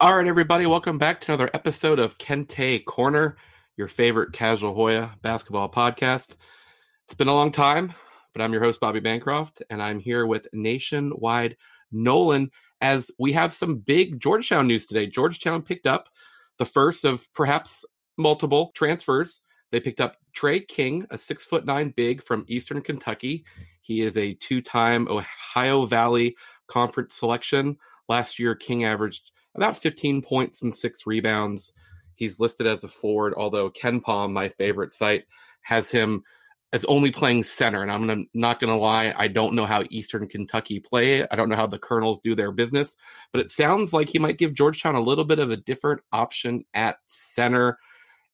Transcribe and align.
All 0.00 0.16
right, 0.16 0.28
everybody, 0.28 0.64
welcome 0.64 0.96
back 0.96 1.20
to 1.22 1.32
another 1.32 1.50
episode 1.54 1.98
of 1.98 2.18
Kente 2.18 2.84
Corner, 2.84 3.36
your 3.76 3.88
favorite 3.88 4.32
casual 4.32 4.72
Hoya 4.72 5.16
basketball 5.22 5.68
podcast. 5.68 6.36
It's 7.04 7.14
been 7.14 7.26
a 7.26 7.34
long 7.34 7.50
time, 7.50 7.92
but 8.32 8.40
I'm 8.40 8.52
your 8.52 8.62
host, 8.62 8.78
Bobby 8.78 9.00
Bancroft, 9.00 9.60
and 9.70 9.82
I'm 9.82 9.98
here 9.98 10.24
with 10.24 10.46
Nationwide 10.52 11.56
Nolan 11.90 12.52
as 12.80 13.10
we 13.18 13.32
have 13.32 13.52
some 13.52 13.78
big 13.78 14.20
Georgetown 14.20 14.68
news 14.68 14.86
today. 14.86 15.08
Georgetown 15.08 15.62
picked 15.62 15.88
up 15.88 16.08
the 16.58 16.64
first 16.64 17.04
of 17.04 17.26
perhaps 17.34 17.84
multiple 18.16 18.70
transfers. 18.76 19.40
They 19.72 19.80
picked 19.80 20.00
up 20.00 20.18
Tre 20.32 20.60
King, 20.60 21.08
a 21.10 21.18
six 21.18 21.44
foot 21.44 21.66
nine 21.66 21.92
big 21.96 22.22
from 22.22 22.44
Eastern 22.46 22.82
Kentucky. 22.82 23.44
He 23.80 24.02
is 24.02 24.16
a 24.16 24.34
two 24.34 24.62
time 24.62 25.08
Ohio 25.08 25.86
Valley 25.86 26.36
Conference 26.68 27.16
selection. 27.16 27.78
Last 28.08 28.38
year, 28.38 28.54
King 28.54 28.84
averaged 28.84 29.32
about 29.58 29.76
15 29.76 30.22
points 30.22 30.62
and 30.62 30.74
six 30.74 31.06
rebounds. 31.06 31.72
He's 32.14 32.40
listed 32.40 32.66
as 32.66 32.84
a 32.84 32.88
forward, 32.88 33.34
although 33.36 33.70
KenPom, 33.70 34.32
my 34.32 34.48
favorite 34.48 34.92
site, 34.92 35.24
has 35.62 35.90
him 35.90 36.22
as 36.72 36.84
only 36.84 37.10
playing 37.10 37.44
center. 37.44 37.82
And 37.82 37.90
I'm 37.90 38.06
gonna, 38.06 38.24
not 38.34 38.60
going 38.60 38.72
to 38.72 38.78
lie, 38.78 39.14
I 39.16 39.28
don't 39.28 39.54
know 39.54 39.64
how 39.64 39.84
Eastern 39.90 40.26
Kentucky 40.28 40.80
play. 40.80 41.26
I 41.28 41.36
don't 41.36 41.48
know 41.48 41.56
how 41.56 41.66
the 41.66 41.78
Colonels 41.78 42.20
do 42.22 42.34
their 42.34 42.52
business, 42.52 42.96
but 43.32 43.40
it 43.40 43.50
sounds 43.50 43.92
like 43.92 44.08
he 44.08 44.18
might 44.18 44.38
give 44.38 44.54
Georgetown 44.54 44.94
a 44.94 45.00
little 45.00 45.24
bit 45.24 45.38
of 45.38 45.50
a 45.50 45.56
different 45.56 46.02
option 46.12 46.64
at 46.74 46.98
center. 47.06 47.78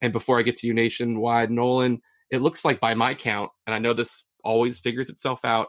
And 0.02 0.12
before 0.12 0.38
I 0.38 0.42
get 0.42 0.56
to 0.56 0.66
you 0.66 0.74
nationwide, 0.74 1.50
Nolan, 1.50 2.00
it 2.30 2.42
looks 2.42 2.64
like 2.64 2.80
by 2.80 2.94
my 2.94 3.14
count, 3.14 3.50
and 3.66 3.74
I 3.74 3.78
know 3.78 3.92
this 3.92 4.24
always 4.42 4.80
figures 4.80 5.08
itself 5.08 5.44
out, 5.44 5.68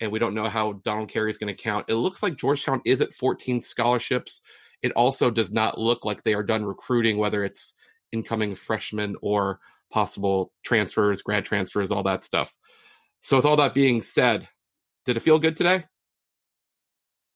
and 0.00 0.12
we 0.12 0.18
don't 0.18 0.34
know 0.34 0.48
how 0.48 0.74
Donald 0.84 1.08
Carey 1.08 1.30
is 1.30 1.38
going 1.38 1.54
to 1.54 1.62
count. 1.62 1.86
It 1.88 1.94
looks 1.94 2.22
like 2.22 2.36
Georgetown 2.36 2.82
is 2.84 3.00
at 3.00 3.14
14 3.14 3.62
scholarships 3.62 4.42
it 4.82 4.92
also 4.92 5.30
does 5.30 5.52
not 5.52 5.78
look 5.78 6.04
like 6.04 6.22
they 6.22 6.34
are 6.34 6.42
done 6.42 6.64
recruiting, 6.64 7.16
whether 7.16 7.44
it's 7.44 7.74
incoming 8.10 8.54
freshmen 8.54 9.16
or 9.22 9.60
possible 9.90 10.52
transfers, 10.64 11.22
grad 11.22 11.44
transfers, 11.44 11.90
all 11.90 12.02
that 12.02 12.24
stuff. 12.24 12.54
So, 13.20 13.36
with 13.36 13.46
all 13.46 13.56
that 13.56 13.74
being 13.74 14.02
said, 14.02 14.48
did 15.04 15.16
it 15.16 15.20
feel 15.20 15.38
good 15.38 15.56
today? 15.56 15.84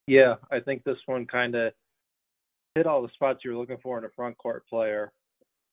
Yeah, 0.07 0.37
I 0.51 0.61
think 0.61 0.85
this 0.85 0.99
one 1.07 1.27
kind 1.27 1.55
of 1.55 1.73
hit 2.75 2.87
all 2.87 3.03
the 3.03 3.09
spots 3.15 3.41
you 3.45 3.53
were 3.53 3.57
looking 3.57 3.79
for 3.83 3.99
in 3.99 4.05
a 4.05 4.11
front 4.15 4.37
court 4.39 4.67
player. 4.69 5.13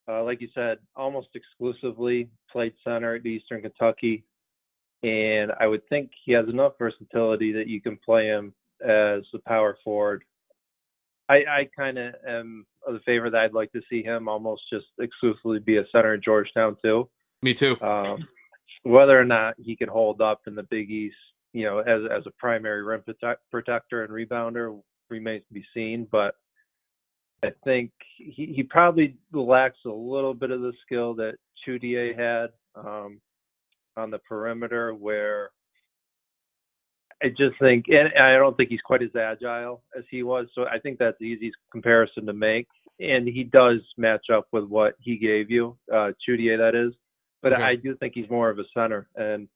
Uh, 0.07 0.23
like 0.23 0.41
you 0.41 0.49
said, 0.53 0.79
almost 0.95 1.29
exclusively 1.33 2.29
played 2.51 2.73
center 2.83 3.15
at 3.15 3.25
Eastern 3.25 3.61
Kentucky. 3.61 4.25
And 5.01 5.51
I 5.59 5.67
would 5.67 5.87
think 5.87 6.11
he 6.25 6.33
has 6.33 6.47
enough 6.49 6.73
versatility 6.77 7.53
that 7.53 7.67
you 7.67 7.81
can 7.81 7.97
play 8.03 8.27
him 8.27 8.53
as 8.81 9.23
a 9.33 9.39
power 9.47 9.77
forward 9.83 10.23
I, 11.33 11.61
I 11.61 11.69
kind 11.75 11.97
of 11.97 12.13
am 12.27 12.65
of 12.87 12.93
the 12.93 12.99
favor 13.01 13.29
that 13.29 13.41
I'd 13.41 13.53
like 13.53 13.71
to 13.71 13.81
see 13.89 14.03
him 14.03 14.27
almost 14.27 14.63
just 14.71 14.85
exclusively 14.99 15.59
be 15.59 15.77
a 15.77 15.83
center 15.91 16.13
in 16.13 16.21
Georgetown 16.23 16.77
too. 16.83 17.09
Me 17.41 17.53
too. 17.53 17.79
Um, 17.81 18.27
whether 18.83 19.19
or 19.19 19.25
not 19.25 19.55
he 19.57 19.75
can 19.75 19.89
hold 19.89 20.21
up 20.21 20.41
in 20.47 20.55
the 20.55 20.63
Big 20.63 20.91
East, 20.91 21.15
you 21.53 21.63
know, 21.63 21.79
as 21.79 22.01
as 22.15 22.23
a 22.27 22.31
primary 22.37 22.83
rim 22.83 23.01
protect, 23.01 23.41
protector 23.49 24.03
and 24.03 24.13
rebounder 24.13 24.79
remains 25.09 25.43
to 25.47 25.53
be 25.53 25.65
seen. 25.73 26.07
But 26.11 26.35
I 27.43 27.51
think 27.63 27.91
he, 28.17 28.53
he 28.55 28.63
probably 28.63 29.17
lacks 29.31 29.79
a 29.85 29.89
little 29.89 30.33
bit 30.33 30.51
of 30.51 30.61
the 30.61 30.73
skill 30.85 31.13
that 31.15 31.35
Chudier 31.65 32.17
had 32.17 32.49
um, 32.75 33.19
on 33.97 34.11
the 34.11 34.19
perimeter, 34.19 34.93
where 34.93 35.51
I 37.23 37.29
just 37.29 37.57
think, 37.59 37.85
and 37.87 38.09
I 38.21 38.35
don't 38.35 38.57
think 38.57 38.69
he's 38.69 38.81
quite 38.81 39.01
as 39.01 39.15
agile 39.15 39.81
as 39.97 40.03
he 40.11 40.23
was. 40.23 40.47
So 40.53 40.65
I 40.65 40.77
think 40.79 40.99
that's 40.99 41.17
the 41.19 41.25
easiest 41.25 41.55
comparison 41.71 42.25
to 42.25 42.33
make. 42.33 42.67
And 42.99 43.27
he 43.27 43.45
does 43.45 43.79
match 43.97 44.25
up 44.31 44.47
with 44.51 44.65
what 44.65 44.95
he 44.99 45.17
gave 45.17 45.49
you, 45.49 45.77
uh, 45.91 46.11
Chudier, 46.27 46.57
that 46.57 46.75
is. 46.75 46.93
But 47.41 47.53
okay. 47.53 47.63
I 47.63 47.75
do 47.75 47.95
think 47.95 48.13
he's 48.13 48.29
more 48.29 48.49
of 48.49 48.59
a 48.59 48.63
center. 48.73 49.07
And, 49.15 49.47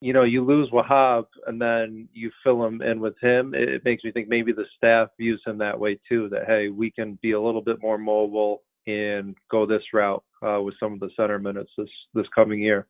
you 0.00 0.12
know, 0.12 0.24
you 0.24 0.44
lose 0.44 0.70
Wahab 0.70 1.26
and 1.46 1.60
then 1.60 2.08
you 2.12 2.30
fill 2.42 2.64
him 2.64 2.82
in 2.82 3.00
with 3.00 3.14
him. 3.20 3.54
It, 3.54 3.68
it 3.68 3.84
makes 3.84 4.02
me 4.04 4.12
think 4.12 4.28
maybe 4.28 4.52
the 4.52 4.66
staff 4.76 5.08
views 5.18 5.40
him 5.46 5.58
that 5.58 5.78
way 5.78 5.98
too, 6.08 6.28
that, 6.30 6.46
hey, 6.46 6.68
we 6.68 6.90
can 6.90 7.18
be 7.22 7.32
a 7.32 7.40
little 7.40 7.62
bit 7.62 7.80
more 7.80 7.98
mobile 7.98 8.62
and 8.86 9.36
go 9.50 9.64
this 9.64 9.82
route 9.92 10.24
uh, 10.44 10.60
with 10.60 10.74
some 10.80 10.92
of 10.92 11.00
the 11.00 11.10
center 11.16 11.38
minutes 11.38 11.70
this, 11.78 11.88
this 12.14 12.26
coming 12.34 12.60
year. 12.60 12.86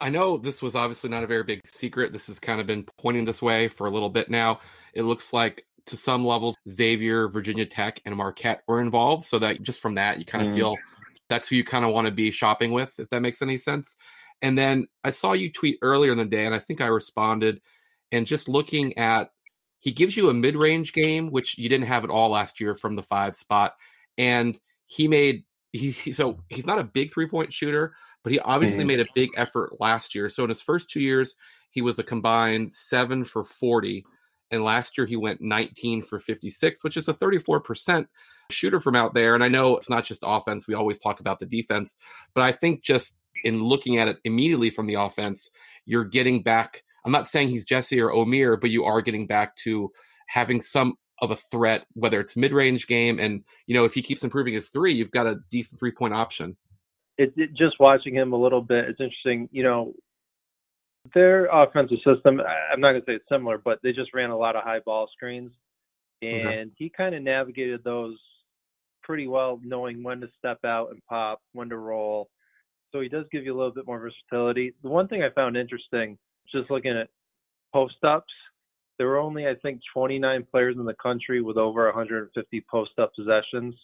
I 0.00 0.10
know 0.10 0.36
this 0.36 0.62
was 0.62 0.74
obviously 0.74 1.10
not 1.10 1.24
a 1.24 1.26
very 1.26 1.42
big 1.42 1.66
secret. 1.66 2.12
This 2.12 2.26
has 2.26 2.38
kind 2.38 2.60
of 2.60 2.66
been 2.66 2.84
pointing 2.98 3.24
this 3.24 3.42
way 3.42 3.68
for 3.68 3.86
a 3.86 3.90
little 3.90 4.10
bit 4.10 4.30
now. 4.30 4.60
It 4.94 5.02
looks 5.02 5.32
like 5.32 5.66
to 5.86 5.96
some 5.96 6.24
levels, 6.24 6.56
Xavier, 6.68 7.28
Virginia 7.28 7.64
Tech, 7.64 8.00
and 8.04 8.16
Marquette 8.16 8.62
were 8.66 8.80
involved. 8.80 9.24
So 9.24 9.38
that 9.38 9.62
just 9.62 9.80
from 9.80 9.94
that, 9.94 10.18
you 10.18 10.24
kind 10.24 10.46
of 10.46 10.52
mm. 10.52 10.56
feel 10.56 10.76
that's 11.28 11.48
who 11.48 11.56
you 11.56 11.64
kind 11.64 11.84
of 11.84 11.92
want 11.92 12.06
to 12.06 12.12
be 12.12 12.30
shopping 12.30 12.72
with, 12.72 12.98
if 12.98 13.08
that 13.10 13.22
makes 13.22 13.42
any 13.42 13.58
sense. 13.58 13.96
And 14.42 14.56
then 14.56 14.86
I 15.04 15.10
saw 15.10 15.32
you 15.32 15.50
tweet 15.50 15.78
earlier 15.82 16.12
in 16.12 16.18
the 16.18 16.24
day, 16.24 16.44
and 16.44 16.54
I 16.54 16.58
think 16.58 16.80
I 16.80 16.86
responded. 16.86 17.60
And 18.12 18.26
just 18.26 18.48
looking 18.48 18.96
at, 18.98 19.30
he 19.78 19.92
gives 19.92 20.16
you 20.16 20.28
a 20.28 20.34
mid 20.34 20.56
range 20.56 20.92
game, 20.92 21.30
which 21.30 21.58
you 21.58 21.68
didn't 21.68 21.86
have 21.86 22.04
at 22.04 22.10
all 22.10 22.30
last 22.30 22.60
year 22.60 22.74
from 22.74 22.96
the 22.96 23.02
five 23.02 23.36
spot. 23.36 23.74
And 24.18 24.58
he 24.86 25.08
made 25.08 25.44
he, 25.76 25.90
so 25.90 26.38
he's 26.48 26.66
not 26.66 26.78
a 26.78 26.84
big 26.84 27.12
three 27.12 27.28
point 27.28 27.52
shooter, 27.52 27.94
but 28.26 28.32
he 28.32 28.40
obviously 28.40 28.80
mm-hmm. 28.80 28.88
made 28.88 28.98
a 28.98 29.06
big 29.14 29.30
effort 29.36 29.78
last 29.78 30.12
year. 30.12 30.28
So 30.28 30.42
in 30.42 30.48
his 30.48 30.60
first 30.60 30.90
two 30.90 30.98
years, 30.98 31.36
he 31.70 31.80
was 31.80 32.00
a 32.00 32.02
combined 32.02 32.72
seven 32.72 33.22
for 33.22 33.44
40. 33.44 34.04
And 34.50 34.64
last 34.64 34.98
year 34.98 35.06
he 35.06 35.14
went 35.14 35.40
19 35.40 36.02
for 36.02 36.18
56, 36.18 36.82
which 36.82 36.96
is 36.96 37.06
a 37.06 37.14
34% 37.14 38.04
shooter 38.50 38.80
from 38.80 38.96
out 38.96 39.14
there. 39.14 39.36
And 39.36 39.44
I 39.44 39.48
know 39.48 39.76
it's 39.76 39.88
not 39.88 40.04
just 40.04 40.24
offense. 40.26 40.66
We 40.66 40.74
always 40.74 40.98
talk 40.98 41.20
about 41.20 41.38
the 41.38 41.46
defense, 41.46 41.98
but 42.34 42.42
I 42.42 42.50
think 42.50 42.82
just 42.82 43.16
in 43.44 43.62
looking 43.62 43.98
at 43.98 44.08
it 44.08 44.16
immediately 44.24 44.70
from 44.70 44.88
the 44.88 44.94
offense, 44.94 45.48
you're 45.84 46.02
getting 46.02 46.42
back. 46.42 46.82
I'm 47.04 47.12
not 47.12 47.28
saying 47.28 47.50
he's 47.50 47.64
Jessie 47.64 48.00
or 48.00 48.10
Omer, 48.10 48.56
but 48.56 48.70
you 48.70 48.82
are 48.86 49.02
getting 49.02 49.28
back 49.28 49.54
to 49.58 49.92
having 50.26 50.60
some 50.60 50.94
of 51.22 51.30
a 51.30 51.36
threat, 51.36 51.86
whether 51.92 52.18
it's 52.18 52.36
mid 52.36 52.52
range 52.52 52.88
game. 52.88 53.20
And, 53.20 53.44
you 53.68 53.74
know, 53.74 53.84
if 53.84 53.94
he 53.94 54.02
keeps 54.02 54.24
improving 54.24 54.54
his 54.54 54.68
three, 54.68 54.92
you've 54.92 55.12
got 55.12 55.28
a 55.28 55.38
decent 55.48 55.78
three 55.78 55.92
point 55.92 56.12
option. 56.12 56.56
It, 57.18 57.32
it, 57.36 57.50
just 57.56 57.80
watching 57.80 58.14
him 58.14 58.32
a 58.32 58.36
little 58.36 58.60
bit, 58.60 58.84
it's 58.84 59.00
interesting. 59.00 59.48
You 59.52 59.62
know, 59.62 59.94
their 61.14 61.46
offensive 61.46 61.98
system, 61.98 62.40
I'm 62.40 62.80
not 62.80 62.92
going 62.92 63.02
to 63.02 63.06
say 63.06 63.14
it's 63.14 63.28
similar, 63.30 63.58
but 63.58 63.78
they 63.82 63.92
just 63.92 64.14
ran 64.14 64.30
a 64.30 64.36
lot 64.36 64.56
of 64.56 64.64
high 64.64 64.80
ball 64.84 65.08
screens. 65.12 65.52
And 66.22 66.46
okay. 66.46 66.70
he 66.76 66.90
kind 66.90 67.14
of 67.14 67.22
navigated 67.22 67.84
those 67.84 68.18
pretty 69.02 69.26
well, 69.26 69.60
knowing 69.62 70.02
when 70.02 70.20
to 70.20 70.28
step 70.38 70.58
out 70.64 70.90
and 70.90 71.00
pop, 71.08 71.40
when 71.52 71.68
to 71.68 71.76
roll. 71.76 72.28
So 72.92 73.00
he 73.00 73.08
does 73.08 73.26
give 73.30 73.44
you 73.44 73.54
a 73.54 73.56
little 73.56 73.72
bit 73.72 73.86
more 73.86 73.98
versatility. 73.98 74.74
The 74.82 74.88
one 74.88 75.08
thing 75.08 75.22
I 75.22 75.30
found 75.30 75.56
interesting, 75.56 76.18
just 76.50 76.70
looking 76.70 76.96
at 76.96 77.08
post 77.72 78.02
ups, 78.02 78.32
there 78.98 79.06
were 79.06 79.18
only, 79.18 79.46
I 79.46 79.54
think, 79.62 79.80
29 79.92 80.46
players 80.50 80.76
in 80.78 80.86
the 80.86 80.94
country 80.94 81.42
with 81.42 81.56
over 81.56 81.84
150 81.84 82.64
post 82.70 82.92
up 82.98 83.12
possessions. 83.14 83.74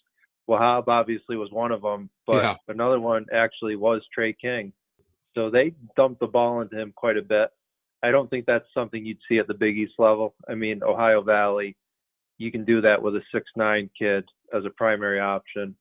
Wahab 0.48 0.88
obviously 0.88 1.36
was 1.36 1.50
one 1.50 1.72
of 1.72 1.82
them, 1.82 2.10
but 2.26 2.42
yeah. 2.42 2.54
another 2.68 3.00
one 3.00 3.26
actually 3.32 3.76
was 3.76 4.02
Tre 4.12 4.32
King. 4.32 4.72
So 5.34 5.50
they 5.50 5.72
dumped 5.96 6.20
the 6.20 6.26
ball 6.26 6.60
into 6.60 6.78
him 6.78 6.92
quite 6.94 7.16
a 7.16 7.22
bit. 7.22 7.48
I 8.02 8.10
don't 8.10 8.28
think 8.28 8.46
that's 8.46 8.66
something 8.74 9.04
you'd 9.04 9.18
see 9.28 9.38
at 9.38 9.46
the 9.46 9.54
Big 9.54 9.78
East 9.78 9.94
level. 9.98 10.34
I 10.48 10.54
mean, 10.54 10.82
Ohio 10.82 11.22
Valley, 11.22 11.76
you 12.38 12.50
can 12.50 12.64
do 12.64 12.80
that 12.80 13.00
with 13.00 13.14
a 13.14 13.22
six 13.32 13.46
nine 13.56 13.88
kid 13.96 14.24
as 14.52 14.64
a 14.64 14.70
primary 14.70 15.20
option. 15.20 15.76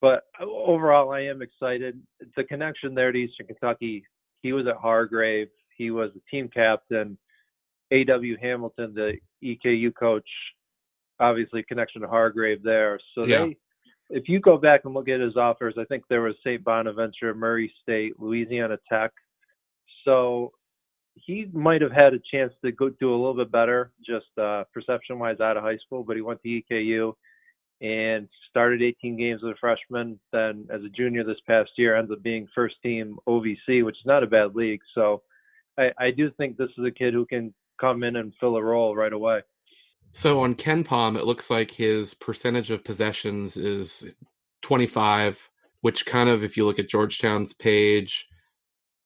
But 0.00 0.24
overall, 0.40 1.10
I 1.10 1.22
am 1.22 1.42
excited. 1.42 2.00
The 2.36 2.44
connection 2.44 2.94
there 2.94 3.10
to 3.10 3.18
Eastern 3.18 3.46
Kentucky. 3.46 4.04
He 4.42 4.52
was 4.52 4.66
at 4.68 4.76
Hargrave. 4.76 5.48
He 5.76 5.90
was 5.90 6.10
the 6.14 6.20
team 6.30 6.48
captain. 6.48 7.18
A.W. 7.90 8.36
Hamilton, 8.40 8.94
the 8.94 9.14
EKU 9.42 9.94
coach, 9.98 10.28
obviously 11.18 11.62
connection 11.62 12.02
to 12.02 12.08
Hargrave 12.08 12.62
there. 12.62 13.00
So 13.14 13.24
yeah. 13.24 13.46
they, 13.46 13.56
if 14.10 14.28
you 14.28 14.40
go 14.40 14.56
back 14.56 14.82
and 14.84 14.94
look 14.94 15.08
at 15.08 15.20
his 15.20 15.36
offers, 15.36 15.74
I 15.78 15.84
think 15.84 16.04
there 16.08 16.22
was 16.22 16.34
St. 16.44 16.62
Bonaventure, 16.64 17.34
Murray 17.34 17.72
State, 17.82 18.18
Louisiana 18.18 18.78
Tech. 18.90 19.12
So 20.04 20.52
he 21.14 21.46
might 21.52 21.82
have 21.82 21.92
had 21.92 22.14
a 22.14 22.20
chance 22.30 22.52
to 22.64 22.72
go 22.72 22.88
do 22.88 23.10
a 23.10 23.16
little 23.16 23.34
bit 23.34 23.52
better, 23.52 23.92
just 24.04 24.26
uh, 24.40 24.64
perception 24.72 25.18
wise, 25.18 25.40
out 25.40 25.56
of 25.56 25.62
high 25.62 25.78
school. 25.78 26.04
But 26.04 26.16
he 26.16 26.22
went 26.22 26.40
to 26.42 26.48
EKU 26.48 27.12
and 27.80 28.28
started 28.50 28.82
18 28.82 29.16
games 29.16 29.42
as 29.44 29.50
a 29.50 29.54
freshman. 29.60 30.18
Then, 30.32 30.66
as 30.72 30.82
a 30.82 30.88
junior 30.88 31.24
this 31.24 31.40
past 31.46 31.70
year, 31.76 31.96
ends 31.96 32.10
up 32.10 32.22
being 32.22 32.48
first 32.54 32.76
team 32.82 33.18
OVC, 33.28 33.84
which 33.84 33.96
is 33.96 34.06
not 34.06 34.22
a 34.22 34.28
bad 34.28 34.54
league. 34.54 34.80
So 34.94 35.22
I, 35.78 35.90
I 35.98 36.10
do 36.10 36.30
think 36.36 36.56
this 36.56 36.70
is 36.78 36.84
a 36.84 36.90
kid 36.90 37.14
who 37.14 37.26
can 37.26 37.52
come 37.80 38.02
in 38.02 38.16
and 38.16 38.32
fill 38.40 38.56
a 38.56 38.62
role 38.62 38.96
right 38.96 39.12
away. 39.12 39.42
So 40.12 40.40
on 40.40 40.54
KenPom, 40.54 41.16
it 41.16 41.26
looks 41.26 41.50
like 41.50 41.70
his 41.70 42.14
percentage 42.14 42.70
of 42.70 42.84
possessions 42.84 43.56
is 43.56 44.06
25, 44.62 45.48
which 45.82 46.06
kind 46.06 46.28
of, 46.28 46.42
if 46.42 46.56
you 46.56 46.66
look 46.66 46.78
at 46.78 46.88
Georgetown's 46.88 47.54
page, 47.54 48.26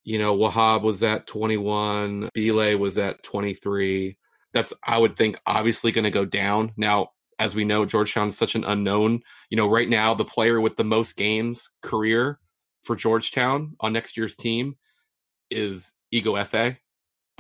you 0.05 0.19
know, 0.19 0.37
Wahab 0.37 0.83
was 0.83 1.03
at 1.03 1.27
21, 1.27 2.31
Bile 2.35 2.79
was 2.79 2.99
at 2.99 3.23
23. 3.23 4.17
That's, 4.53 4.73
I 4.85 4.99
would 4.99 5.17
think, 5.17 5.39
obviously 5.47 5.93
going 5.93 6.05
to 6.05 6.11
go 6.11 6.25
down. 6.25 6.73
Now, 6.77 7.11
as 7.39 7.55
we 7.55 7.65
know, 7.65 7.85
Georgetown 7.85 8.29
is 8.29 8.39
such 8.39 8.55
an 8.55 8.65
unknown. 8.65 9.21
You 9.51 9.57
know, 9.57 9.69
right 9.69 9.89
now 9.89 10.15
the 10.15 10.25
player 10.25 10.61
with 10.61 10.77
the 10.77 10.85
most 10.85 11.17
games 11.17 11.71
career 11.83 12.39
for 12.83 12.97
Georgetown 12.97 13.77
on 13.81 13.93
next 13.93 14.17
year's 14.17 14.37
team 14.37 14.77
is 15.51 15.93
Ighoefe. 16.13 16.77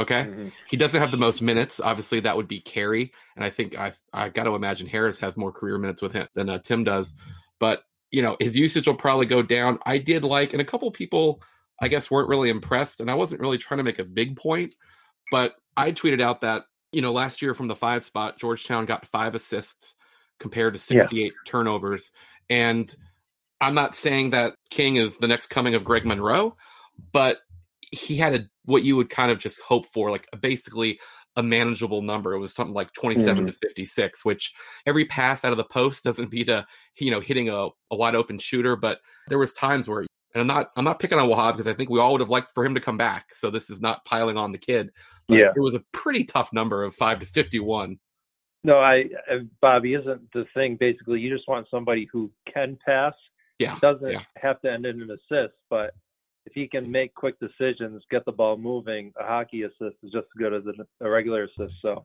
Okay, 0.03 0.25
mm-hmm. 0.25 0.49
he 0.69 0.77
doesn't 0.77 1.01
have 1.01 1.11
the 1.11 1.17
most 1.17 1.41
minutes. 1.43 1.81
Obviously, 1.81 2.21
that 2.21 2.37
would 2.37 2.49
be 2.49 2.61
Carey, 2.61 3.13
and 3.37 3.45
I 3.45 3.51
think 3.51 3.79
I 3.79 3.93
I 4.13 4.29
got 4.29 4.45
to 4.45 4.55
imagine 4.55 4.87
Harris 4.87 5.19
has 5.21 5.37
more 5.37 5.53
career 5.53 5.79
minutes 5.79 6.03
with 6.03 6.13
him 6.13 6.27
than 6.35 6.51
uh, 6.51 6.59
Tim 6.59 6.85
does. 6.85 7.15
But 7.59 7.85
you 8.11 8.21
know, 8.21 8.37
his 8.41 8.57
usage 8.57 8.87
will 8.87 8.95
probably 8.95 9.27
go 9.27 9.43
down. 9.43 9.79
I 9.87 9.99
did 9.99 10.25
like, 10.25 10.53
and 10.53 10.61
a 10.61 10.65
couple 10.65 10.91
people 10.91 11.41
I 11.81 11.89
guess 11.89 12.11
weren't 12.11 12.29
really 12.29 12.51
impressed, 12.51 13.01
and 13.01 13.11
I 13.11 13.15
wasn't 13.15 13.41
really 13.41 13.59
trying 13.59 13.79
to 13.79 13.85
make 13.85 13.99
a 14.01 14.05
big 14.05 14.37
point, 14.37 14.75
but 15.31 15.55
I 15.77 15.93
tweeted 15.93 16.21
out 16.21 16.41
that 16.41 16.65
you 16.91 17.01
know 17.01 17.13
last 17.13 17.41
year 17.41 17.55
from 17.55 17.69
the 17.69 17.77
five 17.77 18.03
spot, 18.03 18.39
Georgetown 18.39 18.87
got 18.87 19.07
five 19.07 19.35
assists 19.35 19.95
compared 20.41 20.75
to 20.75 20.81
68 20.81 21.23
yeah. 21.23 21.31
turnovers, 21.47 22.11
and 22.51 22.95
I'm 23.61 23.75
not 23.75 23.95
saying 23.95 24.31
that 24.31 24.57
King 24.71 24.97
is 24.97 25.19
the 25.19 25.29
next 25.29 25.47
coming 25.47 25.77
of 25.77 25.85
Greg 25.85 26.05
Monroe, 26.05 26.57
but 27.13 27.39
he 27.93 28.17
had 28.17 28.35
a 28.35 28.41
what 28.65 28.83
you 28.83 28.97
would 28.97 29.11
kind 29.11 29.31
of 29.31 29.39
just 29.39 29.61
hope 29.61 29.87
for, 29.87 30.11
like 30.11 30.27
basically 30.41 30.99
a 31.37 31.43
manageable 31.43 32.03
number. 32.03 32.33
It 32.33 32.39
was 32.39 32.55
something 32.55 32.75
like 32.75 32.93
27 32.95 33.37
mm-hmm. 33.37 33.47
to 33.47 33.53
56, 33.53 34.25
which 34.25 34.53
every 34.87 35.05
pass 35.05 35.45
out 35.45 35.53
of 35.53 35.59
the 35.59 35.65
post 35.65 36.05
doesn't 36.05 36.31
beat 36.31 36.49
a 36.49 36.67
you 36.97 37.11
know 37.11 37.21
hitting 37.21 37.49
a, 37.49 37.69
a 37.91 37.97
wide 37.97 38.15
open 38.15 38.39
shooter, 38.39 38.77
but 38.77 39.01
there 39.29 39.39
was 39.39 39.53
times 39.53 39.89
where 39.89 40.07
and 40.35 40.41
I'm 40.41 40.47
not 40.47 40.71
I'm 40.77 40.85
not 40.85 40.99
picking 40.99 41.19
on 41.19 41.29
Wahab 41.29 41.53
because 41.53 41.67
I 41.67 41.75
think 41.75 41.91
we 41.91 42.01
all 42.01 42.13
would 42.13 42.21
have 42.21 42.31
liked 42.31 42.53
for 42.55 42.65
him 42.65 42.75
to 42.75 42.81
come 42.81 42.97
back. 42.97 43.35
So 43.35 43.51
this 43.51 43.71
is 43.71 43.81
not 43.81 44.05
piling 44.05 44.37
on 44.37 44.53
the 44.53 44.59
kid. 44.59 44.91
yeah, 45.29 45.53
it 45.55 45.61
was 45.61 45.75
a 45.75 45.85
pretty 45.93 46.25
tough 46.25 46.53
number 46.53 46.83
of 46.83 46.95
five 46.95 47.21
to 47.21 47.27
51. 47.27 47.99
No, 48.65 48.79
I 48.79 49.05
Bobby 49.61 49.95
isn't 49.95 50.33
the 50.33 50.47
thing. 50.55 50.77
Basically, 50.79 51.21
you 51.21 51.35
just 51.35 51.49
want 51.49 51.67
somebody 51.71 52.09
who 52.11 52.31
can 52.53 52.79
pass. 52.85 53.15
Yeah, 53.59 53.79
doesn't 53.81 54.11
yeah. 54.11 54.23
have 54.37 54.61
to 54.63 54.73
end 54.73 54.87
in 54.87 55.03
an 55.03 55.11
assist, 55.11 55.55
but 55.69 55.95
if 56.47 56.53
he 56.55 56.67
can 56.67 56.91
make 56.91 57.15
quick 57.15 57.37
decisions, 57.39 58.03
get 58.11 58.25
the 58.25 58.33
ball 58.33 58.57
moving, 58.57 59.13
a 59.19 59.25
hockey 59.25 59.63
assist 59.63 59.97
is 60.03 60.13
just 60.13 60.27
as 60.27 60.39
good 60.39 60.53
as 60.53 60.63
a, 61.01 61.09
regular 61.09 61.45
assist. 61.45 61.75
So 61.81 62.05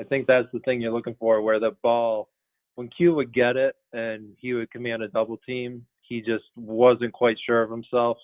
I 0.00 0.04
think 0.04 0.26
that's 0.26 0.48
the 0.52 0.60
thing 0.60 0.80
you're 0.80 0.92
looking 0.92 1.16
for, 1.18 1.42
where 1.42 1.60
the 1.60 1.72
ball, 1.82 2.30
when 2.76 2.88
Q 2.88 3.14
would 3.14 3.32
get 3.32 3.56
it 3.56 3.76
and 3.92 4.34
he 4.38 4.54
would 4.54 4.70
command 4.70 5.02
a 5.02 5.08
double 5.08 5.36
team, 5.46 5.84
he 6.00 6.20
just 6.20 6.44
wasn't 6.56 7.12
quite 7.12 7.36
sure 7.44 7.62
of 7.62 7.70
himself, 7.70 8.18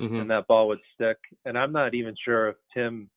mm-hmm. 0.00 0.16
and 0.16 0.30
that 0.30 0.46
ball 0.46 0.68
would 0.68 0.80
stick. 0.94 1.18
And 1.44 1.56
I'm 1.56 1.72
not 1.72 1.94
even 1.94 2.14
sure 2.22 2.48
if 2.48 2.56
Tim 2.72 3.10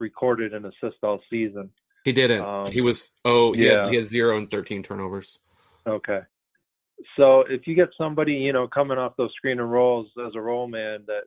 recorded 0.00 0.54
an 0.54 0.66
assist 0.66 0.98
all 1.02 1.20
season. 1.30 1.70
He 2.04 2.12
didn't. 2.12 2.42
Um, 2.42 2.70
he 2.70 2.82
was 2.82 3.12
oh 3.24 3.52
he 3.52 3.66
yeah. 3.66 3.84
Had, 3.84 3.90
he 3.90 3.96
had 3.96 4.06
zero 4.06 4.36
and 4.36 4.50
thirteen 4.50 4.82
turnovers. 4.82 5.38
Okay. 5.86 6.20
So 7.16 7.40
if 7.48 7.66
you 7.66 7.74
get 7.74 7.88
somebody 7.96 8.34
you 8.34 8.52
know 8.52 8.68
coming 8.68 8.98
off 8.98 9.16
those 9.16 9.32
screen 9.34 9.58
and 9.58 9.70
rolls 9.70 10.08
as 10.26 10.34
a 10.34 10.40
roll 10.40 10.68
man 10.68 11.04
that 11.06 11.22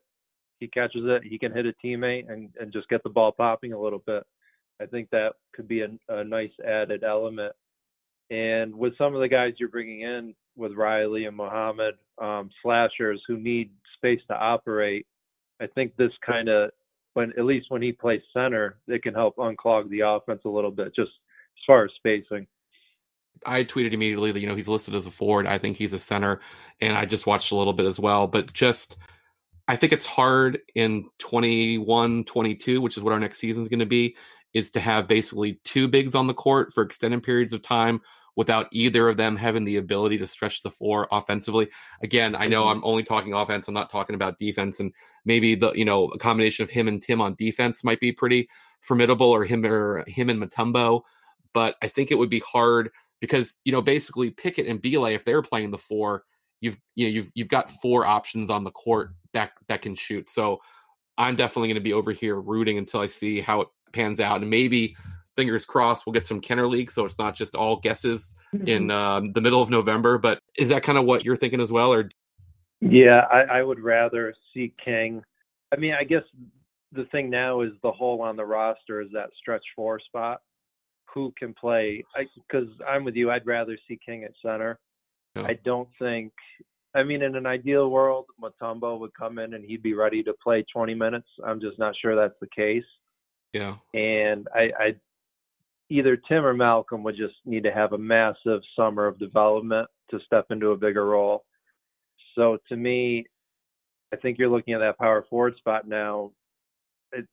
he 0.59 0.68
catches 0.68 1.04
it, 1.06 1.24
he 1.24 1.38
can 1.38 1.54
hit 1.54 1.65
a 1.65 1.74
teammate 1.83 2.31
and 2.31 2.50
and 2.59 2.74
just 2.74 2.89
get 2.89 3.04
the 3.04 3.09
ball 3.09 3.31
popping 3.31 3.74
a 3.74 3.80
little 3.80 4.04
bit. 4.06 4.24
I 4.81 4.86
think 4.86 5.09
that 5.09 5.33
could 5.54 5.68
be 5.68 5.81
a, 5.81 5.89
a 6.09 6.24
nice 6.24 6.51
added 6.65 7.04
element. 7.04 7.54
And 8.30 8.75
with 8.75 8.98
some 8.98 9.15
of 9.15 9.21
the 9.21 9.27
guys 9.27 9.54
you're 9.57 9.69
bringing 9.69 10.01
in, 10.01 10.36
with 10.57 10.74
Riley 10.74 11.25
and 11.25 11.38
Mohammed, 11.38 11.95
um, 12.21 12.50
slashers 12.62 13.21
who 13.27 13.38
need 13.38 13.71
space 13.95 14.19
to 14.27 14.36
operate. 14.36 15.06
I 15.62 15.68
think 15.68 15.95
this 15.95 16.12
kind 16.25 16.50
of, 16.50 16.71
when 17.13 17.31
at 17.38 17.45
least 17.45 17.68
when 17.69 17.81
he 17.81 17.92
plays 17.92 18.21
center, 18.33 18.77
it 18.88 19.03
can 19.03 19.13
help 19.13 19.38
unclog 19.38 19.89
the 19.89 20.01
offense 20.01 20.42
a 20.45 20.50
little 20.50 20.71
bit, 20.71 20.95
just 20.95 21.10
as 21.10 21.63
far 21.65 21.86
as 21.86 21.92
spacing. 21.95 22.48
I 23.45 23.63
tweeted 23.63 23.94
immediately 23.94 24.31
that 24.31 24.39
you 24.39 24.48
know 24.48 24.56
he's 24.56 24.68
listed 24.68 24.95
as 24.95 25.06
a 25.06 25.12
forward. 25.12 25.48
I 25.48 25.57
think 25.57 25.77
he's 25.77 25.94
a 25.94 26.00
center, 26.00 26.42
and 26.81 26.98
I 26.98 27.06
just 27.06 27.27
watched 27.27 27.51
a 27.51 27.56
little 27.56 27.74
bit 27.74 27.86
as 27.86 28.00
well. 28.00 28.27
But 28.27 28.51
just, 28.53 28.98
I 29.67 29.75
think 29.75 29.91
it's 29.93 30.05
hard 30.05 30.59
in 30.75 31.09
21, 31.19 32.23
22, 32.23 32.81
which 32.81 32.97
is 32.97 33.03
what 33.03 33.13
our 33.13 33.19
next 33.19 33.39
season 33.39 33.63
is 33.63 33.69
going 33.69 33.79
to 33.79 33.85
be, 33.85 34.15
is 34.53 34.71
to 34.71 34.79
have 34.79 35.07
basically 35.07 35.59
two 35.63 35.87
bigs 35.87 36.15
on 36.15 36.27
the 36.27 36.33
court 36.33 36.73
for 36.73 36.83
extended 36.83 37.21
periods 37.23 37.53
of 37.53 37.61
time 37.61 38.01
without 38.37 38.67
either 38.71 39.09
of 39.09 39.17
them 39.17 39.35
having 39.35 39.65
the 39.65 39.77
ability 39.77 40.17
to 40.19 40.27
stretch 40.27 40.61
the 40.61 40.71
floor 40.71 41.07
offensively. 41.11 41.67
Again, 42.01 42.35
I 42.35 42.47
know 42.47 42.63
mm-hmm. 42.63 42.77
I'm 42.77 42.85
only 42.85 43.03
talking 43.03 43.33
offense. 43.33 43.67
I'm 43.67 43.73
not 43.73 43.91
talking 43.91 44.15
about 44.15 44.37
defense. 44.37 44.79
And 44.79 44.93
maybe 45.25 45.55
the 45.55 45.73
you 45.73 45.83
know 45.83 46.05
a 46.09 46.17
combination 46.17 46.63
of 46.63 46.69
him 46.69 46.87
and 46.87 47.01
Tim 47.01 47.19
on 47.19 47.35
defense 47.35 47.83
might 47.83 47.99
be 47.99 48.13
pretty 48.13 48.47
formidable, 48.81 49.29
or 49.29 49.43
him 49.43 49.65
or 49.65 50.05
him 50.07 50.29
and 50.29 50.41
Mutombo. 50.41 51.01
But 51.53 51.75
I 51.81 51.87
think 51.87 52.11
it 52.11 52.17
would 52.17 52.29
be 52.29 52.39
hard 52.39 52.91
because 53.19 53.57
you 53.65 53.71
know 53.71 53.81
basically 53.81 54.29
Pickett 54.29 54.67
and 54.67 54.81
Bile, 54.81 55.05
if 55.07 55.25
they're 55.25 55.41
playing 55.41 55.71
the 55.71 55.77
four, 55.77 56.23
you've 56.61 56.77
you 56.95 57.07
know 57.07 57.11
you've 57.11 57.31
you've 57.33 57.49
got 57.49 57.69
four 57.69 58.05
options 58.05 58.51
on 58.51 58.63
the 58.63 58.71
court 58.71 59.11
that 59.38 59.51
that 59.68 59.81
can 59.81 59.95
shoot. 59.95 60.30
So 60.30 60.60
I'm 61.18 61.36
definitely 61.36 61.69
going 61.69 61.75
to 61.75 61.81
be 61.81 61.94
over 61.94 62.12
here 62.12 62.39
rooting 62.39 62.78
until 62.78 63.00
I 63.00 63.07
see 63.07 63.39
how 63.39 63.62
it 63.62 63.68
pans 63.94 64.19
out, 64.19 64.42
and 64.42 64.50
maybe 64.50 64.95
fingers 65.36 65.66
crossed 65.66 66.06
we'll 66.06 66.13
get 66.13 66.25
some 66.25 66.42
Kenner 66.42 66.68
League, 66.68 66.92
so 66.92 67.06
it's 67.06 67.19
not 67.19 67.36
just 67.36 67.56
all 67.56 67.78
guesses 67.80 68.36
mm-hmm. 68.54 68.68
in 68.68 68.92
um, 68.92 69.31
the 69.34 69.42
middle 69.42 69.62
of 69.62 69.69
November. 69.69 70.18
But 70.18 70.39
is 70.57 70.69
that 70.69 70.84
kind 70.84 70.98
of 70.98 71.06
what 71.06 71.24
you're 71.24 71.38
thinking 71.38 71.62
as 71.62 71.72
well, 71.72 71.94
or? 71.94 72.10
Yeah, 72.80 73.22
I, 73.31 73.60
I 73.60 73.63
would 73.63 73.80
rather 73.80 74.34
see 74.54 74.74
King. 74.84 75.24
I 75.74 75.78
mean, 75.78 75.94
I 76.00 76.04
guess 76.04 76.24
the 76.92 77.06
thing 77.06 77.30
now 77.30 77.62
is 77.62 77.72
the 77.81 77.92
hole 77.92 78.22
on 78.22 78.36
the 78.36 78.45
roster 78.45 79.01
is 79.01 79.10
that 79.13 79.30
stretch 79.39 79.63
four 79.75 80.00
spot. 80.00 80.42
Who 81.13 81.34
can 81.38 81.54
play? 81.54 82.04
Because 82.48 82.68
I'm 82.88 83.04
with 83.04 83.16
you. 83.16 83.31
I'd 83.31 83.48
rather 83.48 83.78
see 83.88 84.00
King 84.06 84.24
at 84.25 84.31
center. 84.44 84.80
I 85.36 85.57
don't 85.66 85.89
think. 86.00 86.31
I 86.95 87.04
mean, 87.04 87.22
in 87.22 87.36
an 87.36 87.45
ideal 87.45 87.89
world, 87.89 88.25
Mutombo 88.42 89.00
would 89.00 89.13
come 89.13 89.39
in 89.39 89.54
and 89.54 89.63
he'd 89.63 89.84
be 89.84 89.94
ready 89.94 90.24
to 90.24 90.34
play 90.42 90.63
20 90.74 90.94
minutes. 90.95 91.28
I'm 91.45 91.60
just 91.60 91.78
not 91.78 91.95
sure 92.01 92.16
that's 92.16 92.39
the 92.39 92.48
case. 92.48 92.84
Yeah. 93.54 93.75
And 93.94 94.48
I, 94.54 94.72
I 94.80 94.95
either 95.89 96.18
Tim 96.18 96.45
or 96.45 96.54
Malcolm 96.54 97.04
would 97.04 97.16
just 97.16 97.36
need 97.45 97.63
to 97.63 97.72
have 97.72 97.94
a 97.94 97.98
massive 97.98 98.62
summer 98.75 99.06
of 99.06 99.19
development 99.19 99.88
to 100.12 100.19
step 100.25 100.48
into 100.50 100.72
a 100.72 100.78
bigger 100.78 101.06
role. 101.06 101.45
So 102.36 102.57
to 102.69 102.75
me, 102.75 103.25
I 104.13 104.18
think 104.18 104.38
you're 104.38 104.50
looking 104.50 104.74
at 104.74 104.80
that 104.80 104.98
power 104.98 105.25
forward 105.30 105.56
spot 105.57 105.88
now. 105.88 106.31
It, 107.12 107.25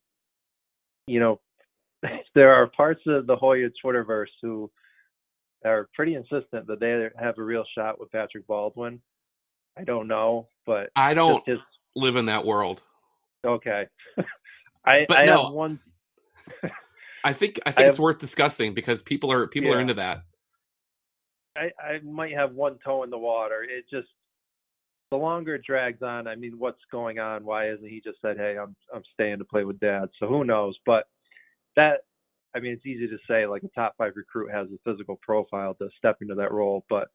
you 1.07 1.19
know, 1.19 1.39
there 2.35 2.53
are 2.53 2.67
parts 2.67 3.01
of 3.07 3.27
the 3.27 3.35
Hoya 3.35 3.69
Twitterverse 3.83 4.33
who 4.41 4.69
are 5.63 5.89
pretty 5.93 6.15
insistent 6.15 6.67
that 6.67 6.79
they 6.79 7.07
have 7.19 7.37
a 7.37 7.43
real 7.43 7.63
shot 7.75 7.99
with 7.99 8.11
Patrick 8.11 8.45
Baldwin. 8.47 9.01
I 9.77 9.83
don't 9.83 10.07
know, 10.07 10.47
but 10.65 10.89
I 10.95 11.13
don't 11.13 11.45
just, 11.45 11.61
live 11.95 12.15
in 12.15 12.27
that 12.27 12.45
world. 12.45 12.81
Okay, 13.45 13.87
I, 14.85 15.05
but 15.07 15.19
I 15.19 15.25
no. 15.25 15.45
have 15.45 15.53
one. 15.53 15.79
I 17.23 17.33
think 17.33 17.59
I 17.65 17.71
think 17.71 17.87
I 17.87 17.89
it's 17.89 17.99
worth 17.99 18.19
discussing 18.19 18.73
because 18.73 19.01
people 19.01 19.31
are 19.31 19.47
people 19.47 19.71
yeah. 19.71 19.77
are 19.77 19.81
into 19.81 19.95
that. 19.95 20.23
I, 21.57 21.71
I 21.81 21.99
might 22.03 22.33
have 22.33 22.53
one 22.53 22.77
toe 22.83 23.03
in 23.03 23.09
the 23.09 23.17
water. 23.17 23.63
It 23.63 23.85
just 23.89 24.07
the 25.11 25.17
longer 25.17 25.55
it 25.55 25.63
drags 25.65 26.01
on, 26.01 26.27
I 26.27 26.35
mean, 26.35 26.55
what's 26.57 26.81
going 26.91 27.19
on? 27.19 27.45
Why 27.45 27.69
isn't 27.69 27.87
he 27.87 28.01
just 28.03 28.19
said, 28.21 28.37
"Hey, 28.37 28.57
I'm 28.57 28.75
I'm 28.93 29.03
staying 29.13 29.39
to 29.39 29.45
play 29.45 29.63
with 29.63 29.79
Dad"? 29.79 30.09
So 30.19 30.27
who 30.27 30.43
knows? 30.43 30.77
But 30.85 31.05
that, 31.75 32.01
I 32.55 32.59
mean, 32.59 32.73
it's 32.73 32.85
easy 32.85 33.07
to 33.07 33.17
say 33.27 33.45
like 33.47 33.63
a 33.63 33.69
top 33.69 33.95
five 33.97 34.13
recruit 34.15 34.51
has 34.51 34.67
a 34.67 34.89
physical 34.89 35.19
profile 35.21 35.75
to 35.75 35.89
step 35.97 36.17
into 36.21 36.35
that 36.35 36.51
role, 36.51 36.85
but 36.89 37.07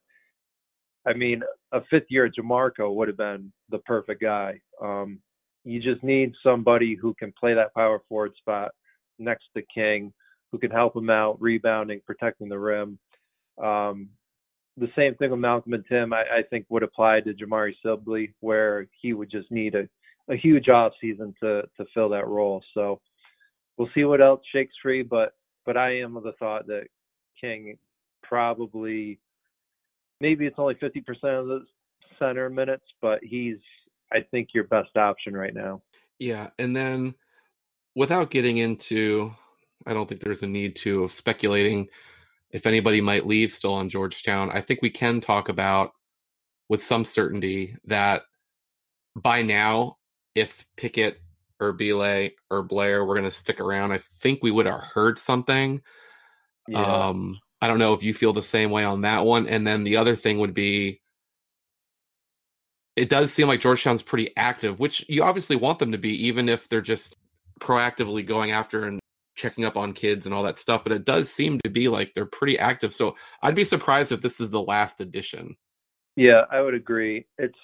I 1.07 1.14
mean, 1.14 1.42
a 1.73 1.80
fifth 1.90 2.07
year 2.11 2.30
Jamorko 2.30 2.95
would 2.95 3.09
have 3.09 3.16
been 3.16 3.52
the 3.71 3.78
perfect 3.78 4.21
guy. 4.21 4.61
Um, 4.83 5.21
you 5.64 5.80
just 5.80 6.02
need 6.02 6.33
somebody 6.42 6.95
who 6.95 7.14
can 7.14 7.33
play 7.38 7.54
that 7.54 7.75
power 7.75 8.02
forward 8.09 8.33
spot 8.38 8.73
next 9.19 9.45
to 9.57 9.62
King, 9.73 10.12
who 10.52 10.59
can 10.59 10.71
help 10.71 10.97
him 10.97 11.11
out, 11.11 11.40
rebounding, 11.40 12.00
protecting 12.07 12.49
the 12.49 12.59
rim. 12.59 12.99
Um, 13.62 14.09
the 14.76 14.90
same 14.97 15.14
thing 15.16 15.30
with 15.30 15.40
Malcolm 15.40 15.75
and 15.75 15.85
Tim, 15.88 16.12
I, 16.12 16.23
I 16.23 16.42
think 16.49 16.66
would 16.69 16.83
apply 16.83 17.21
to 17.21 17.35
Jamari 17.35 17.75
Sibley, 17.85 18.35
where 18.40 18.87
he 19.00 19.12
would 19.12 19.30
just 19.30 19.50
need 19.50 19.75
a, 19.75 19.88
a 20.33 20.37
huge 20.37 20.69
off 20.69 20.92
season 21.00 21.35
to 21.42 21.62
to 21.76 21.85
fill 21.92 22.09
that 22.11 22.26
role. 22.26 22.62
So 22.73 23.00
we'll 23.76 23.90
see 23.95 24.04
what 24.04 24.23
else 24.23 24.40
shakes 24.52 24.75
free, 24.83 25.02
but 25.02 25.35
but 25.66 25.76
I 25.76 25.99
am 25.99 26.16
of 26.16 26.23
the 26.23 26.33
thought 26.33 26.66
that 26.69 26.87
King 27.38 27.76
probably 28.23 29.19
maybe 30.20 30.46
it's 30.46 30.58
only 30.58 30.74
50% 30.74 30.98
of 31.24 31.46
the 31.46 31.64
center 32.18 32.50
minutes, 32.50 32.84
but 33.00 33.20
he's 33.22 33.56
I 34.12 34.20
think 34.30 34.48
your 34.52 34.64
best 34.64 34.96
option 34.96 35.34
right 35.34 35.54
now. 35.54 35.82
Yeah, 36.18 36.50
and 36.58 36.74
then 36.76 37.14
without 37.94 38.30
getting 38.30 38.58
into, 38.58 39.32
I 39.86 39.94
don't 39.94 40.08
think 40.08 40.20
there's 40.20 40.42
a 40.42 40.48
need 40.48 40.76
to 40.76 41.04
of 41.04 41.12
speculating 41.12 41.88
if 42.50 42.66
anybody 42.66 43.00
might 43.00 43.26
leave 43.26 43.52
still 43.52 43.74
on 43.74 43.88
Georgetown. 43.88 44.50
I 44.50 44.60
think 44.60 44.80
we 44.82 44.90
can 44.90 45.20
talk 45.20 45.48
about 45.48 45.92
with 46.68 46.82
some 46.82 47.04
certainty 47.04 47.76
that 47.84 48.22
by 49.16 49.42
now, 49.42 49.96
if 50.34 50.66
Pickett 50.76 51.20
or 51.60 51.72
Bile 51.72 52.30
or 52.50 52.62
Blair 52.62 53.04
were 53.04 53.14
going 53.14 53.30
to 53.30 53.36
stick 53.36 53.60
around, 53.60 53.92
I 53.92 53.98
think 53.98 54.40
we 54.42 54.50
would 54.50 54.66
have 54.66 54.80
heard 54.80 55.18
something. 55.18 55.80
Yeah. 56.68 56.82
Um, 56.82 57.38
I 57.62 57.66
don't 57.66 57.78
know 57.78 57.92
if 57.94 58.02
you 58.02 58.14
feel 58.14 58.32
the 58.32 58.42
same 58.42 58.70
way 58.70 58.84
on 58.84 59.02
that 59.02 59.24
one. 59.24 59.46
And 59.46 59.66
then 59.66 59.84
the 59.84 59.96
other 59.96 60.16
thing 60.16 60.38
would 60.38 60.54
be 60.54 61.00
it 62.96 63.08
does 63.08 63.32
seem 63.32 63.48
like 63.48 63.60
Georgetown's 63.60 64.02
pretty 64.02 64.36
active, 64.36 64.78
which 64.78 65.04
you 65.08 65.22
obviously 65.22 65.56
want 65.56 65.78
them 65.78 65.92
to 65.92 65.98
be, 65.98 66.26
even 66.26 66.48
if 66.48 66.68
they're 66.68 66.80
just 66.80 67.16
proactively 67.60 68.26
going 68.26 68.50
after 68.50 68.84
and 68.84 69.00
checking 69.36 69.64
up 69.64 69.76
on 69.76 69.92
kids 69.92 70.26
and 70.26 70.34
all 70.34 70.42
that 70.42 70.58
stuff. 70.58 70.82
But 70.82 70.92
it 70.92 71.04
does 71.04 71.32
seem 71.32 71.58
to 71.64 71.70
be 71.70 71.88
like 71.88 72.12
they're 72.14 72.26
pretty 72.26 72.58
active. 72.58 72.92
So 72.92 73.16
I'd 73.42 73.54
be 73.54 73.64
surprised 73.64 74.12
if 74.12 74.20
this 74.20 74.40
is 74.40 74.50
the 74.50 74.60
last 74.60 75.00
edition. 75.00 75.56
Yeah, 76.16 76.42
I 76.50 76.60
would 76.60 76.74
agree. 76.74 77.26
It's 77.38 77.58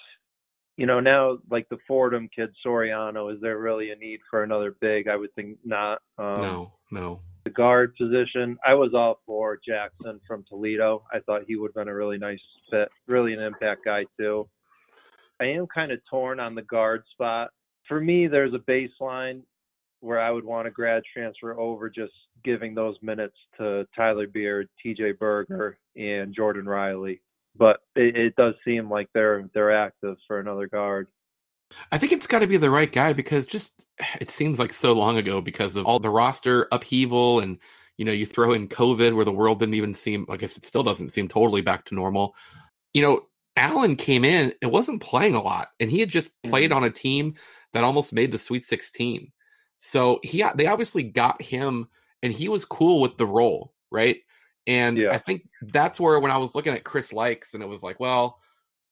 you 0.77 0.85
know 0.85 0.99
now 0.99 1.39
like 1.51 1.67
the 1.69 1.77
Fordham 1.87 2.29
kid 2.33 2.49
Soriano. 2.65 3.33
Is 3.33 3.41
there 3.41 3.59
really 3.59 3.91
a 3.91 3.95
need 3.95 4.21
for 4.29 4.43
another 4.43 4.75
big? 4.79 5.07
I 5.07 5.15
would 5.17 5.33
think 5.35 5.57
not. 5.63 5.99
Um, 6.17 6.41
no, 6.41 6.73
no. 6.89 7.21
The 7.47 7.53
guard 7.53 7.95
position, 7.95 8.57
I 8.67 8.73
was 8.73 8.93
all 8.93 9.21
for 9.25 9.57
Jackson 9.65 10.19
from 10.27 10.43
Toledo. 10.49 11.05
I 11.13 11.19
thought 11.19 11.43
he 11.47 11.55
would 11.55 11.69
have 11.69 11.75
been 11.75 11.87
a 11.87 11.95
really 11.95 12.17
nice 12.17 12.41
fit, 12.69 12.89
really 13.07 13.31
an 13.31 13.39
impact 13.39 13.85
guy 13.85 14.03
too. 14.19 14.49
I 15.39 15.45
am 15.45 15.65
kind 15.73 15.93
of 15.93 16.01
torn 16.09 16.41
on 16.41 16.55
the 16.55 16.63
guard 16.63 17.03
spot. 17.09 17.51
For 17.87 18.01
me, 18.01 18.27
there's 18.27 18.53
a 18.53 18.69
baseline 18.69 19.43
where 20.01 20.19
I 20.19 20.29
would 20.29 20.43
want 20.43 20.67
a 20.67 20.71
grad 20.71 21.03
transfer 21.13 21.57
over 21.57 21.89
just 21.89 22.11
giving 22.43 22.75
those 22.75 22.97
minutes 23.01 23.37
to 23.59 23.87
Tyler 23.95 24.27
Beard, 24.27 24.67
TJ 24.85 25.17
Berger, 25.17 25.79
and 25.95 26.35
Jordan 26.35 26.65
Riley. 26.65 27.21
But 27.55 27.77
it, 27.95 28.17
it 28.17 28.35
does 28.35 28.55
seem 28.65 28.89
like 28.89 29.07
they're 29.13 29.49
they're 29.53 29.71
active 29.71 30.17
for 30.27 30.41
another 30.41 30.67
guard. 30.67 31.07
I 31.91 31.97
think 31.97 32.11
it's 32.11 32.27
got 32.27 32.39
to 32.39 32.47
be 32.47 32.57
the 32.57 32.69
right 32.69 32.91
guy 32.91 33.13
because 33.13 33.45
just 33.45 33.73
it 34.21 34.31
seems 34.31 34.59
like 34.59 34.73
so 34.73 34.93
long 34.93 35.17
ago 35.17 35.41
because 35.41 35.75
of 35.75 35.85
all 35.85 35.99
the 35.99 36.09
roster 36.09 36.67
upheaval 36.71 37.39
and 37.39 37.57
you 37.97 38.05
know 38.05 38.11
you 38.11 38.25
throw 38.25 38.53
in 38.53 38.67
COVID 38.67 39.15
where 39.15 39.25
the 39.25 39.31
world 39.31 39.59
didn't 39.59 39.75
even 39.75 39.93
seem 39.93 40.25
I 40.29 40.37
guess 40.37 40.57
it 40.57 40.65
still 40.65 40.83
doesn't 40.83 41.09
seem 41.09 41.27
totally 41.27 41.61
back 41.61 41.85
to 41.85 41.95
normal. 41.95 42.35
You 42.93 43.01
know, 43.01 43.21
Allen 43.55 43.95
came 43.95 44.23
in 44.23 44.53
and 44.61 44.71
wasn't 44.71 45.01
playing 45.01 45.35
a 45.35 45.41
lot, 45.41 45.69
and 45.79 45.89
he 45.89 45.99
had 45.99 46.09
just 46.09 46.29
played 46.43 46.71
mm-hmm. 46.71 46.77
on 46.77 46.83
a 46.83 46.91
team 46.91 47.35
that 47.73 47.83
almost 47.83 48.13
made 48.13 48.31
the 48.31 48.39
Sweet 48.39 48.63
16. 48.63 49.31
So 49.79 50.19
he 50.23 50.43
they 50.55 50.67
obviously 50.67 51.03
got 51.03 51.41
him, 51.41 51.87
and 52.23 52.31
he 52.31 52.49
was 52.49 52.65
cool 52.65 53.01
with 53.01 53.17
the 53.17 53.25
role, 53.25 53.73
right? 53.91 54.17
And 54.67 54.97
yeah. 54.97 55.11
I 55.11 55.17
think 55.17 55.47
that's 55.61 55.99
where 55.99 56.19
when 56.19 56.31
I 56.31 56.37
was 56.37 56.53
looking 56.53 56.73
at 56.73 56.83
Chris 56.83 57.11
Lykes, 57.11 57.53
and 57.53 57.63
it 57.63 57.67
was 57.67 57.83
like, 57.83 57.99
well, 57.99 58.39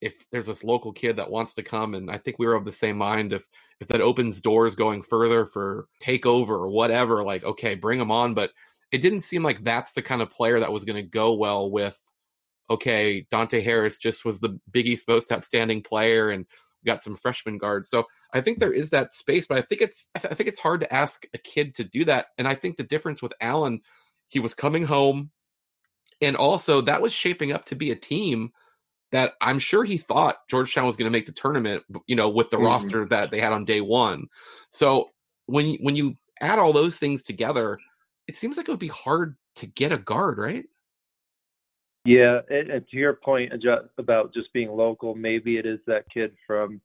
if 0.05 0.23
there's 0.31 0.45
this 0.45 0.63
local 0.63 0.93
kid 0.93 1.17
that 1.17 1.31
wants 1.31 1.55
to 1.55 1.63
come, 1.63 1.95
and 1.95 2.11
I 2.11 2.17
think 2.17 2.37
we 2.37 2.45
were 2.45 2.53
of 2.53 2.63
the 2.63 2.71
same 2.71 2.97
mind. 2.97 3.33
If 3.33 3.47
if 3.81 3.87
that 3.87 4.01
opens 4.01 4.39
doors 4.39 4.75
going 4.75 5.01
further 5.01 5.45
for 5.45 5.87
takeover 6.01 6.51
or 6.51 6.69
whatever, 6.69 7.23
like 7.23 7.43
okay, 7.43 7.73
bring 7.73 7.99
him 7.99 8.11
on. 8.11 8.35
But 8.35 8.51
it 8.91 8.99
didn't 8.99 9.21
seem 9.21 9.43
like 9.43 9.63
that's 9.63 9.93
the 9.93 10.03
kind 10.03 10.21
of 10.21 10.29
player 10.29 10.59
that 10.59 10.71
was 10.71 10.85
going 10.85 11.03
to 11.03 11.09
go 11.09 11.33
well 11.33 11.69
with 11.69 11.99
okay, 12.69 13.27
Dante 13.29 13.61
Harris 13.61 13.97
just 13.97 14.25
was 14.25 14.39
the 14.39 14.59
Big 14.71 14.87
East 14.87 15.07
most 15.07 15.31
outstanding 15.31 15.81
player, 15.81 16.29
and 16.29 16.45
we 16.83 16.87
got 16.87 17.03
some 17.03 17.15
freshman 17.15 17.57
guards. 17.57 17.89
So 17.89 18.05
I 18.31 18.41
think 18.41 18.59
there 18.59 18.73
is 18.73 18.91
that 18.91 19.13
space, 19.13 19.47
but 19.47 19.57
I 19.57 19.61
think 19.61 19.81
it's 19.81 20.09
I, 20.15 20.19
th- 20.19 20.31
I 20.31 20.35
think 20.35 20.49
it's 20.49 20.59
hard 20.59 20.81
to 20.81 20.93
ask 20.93 21.25
a 21.33 21.39
kid 21.39 21.73
to 21.75 21.83
do 21.83 22.05
that. 22.05 22.27
And 22.37 22.47
I 22.47 22.53
think 22.53 22.77
the 22.77 22.83
difference 22.83 23.21
with 23.21 23.33
Allen, 23.41 23.81
he 24.27 24.39
was 24.39 24.53
coming 24.53 24.85
home, 24.85 25.31
and 26.21 26.35
also 26.35 26.81
that 26.81 27.01
was 27.01 27.11
shaping 27.11 27.51
up 27.51 27.65
to 27.65 27.75
be 27.75 27.89
a 27.89 27.95
team 27.95 28.51
that 29.11 29.33
I'm 29.41 29.59
sure 29.59 29.83
he 29.83 29.97
thought 29.97 30.37
Georgetown 30.49 30.85
was 30.85 30.95
going 30.95 31.11
to 31.11 31.17
make 31.17 31.25
the 31.25 31.31
tournament. 31.31 31.83
You 32.07 32.15
know, 32.15 32.29
with 32.29 32.49
the 32.49 32.57
mm-hmm. 32.57 32.65
roster 32.65 33.05
that 33.05 33.31
they 33.31 33.39
had 33.39 33.53
on 33.53 33.65
day 33.65 33.81
one. 33.81 34.27
So 34.69 35.09
when 35.45 35.75
when 35.81 35.95
you 35.95 36.17
add 36.41 36.59
all 36.59 36.73
those 36.73 36.97
things 36.97 37.23
together, 37.23 37.79
it 38.27 38.35
seems 38.35 38.57
like 38.57 38.67
it 38.67 38.71
would 38.71 38.79
be 38.79 38.87
hard 38.87 39.35
to 39.55 39.67
get 39.67 39.91
a 39.91 39.97
guard, 39.97 40.37
right? 40.37 40.65
Yeah, 42.05 42.41
and, 42.49 42.69
and 42.69 42.87
to 42.89 42.97
your 42.97 43.13
point 43.13 43.51
about 43.97 44.33
just 44.33 44.53
being 44.53 44.69
local, 44.69 45.15
maybe 45.15 45.57
it 45.57 45.65
is 45.65 45.79
that 45.87 46.05
kid 46.13 46.35
from 46.45 46.79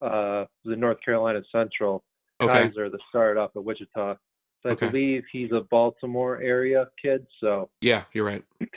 uh, 0.00 0.46
the 0.64 0.76
North 0.76 0.98
Carolina 1.04 1.42
Central, 1.52 2.02
okay. 2.40 2.68
Kaiser, 2.68 2.88
the 2.88 2.98
start 3.10 3.36
up 3.36 3.52
at 3.54 3.62
Wichita. 3.62 4.16
So 4.62 4.68
I 4.68 4.72
okay. 4.72 4.86
believe 4.86 5.24
he's 5.30 5.52
a 5.52 5.60
Baltimore 5.70 6.40
area 6.40 6.86
kid. 7.00 7.26
So 7.40 7.68
yeah, 7.80 8.04
you're 8.12 8.24
right. 8.24 8.44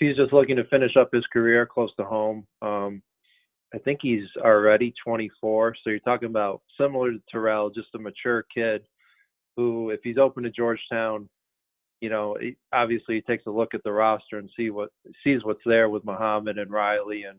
He's 0.00 0.16
just 0.16 0.32
looking 0.32 0.56
to 0.56 0.64
finish 0.64 0.96
up 0.96 1.10
his 1.12 1.26
career 1.32 1.66
close 1.66 1.94
to 1.96 2.04
home. 2.04 2.46
Um, 2.62 3.02
I 3.74 3.78
think 3.78 4.00
he's 4.02 4.26
already 4.38 4.92
24. 5.04 5.76
So 5.76 5.90
you're 5.90 6.00
talking 6.00 6.28
about 6.28 6.62
similar 6.80 7.12
to 7.12 7.22
Terrell, 7.30 7.70
just 7.70 7.94
a 7.94 7.98
mature 7.98 8.44
kid 8.52 8.82
who, 9.56 9.90
if 9.90 10.00
he's 10.02 10.18
open 10.18 10.42
to 10.42 10.50
Georgetown, 10.50 11.28
you 12.00 12.08
know, 12.08 12.36
obviously 12.72 13.16
he 13.16 13.20
takes 13.20 13.46
a 13.46 13.50
look 13.50 13.74
at 13.74 13.84
the 13.84 13.92
roster 13.92 14.38
and 14.38 14.50
see 14.56 14.70
what 14.70 14.90
sees 15.22 15.44
what's 15.44 15.60
there 15.66 15.90
with 15.90 16.04
Mohammed 16.04 16.58
and 16.58 16.70
Riley 16.70 17.24
and 17.24 17.38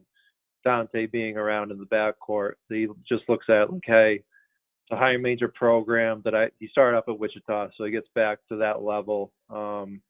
Dante 0.63 1.07
being 1.07 1.35
around 1.35 1.71
in 1.71 1.79
the 1.79 1.85
backcourt. 1.85 2.53
He 2.69 2.87
just 3.09 3.23
looks 3.27 3.47
at 3.49 3.71
like, 3.71 3.81
hey, 3.85 4.13
it's 4.15 4.91
a 4.91 4.97
higher 4.97 5.17
major 5.17 5.47
program 5.47 6.21
that 6.25 6.35
I 6.35 6.49
he 6.59 6.67
started 6.67 6.97
up 6.97 7.05
at 7.07 7.17
Wichita, 7.17 7.69
so 7.75 7.85
he 7.85 7.91
gets 7.91 8.07
back 8.13 8.37
to 8.49 8.57
that 8.57 8.83
level. 8.83 9.31
Um, 9.49 10.01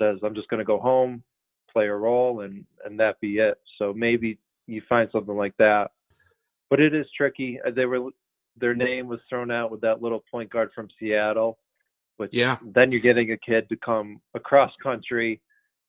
says 0.00 0.18
I'm 0.24 0.34
just 0.34 0.48
going 0.48 0.58
to 0.58 0.64
go 0.64 0.80
home, 0.80 1.22
play 1.72 1.86
a 1.86 1.94
role, 1.94 2.40
and 2.40 2.64
and 2.84 2.98
that 3.00 3.20
be 3.20 3.38
it. 3.38 3.58
So 3.78 3.92
maybe 3.92 4.38
you 4.66 4.82
find 4.88 5.08
something 5.12 5.36
like 5.36 5.56
that, 5.58 5.90
but 6.68 6.80
it 6.80 6.94
is 6.94 7.06
tricky. 7.16 7.58
Uh, 7.66 7.70
they 7.70 7.86
were 7.86 8.10
their 8.56 8.74
name 8.74 9.06
was 9.06 9.20
thrown 9.28 9.50
out 9.50 9.70
with 9.70 9.80
that 9.82 10.02
little 10.02 10.24
point 10.30 10.50
guard 10.50 10.70
from 10.74 10.88
Seattle 10.98 11.58
which 12.20 12.34
yeah. 12.34 12.58
then 12.62 12.92
you're 12.92 13.00
getting 13.00 13.32
a 13.32 13.36
kid 13.38 13.66
to 13.70 13.76
come 13.76 14.20
across 14.34 14.70
country. 14.82 15.40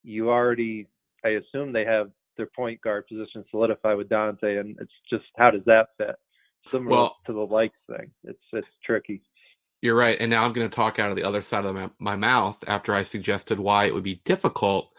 You 0.02 0.30
already, 0.30 0.88
I 1.22 1.28
assume 1.28 1.74
they 1.74 1.84
have 1.84 2.10
their 2.38 2.48
point 2.56 2.80
guard 2.80 3.06
position 3.06 3.44
solidified 3.50 3.98
with 3.98 4.08
Dante, 4.08 4.56
and 4.56 4.74
it's 4.80 4.92
just 5.10 5.24
how 5.36 5.50
does 5.50 5.60
that 5.66 5.88
fit? 5.98 6.16
Similar 6.70 6.90
well, 6.90 7.18
to 7.26 7.34
the 7.34 7.46
Lykes 7.46 7.72
thing, 7.86 8.10
it's 8.24 8.40
it's 8.54 8.68
tricky. 8.82 9.20
You're 9.82 9.94
right, 9.94 10.16
and 10.18 10.30
now 10.30 10.44
I'm 10.44 10.54
going 10.54 10.68
to 10.68 10.74
talk 10.74 10.98
out 10.98 11.10
of 11.10 11.16
the 11.16 11.24
other 11.24 11.42
side 11.42 11.66
of 11.66 11.74
my, 11.74 11.90
my 11.98 12.16
mouth 12.16 12.64
after 12.66 12.94
I 12.94 13.02
suggested 13.02 13.60
why 13.60 13.84
it 13.84 13.92
would 13.92 14.02
be 14.02 14.22
difficult 14.24 14.90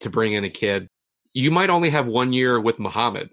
to 0.00 0.10
bring 0.10 0.32
in 0.32 0.44
a 0.44 0.50
kid. 0.50 0.88
You 1.32 1.50
might 1.50 1.70
only 1.70 1.90
have 1.90 2.06
one 2.06 2.32
year 2.32 2.60
with 2.60 2.78
Mohammed, 2.78 3.30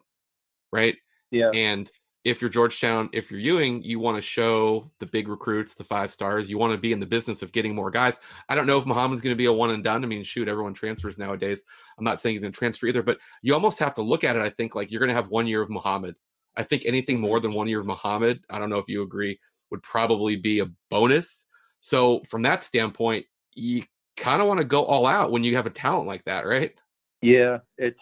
right? 0.72 0.96
Yeah. 1.32 1.52
And 1.54 1.90
if 2.24 2.42
you're 2.42 2.50
Georgetown, 2.50 3.08
if 3.14 3.30
you're 3.30 3.40
Ewing, 3.40 3.84
you 3.84 4.00
want 4.00 4.18
to 4.18 4.22
show 4.22 4.90
the 5.00 5.06
big 5.06 5.28
recruits, 5.28 5.76
the 5.76 5.84
five 5.84 6.12
stars. 6.12 6.50
You 6.50 6.58
want 6.58 6.76
to 6.76 6.82
be 6.82 6.92
in 6.92 7.00
the 7.00 7.06
business 7.06 7.44
of 7.44 7.52
getting 7.52 7.76
more 7.76 7.92
guys. 7.92 8.20
I 8.50 8.56
don't 8.56 8.66
know 8.66 8.80
if 8.80 8.86
Mohammed's 8.88 9.22
going 9.22 9.34
to 9.34 9.38
be 9.38 9.46
a 9.46 9.54
one 9.54 9.70
and 9.70 9.84
done. 9.84 10.04
I 10.04 10.08
mean, 10.08 10.24
shoot, 10.24 10.48
everyone 10.48 10.74
transfers 10.74 11.20
nowadays. 11.20 11.64
I'm 11.98 12.04
not 12.04 12.20
saying 12.20 12.34
he's 12.34 12.42
going 12.42 12.52
to 12.52 12.58
transfer 12.58 12.88
either, 12.88 13.04
but 13.04 13.20
you 13.44 13.54
almost 13.54 13.78
have 13.78 13.94
to 13.96 14.02
look 14.02 14.24
at 14.24 14.36
it. 14.36 14.42
I 14.42 14.50
think 14.50 14.74
like 14.74 14.92
you're 14.92 15.00
going 15.00 15.10
to 15.10 15.16
have 15.16 15.30
one 15.30 15.46
year 15.46 15.62
of 15.62 15.70
Mohammed. 15.70 16.16
I 16.58 16.64
think 16.64 16.84
anything 16.86 17.18
mm-hmm. 17.18 17.26
more 17.26 17.40
than 17.40 17.54
one 17.54 17.68
year 17.68 17.80
of 17.80 17.86
Mohammed, 17.86 18.44
I 18.50 18.58
don't 18.58 18.72
know 18.72 18.80
if 18.80 18.90
you 18.90 19.04
agree, 19.04 19.40
would 19.70 19.84
probably 19.84 20.36
be 20.36 20.60
a 20.60 20.70
bonus. 20.90 21.46
So 21.80 22.22
from 22.28 22.42
that 22.42 22.64
standpoint, 22.64 23.28
you 23.54 23.84
kind 24.18 24.42
of 24.42 24.48
want 24.48 24.60
to 24.60 24.66
go 24.66 24.84
all 24.84 25.06
out 25.06 25.32
when 25.32 25.44
you 25.44 25.56
have 25.56 25.66
a 25.66 25.72
talent 25.72 26.08
like 26.08 26.24
that, 26.26 26.46
right? 26.46 26.74
Yeah, 27.22 27.60
it's 27.78 28.00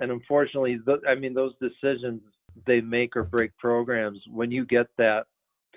and 0.00 0.10
unfortunately, 0.10 0.80
I 1.08 1.14
mean, 1.14 1.34
those 1.34 1.54
decisions 1.60 2.22
they 2.66 2.80
make 2.80 3.16
or 3.16 3.24
break 3.24 3.56
programs 3.56 4.20
when 4.30 4.50
you 4.50 4.64
get 4.64 4.86
that 4.98 5.24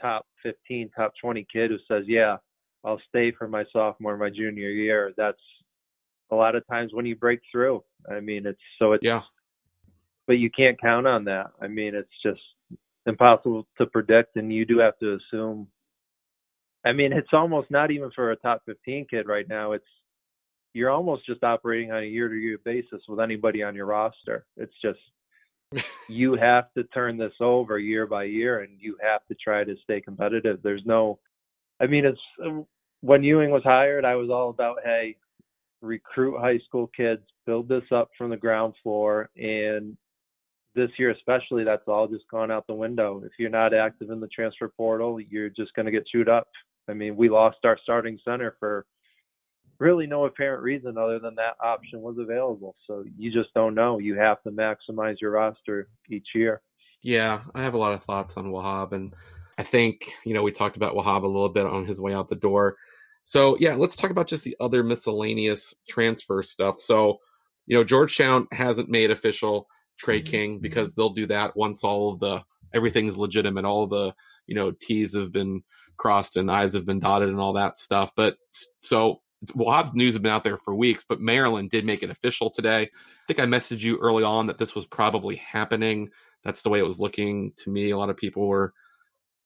top 0.02 0.26
15 0.44 0.90
top 0.96 1.14
20 1.22 1.46
kid 1.52 1.72
who 1.72 1.78
says 1.88 2.04
yeah 2.08 2.38
i'll 2.84 3.02
stay 3.08 3.32
for 3.32 3.48
my 3.48 3.64
sophomore 3.72 4.18
my 4.18 4.30
junior 4.30 4.70
year 4.70 5.14
that's 5.18 5.40
a 6.32 6.36
lot 6.36 6.56
of 6.56 6.66
times 6.68 6.94
when 6.94 7.06
you 7.06 7.16
break 7.16 7.40
through 7.52 7.84
i 8.12 8.20
mean 8.20 8.46
it's 8.46 8.60
so 8.80 8.94
it's 8.94 9.04
yeah 9.04 9.22
but 10.28 10.34
you 10.34 10.50
can't 10.50 10.80
count 10.82 11.08
on 11.08 11.24
that 11.24 11.48
i 11.62 11.68
mean 11.68 11.96
it's 11.96 12.10
just 12.24 12.42
impossible 13.06 13.66
to 13.78 13.86
predict 13.86 14.36
and 14.36 14.52
you 14.52 14.66
do 14.66 14.80
have 14.80 14.98
to 15.00 15.18
assume 15.18 15.68
i 16.86 16.94
mean 16.94 17.14
it's 17.14 17.34
almost 17.34 17.70
not 17.72 17.92
even 17.92 18.12
for 18.12 18.32
a 18.32 18.36
top 18.38 18.62
15 18.66 19.08
kid 19.10 19.28
right 19.28 19.48
now 19.50 19.74
it's 19.74 19.86
you're 20.74 20.92
almost 20.92 21.26
just 21.26 21.44
operating 21.44 21.92
on 21.92 22.04
a 22.04 22.06
year 22.06 22.28
to 22.30 22.36
year 22.36 22.60
basis 22.66 23.02
with 23.08 23.20
anybody 23.20 23.64
on 23.64 23.76
your 23.76 23.86
roster 23.86 24.46
it's 24.58 24.74
just 24.82 25.00
you 26.10 26.36
have 26.36 26.72
to 26.74 26.84
turn 26.86 27.18
this 27.18 27.34
over 27.40 27.80
year 27.80 28.08
by 28.08 28.24
year 28.24 28.62
and 28.62 28.74
you 28.80 28.98
have 29.02 29.26
to 29.28 29.36
try 29.36 29.64
to 29.64 29.76
stay 29.84 30.02
competitive. 30.02 30.60
There's 30.64 30.84
no, 30.86 31.20
I 31.82 31.88
mean, 31.88 32.06
it's 32.06 32.66
when 33.02 33.24
Ewing 33.24 33.52
was 33.52 33.64
hired, 33.64 34.06
I 34.06 34.16
was 34.16 34.30
all 34.30 34.50
about, 34.50 34.78
hey, 34.84 35.18
recruit 35.82 36.40
high 36.40 36.60
school 36.68 36.90
kids, 36.96 37.22
build 37.46 37.68
this 37.68 37.84
up 37.92 38.10
from 38.18 38.30
the 38.30 38.38
ground 38.38 38.74
floor. 38.82 39.30
And 39.36 39.98
this 40.76 40.90
year, 40.98 41.12
especially, 41.12 41.64
that's 41.64 41.88
all 41.88 42.08
just 42.08 42.28
gone 42.30 42.52
out 42.52 42.68
the 42.68 42.74
window. 42.74 43.22
If 43.26 43.34
you're 43.40 43.50
not 43.50 43.74
active 43.74 44.10
in 44.10 44.20
the 44.20 44.28
transfer 44.28 44.70
portal, 44.70 45.20
you're 45.20 45.50
just 45.50 45.74
going 45.74 45.86
to 45.86 45.92
get 45.92 46.08
chewed 46.08 46.30
up. 46.30 46.48
I 46.88 46.94
mean, 46.94 47.16
we 47.16 47.30
lost 47.30 47.58
our 47.64 47.78
starting 47.82 48.20
center 48.24 48.56
for 48.60 48.86
really 49.80 50.08
no 50.08 50.26
apparent 50.26 50.64
reason 50.64 50.98
other 50.98 51.20
than 51.20 51.36
that 51.36 51.56
option 51.62 52.02
was 52.02 52.18
available. 52.18 52.76
So 52.88 53.04
you 53.18 53.32
just 53.32 53.54
don't 53.54 53.76
know. 53.76 54.00
You 54.00 54.16
have 54.16 54.42
to 54.44 54.52
maximize 54.52 55.20
your 55.20 55.32
roster 55.32 55.90
each 56.10 56.28
year. 56.34 56.62
Yeah, 57.02 57.42
I 57.54 57.64
have 57.64 57.74
a 57.74 57.80
lot 57.80 57.94
of 57.94 58.04
thoughts 58.04 58.38
on 58.38 58.52
Wahab, 58.52 58.94
and 58.94 59.14
I 59.58 59.64
think 59.64 60.12
you 60.26 60.34
know 60.34 60.44
we 60.44 60.52
talked 60.52 60.78
about 60.78 60.96
Wahab 60.96 61.24
a 61.24 61.28
little 61.28 61.50
bit 61.50 61.66
on 61.66 61.86
his 61.86 62.00
way 62.00 62.14
out 62.14 62.30
the 62.30 62.36
door. 62.36 62.78
So 63.26 63.58
yeah, 63.60 63.76
let's 63.76 63.96
talk 63.96 64.12
about 64.12 64.28
just 64.28 64.44
the 64.44 64.56
other 64.60 64.84
miscellaneous 64.84 65.74
transfer 65.90 66.44
stuff. 66.44 66.80
So, 66.80 67.20
you 67.66 67.76
know, 67.76 67.84
Georgetown 67.84 68.48
hasn't 68.52 68.90
made 68.90 69.12
official 69.12 69.68
Tre 69.98 70.22
mm-hmm. 70.22 70.32
King 70.32 70.60
because 70.60 70.94
they'll 70.94 71.10
do 71.10 71.26
that 71.28 71.56
once 71.56 71.84
all 71.84 72.14
of 72.14 72.20
the 72.20 72.44
everything's 72.74 73.18
legitimate, 73.18 73.66
all 73.66 73.88
the 73.88 74.14
you 74.48 74.56
know 74.56 74.72
T's 74.72 75.16
have 75.16 75.32
been 75.32 75.64
crossed 75.98 76.38
and 76.38 76.52
I's 76.52 76.74
have 76.74 76.86
been 76.86 77.00
dotted 77.00 77.30
and 77.30 77.40
all 77.40 77.54
that 77.54 77.78
stuff. 77.78 78.12
But 78.16 78.38
so 78.80 79.22
Wahab's 79.54 79.94
news 79.94 80.14
have 80.14 80.24
been 80.24 80.32
out 80.32 80.44
there 80.44 80.58
for 80.58 80.74
weeks, 80.76 81.06
but 81.08 81.22
Maryland 81.22 81.70
did 81.70 81.86
make 81.86 82.04
it 82.04 82.10
official 82.10 82.50
today. 82.50 82.84
I 82.84 82.90
think 83.28 83.40
I 83.40 83.46
messaged 83.46 83.82
you 83.82 83.98
early 83.98 84.24
on 84.24 84.48
that 84.48 84.58
this 84.58 84.74
was 84.74 84.86
probably 84.86 85.36
happening. 85.36 86.10
That's 86.44 86.62
the 86.62 86.70
way 86.70 86.80
it 86.80 86.88
was 86.88 87.00
looking 87.00 87.54
to 87.58 87.70
me. 87.70 87.92
A 87.92 87.98
lot 87.98 88.10
of 88.10 88.18
people 88.18 88.48
were 88.48 88.74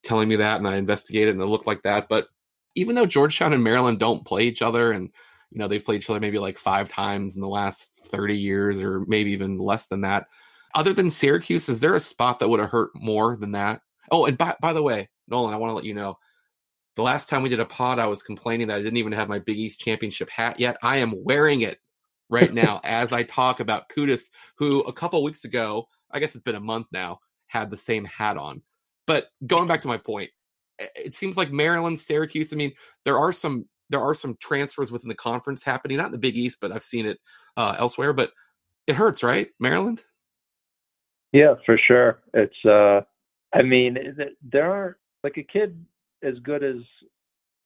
telling 0.03 0.29
me 0.29 0.37
that, 0.37 0.57
and 0.57 0.67
I 0.67 0.77
investigated, 0.77 1.33
and 1.33 1.41
it 1.41 1.47
looked 1.47 1.67
like 1.67 1.83
that. 1.83 2.07
But 2.09 2.27
even 2.75 2.95
though 2.95 3.05
Georgetown 3.05 3.53
and 3.53 3.63
Maryland 3.63 3.99
don't 3.99 4.25
play 4.25 4.43
each 4.43 4.61
other, 4.61 4.91
and 4.91 5.09
you 5.49 5.59
know 5.59 5.67
they've 5.67 5.83
played 5.83 6.01
each 6.01 6.09
other 6.09 6.19
maybe 6.19 6.39
like 6.39 6.57
five 6.57 6.89
times 6.89 7.35
in 7.35 7.41
the 7.41 7.47
last 7.47 7.99
30 8.09 8.37
years, 8.37 8.81
or 8.81 9.01
maybe 9.07 9.31
even 9.31 9.57
less 9.57 9.87
than 9.87 10.01
that. 10.01 10.27
Other 10.75 10.93
than 10.93 11.09
Syracuse, 11.09 11.67
is 11.67 11.79
there 11.79 11.95
a 11.95 11.99
spot 11.99 12.39
that 12.39 12.49
would 12.49 12.59
have 12.59 12.69
hurt 12.69 12.91
more 12.93 13.35
than 13.35 13.53
that? 13.53 13.81
Oh, 14.11 14.25
and 14.25 14.37
by, 14.37 14.55
by 14.61 14.73
the 14.73 14.83
way, 14.83 15.09
Nolan, 15.27 15.53
I 15.53 15.57
want 15.57 15.71
to 15.71 15.75
let 15.75 15.85
you 15.85 15.93
know 15.93 16.17
the 16.99 17.03
last 17.03 17.29
time 17.29 17.41
we 17.41 17.47
did 17.47 17.61
a 17.61 17.65
pod, 17.65 17.97
I 17.97 18.07
was 18.07 18.21
complaining 18.21 18.67
that 18.67 18.75
I 18.77 18.83
didn't 18.83 18.97
even 18.97 19.13
have 19.13 19.29
my 19.29 19.39
Big 19.39 19.57
East 19.57 19.79
championship 19.79 20.29
hat 20.29 20.59
yet. 20.59 20.75
I 20.83 20.97
am 20.97 21.13
wearing 21.23 21.61
it 21.61 21.79
right 22.29 22.53
now 22.53 22.81
as 22.83 23.13
I 23.13 23.23
talk 23.23 23.61
about 23.61 23.87
Qudus, 23.87 24.25
who 24.55 24.81
a 24.81 24.91
couple 24.91 25.23
weeks 25.23 25.45
ago, 25.45 25.87
I 26.11 26.19
guess 26.19 26.35
it's 26.35 26.43
been 26.43 26.55
a 26.55 26.59
month 26.59 26.87
now, 26.91 27.19
had 27.47 27.71
the 27.71 27.77
same 27.77 28.03
hat 28.03 28.35
on. 28.35 28.61
But 29.07 29.27
going 29.47 29.65
back 29.65 29.79
to 29.83 29.87
my 29.87 29.95
point, 29.95 30.29
it 30.77 31.15
seems 31.15 31.37
like 31.37 31.53
Maryland, 31.53 32.01
Syracuse. 32.01 32.51
I 32.51 32.57
mean, 32.57 32.73
there 33.05 33.17
are 33.17 33.31
some 33.31 33.65
there 33.89 34.01
are 34.01 34.13
some 34.13 34.35
transfers 34.41 34.91
within 34.91 35.07
the 35.07 35.15
conference 35.15 35.63
happening, 35.63 35.95
not 35.95 36.07
in 36.07 36.11
the 36.11 36.17
Big 36.17 36.35
East, 36.35 36.57
but 36.59 36.73
I've 36.73 36.83
seen 36.83 37.05
it 37.05 37.17
uh, 37.55 37.77
elsewhere. 37.79 38.11
But 38.11 38.31
it 38.87 38.95
hurts, 38.95 39.23
right, 39.23 39.47
Maryland? 39.57 40.03
Yeah, 41.31 41.53
for 41.65 41.77
sure. 41.77 42.19
It's. 42.33 42.65
uh 42.65 43.01
I 43.53 43.61
mean, 43.61 43.97
there 44.43 44.69
are 44.69 44.97
like 45.23 45.37
a 45.37 45.43
kid 45.43 45.85
as 46.23 46.35
good 46.43 46.63
as 46.63 46.77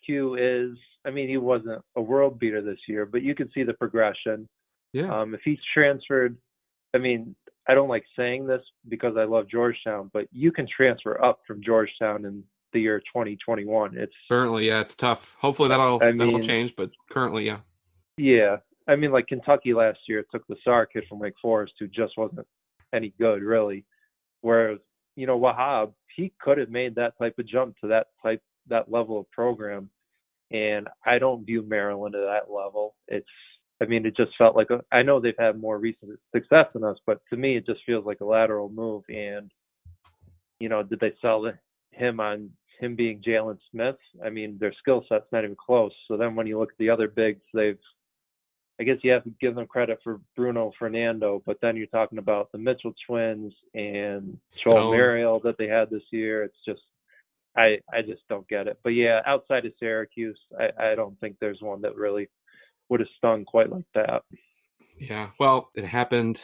Q 0.06 0.36
is. 0.36 0.78
I 1.06 1.12
mean, 1.12 1.28
he 1.28 1.38
wasn't 1.38 1.82
a 1.96 2.02
world 2.02 2.40
beater 2.40 2.62
this 2.62 2.80
year, 2.88 3.06
but 3.06 3.22
you 3.24 3.36
can 3.36 3.50
see 3.54 3.64
the 3.64 3.74
progression. 3.74 4.48
Yeah. 4.94 5.14
Um, 5.14 5.34
if 5.34 5.42
he's 5.44 5.60
transferred, 5.74 6.38
I 6.94 7.00
mean, 7.00 7.36
I 7.68 7.74
don't 7.74 7.90
like 7.90 8.06
saying 8.16 8.46
this 8.46 8.62
because 8.88 9.16
I 9.18 9.24
love 9.24 9.50
Georgetown, 9.50 10.12
but 10.14 10.28
you 10.32 10.52
can 10.52 10.68
transfer 10.68 11.24
up 11.24 11.40
from 11.48 11.62
Georgetown 11.64 12.26
in 12.26 12.44
the 12.74 12.82
year 12.82 13.00
2021. 13.00 13.98
It's 13.98 14.14
certainly, 14.28 14.68
yeah, 14.68 14.82
it's 14.82 14.96
tough. 14.96 15.36
Hopefully 15.40 15.70
that'll 15.70 16.02
I 16.04 16.12
that'll 16.12 16.40
change, 16.40 16.76
but 16.76 16.92
currently, 17.10 17.46
yeah. 17.46 17.60
Yeah, 18.18 18.58
I 18.88 18.96
mean, 18.96 19.12
like 19.12 19.28
Kentucky 19.28 19.74
last 19.74 20.00
year 20.08 20.26
took 20.32 20.46
the 20.48 20.56
Sarr 20.66 20.86
kid 20.92 21.06
from 21.08 21.20
Wake 21.20 21.34
Forest, 21.42 21.74
who 21.80 21.88
just 21.88 22.18
wasn't 22.18 22.48
any 22.94 23.14
good, 23.20 23.42
really. 23.42 23.86
Whereas, 24.42 24.80
you 25.16 25.26
know, 25.26 25.40
Wahab, 25.40 25.94
he 26.16 26.32
could 26.42 26.58
have 26.58 26.70
made 26.70 26.96
that 26.96 27.18
type 27.18 27.38
of 27.40 27.48
jump 27.48 27.76
to 27.82 27.88
that 27.88 28.08
type, 28.22 28.42
that 28.68 28.92
level 28.92 29.20
of 29.20 29.30
program. 29.32 29.90
And 30.52 30.88
I 31.06 31.20
don't 31.20 31.46
view 31.46 31.64
Maryland 31.64 32.16
at 32.16 32.22
that 32.22 32.54
level. 32.54 32.96
It's, 33.08 33.26
I 33.82 33.86
mean, 33.86 34.06
it 34.06 34.16
just 34.16 34.32
felt 34.38 34.56
like 34.56 34.70
a, 34.70 34.82
I 34.92 35.02
know 35.02 35.20
they've 35.20 35.34
had 35.38 35.60
more 35.60 35.80
recent 35.80 36.20
success 36.34 36.68
than 36.74 36.84
us, 36.84 36.98
but 37.06 37.22
to 37.32 37.38
me, 37.38 37.58
it 37.58 37.66
just 37.66 37.82
feels 37.86 38.06
like 38.06 38.22
a 38.22 38.26
lateral 38.26 38.70
move. 38.70 39.04
And, 39.10 39.52
you 40.60 40.70
know, 40.70 40.84
did 40.84 41.00
they 41.00 41.14
sell 41.22 41.52
him 41.92 42.20
on 42.20 42.52
him 42.80 42.96
being 42.96 43.22
Jalen 43.22 43.58
Smith, 43.72 43.96
I 44.24 44.30
mean, 44.30 44.58
their 44.60 44.74
skill 44.74 45.06
set's 45.08 45.32
not 45.32 45.44
even 45.44 45.56
close. 45.56 45.94
So 46.08 46.18
then 46.18 46.36
when 46.36 46.48
you 46.48 46.60
look 46.60 46.72
at 46.72 46.78
the 46.78 46.90
other 46.90 47.08
bigs, 47.08 47.42
they've, 47.54 47.78
I 48.80 48.84
guess 48.84 48.98
you 49.04 49.12
have 49.12 49.24
to 49.26 49.34
give 49.40 49.56
them 49.56 49.68
credit 49.68 50.00
for 50.04 50.20
Bruno 50.36 50.72
Fernando, 50.80 51.44
but 51.46 51.60
then 51.62 51.78
you're 51.78 51.86
talking 51.88 52.18
about 52.18 52.52
the 52.52 52.58
Mitchell 52.58 52.94
twins 53.06 53.54
and 53.76 54.38
Chol 54.52 54.92
Marial 54.92 55.40
that 55.42 55.58
they 55.58 55.68
had 55.68 55.90
this 55.90 56.04
year. 56.12 56.44
It's 56.44 56.58
just, 56.66 56.82
I, 57.56 57.78
I 57.94 58.02
just 58.02 58.28
don't 58.30 58.48
get 58.48 58.68
it. 58.68 58.80
But 58.84 58.90
yeah, 58.90 59.22
outside 59.28 59.66
of 59.66 59.74
Syracuse, 59.80 60.40
I, 60.60 60.92
I 60.92 60.96
don't 60.96 61.20
think 61.20 61.38
there's 61.40 61.62
one 61.62 61.82
that 61.82 61.96
really 61.96 62.30
would 62.90 63.00
have 63.00 63.10
stung 63.18 63.46
quite 63.46 63.72
like 63.72 63.86
that. 63.94 64.24
Yeah, 64.98 65.30
well, 65.40 65.70
it 65.76 65.86
happened. 65.86 66.44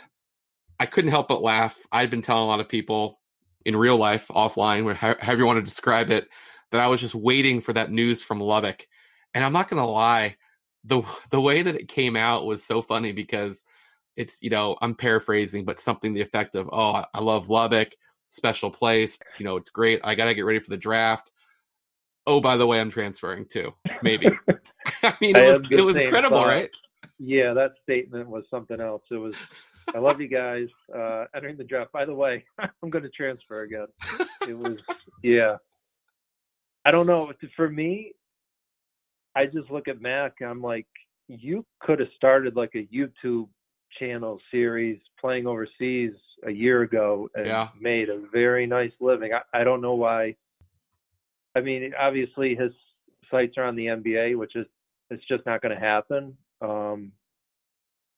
I 0.79 0.85
couldn't 0.85 1.11
help 1.11 1.27
but 1.27 1.41
laugh. 1.41 1.77
I'd 1.91 2.11
been 2.11 2.21
telling 2.21 2.43
a 2.43 2.47
lot 2.47 2.59
of 2.59 2.69
people 2.69 3.19
in 3.65 3.75
real 3.75 3.97
life, 3.97 4.27
offline, 4.29 4.93
however 4.95 5.37
you 5.37 5.45
want 5.45 5.57
to 5.57 5.63
describe 5.63 6.11
it, 6.11 6.29
that 6.71 6.79
I 6.79 6.87
was 6.87 7.01
just 7.01 7.15
waiting 7.15 7.59
for 7.59 7.73
that 7.73 7.91
news 7.91 8.21
from 8.21 8.39
Lubbock. 8.39 8.87
And 9.33 9.43
I'm 9.43 9.53
not 9.53 9.67
going 9.67 9.81
to 9.81 9.89
lie, 9.89 10.37
the 10.83 11.01
the 11.31 11.41
way 11.41 11.61
that 11.61 11.75
it 11.75 11.87
came 11.87 12.15
out 12.15 12.45
was 12.45 12.63
so 12.63 12.81
funny 12.81 13.11
because 13.11 13.63
it's 14.15 14.41
you 14.41 14.49
know 14.49 14.77
I'm 14.81 14.95
paraphrasing, 14.95 15.65
but 15.65 15.79
something 15.79 16.13
the 16.13 16.21
effect 16.21 16.55
of 16.55 16.69
oh 16.71 17.03
I 17.13 17.19
love 17.19 17.49
Lubbock, 17.49 17.93
special 18.29 18.71
place, 18.71 19.17
you 19.37 19.45
know 19.45 19.57
it's 19.57 19.69
great. 19.69 20.01
I 20.03 20.15
got 20.15 20.25
to 20.25 20.33
get 20.33 20.45
ready 20.45 20.59
for 20.59 20.69
the 20.69 20.77
draft. 20.77 21.31
Oh 22.27 22.41
by 22.41 22.57
the 22.57 22.67
way, 22.67 22.79
I'm 22.79 22.91
transferring 22.91 23.45
too. 23.45 23.73
Maybe. 24.03 24.29
I 25.03 25.15
mean 25.21 25.35
it 25.35 25.45
was 25.45 25.61
it 25.71 25.81
was 25.81 25.97
incredible, 25.97 26.37
thought. 26.37 26.47
right? 26.47 26.69
Yeah, 27.17 27.53
that 27.53 27.71
statement 27.83 28.29
was 28.29 28.45
something 28.49 28.79
else. 28.79 29.03
It 29.11 29.15
was 29.15 29.35
I 29.95 29.99
love 29.99 30.21
you 30.21 30.27
guys. 30.27 30.67
Uh, 30.93 31.25
entering 31.35 31.57
the 31.57 31.63
draft. 31.63 31.91
By 31.91 32.05
the 32.05 32.13
way, 32.13 32.45
I'm 32.59 32.89
going 32.89 33.03
to 33.03 33.09
transfer 33.09 33.63
again. 33.63 33.87
It 34.47 34.57
was, 34.57 34.77
yeah. 35.23 35.57
I 36.85 36.91
don't 36.91 37.07
know. 37.07 37.31
For 37.55 37.69
me, 37.69 38.13
I 39.39 39.45
just 39.45 39.71
look 39.71 39.87
at 39.87 40.01
Mac. 40.01 40.33
I'm 40.41 40.61
like, 40.61 40.87
you 41.29 41.65
could 41.79 41.99
have 41.99 42.09
started 42.17 42.57
like 42.57 42.71
a 42.75 42.87
YouTube 42.93 43.47
channel 43.97 44.39
series 44.51 44.99
playing 45.19 45.47
overseas 45.47 46.11
a 46.45 46.51
year 46.51 46.81
ago 46.81 47.29
and 47.35 47.45
yeah. 47.45 47.69
made 47.79 48.09
a 48.09 48.21
very 48.33 48.67
nice 48.67 48.91
living. 48.99 49.31
I, 49.33 49.61
I 49.61 49.63
don't 49.63 49.81
know 49.81 49.95
why. 49.95 50.35
I 51.55 51.61
mean, 51.61 51.93
obviously 51.97 52.53
his 52.53 52.71
sights 53.31 53.53
are 53.57 53.63
on 53.63 53.77
the 53.77 53.85
NBA, 53.85 54.37
which 54.37 54.55
is 54.55 54.65
it's 55.09 55.25
just 55.27 55.45
not 55.45 55.61
going 55.61 55.73
to 55.73 55.79
happen. 55.79 56.35
Um, 56.61 57.13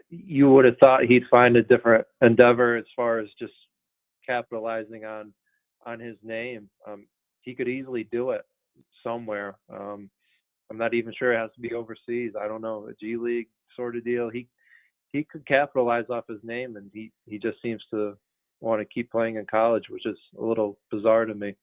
you 0.10 0.49
would 0.49 0.65
have 0.65 0.77
thought 0.79 1.03
he'd 1.03 1.23
find 1.29 1.55
a 1.55 1.63
different 1.63 2.05
endeavor 2.21 2.77
as 2.77 2.86
far 2.95 3.19
as 3.19 3.27
just 3.38 3.53
capitalizing 4.25 5.05
on 5.05 5.34
on 5.86 5.99
his 5.99 6.15
name. 6.23 6.69
Um, 6.88 7.05
he 7.41 7.53
could 7.53 7.67
easily 7.67 8.07
do 8.12 8.31
it 8.31 8.41
somewhere. 9.03 9.55
Um, 9.69 10.10
I'm 10.71 10.77
not 10.77 10.93
even 10.93 11.13
sure 11.13 11.34
it 11.34 11.38
has 11.38 11.51
to 11.55 11.62
be 11.62 11.73
overseas. 11.73 12.31
I 12.39 12.47
don't 12.47 12.62
know 12.62 12.88
a 12.89 12.93
G 12.93 13.17
League 13.17 13.49
sort 13.75 13.95
of 13.95 14.03
deal. 14.03 14.29
He 14.29 14.47
he 15.12 15.23
could 15.23 15.45
capitalize 15.45 16.05
off 16.10 16.23
his 16.27 16.39
name, 16.43 16.77
and 16.77 16.89
he 16.93 17.12
he 17.25 17.38
just 17.38 17.62
seems 17.62 17.84
to 17.91 18.17
want 18.62 18.81
to 18.81 18.86
keep 18.86 19.12
playing 19.12 19.36
in 19.36 19.45
college, 19.45 19.89
which 19.89 20.05
is 20.05 20.17
a 20.39 20.43
little 20.43 20.79
bizarre 20.89 21.25
to 21.25 21.36
me. 21.36 21.55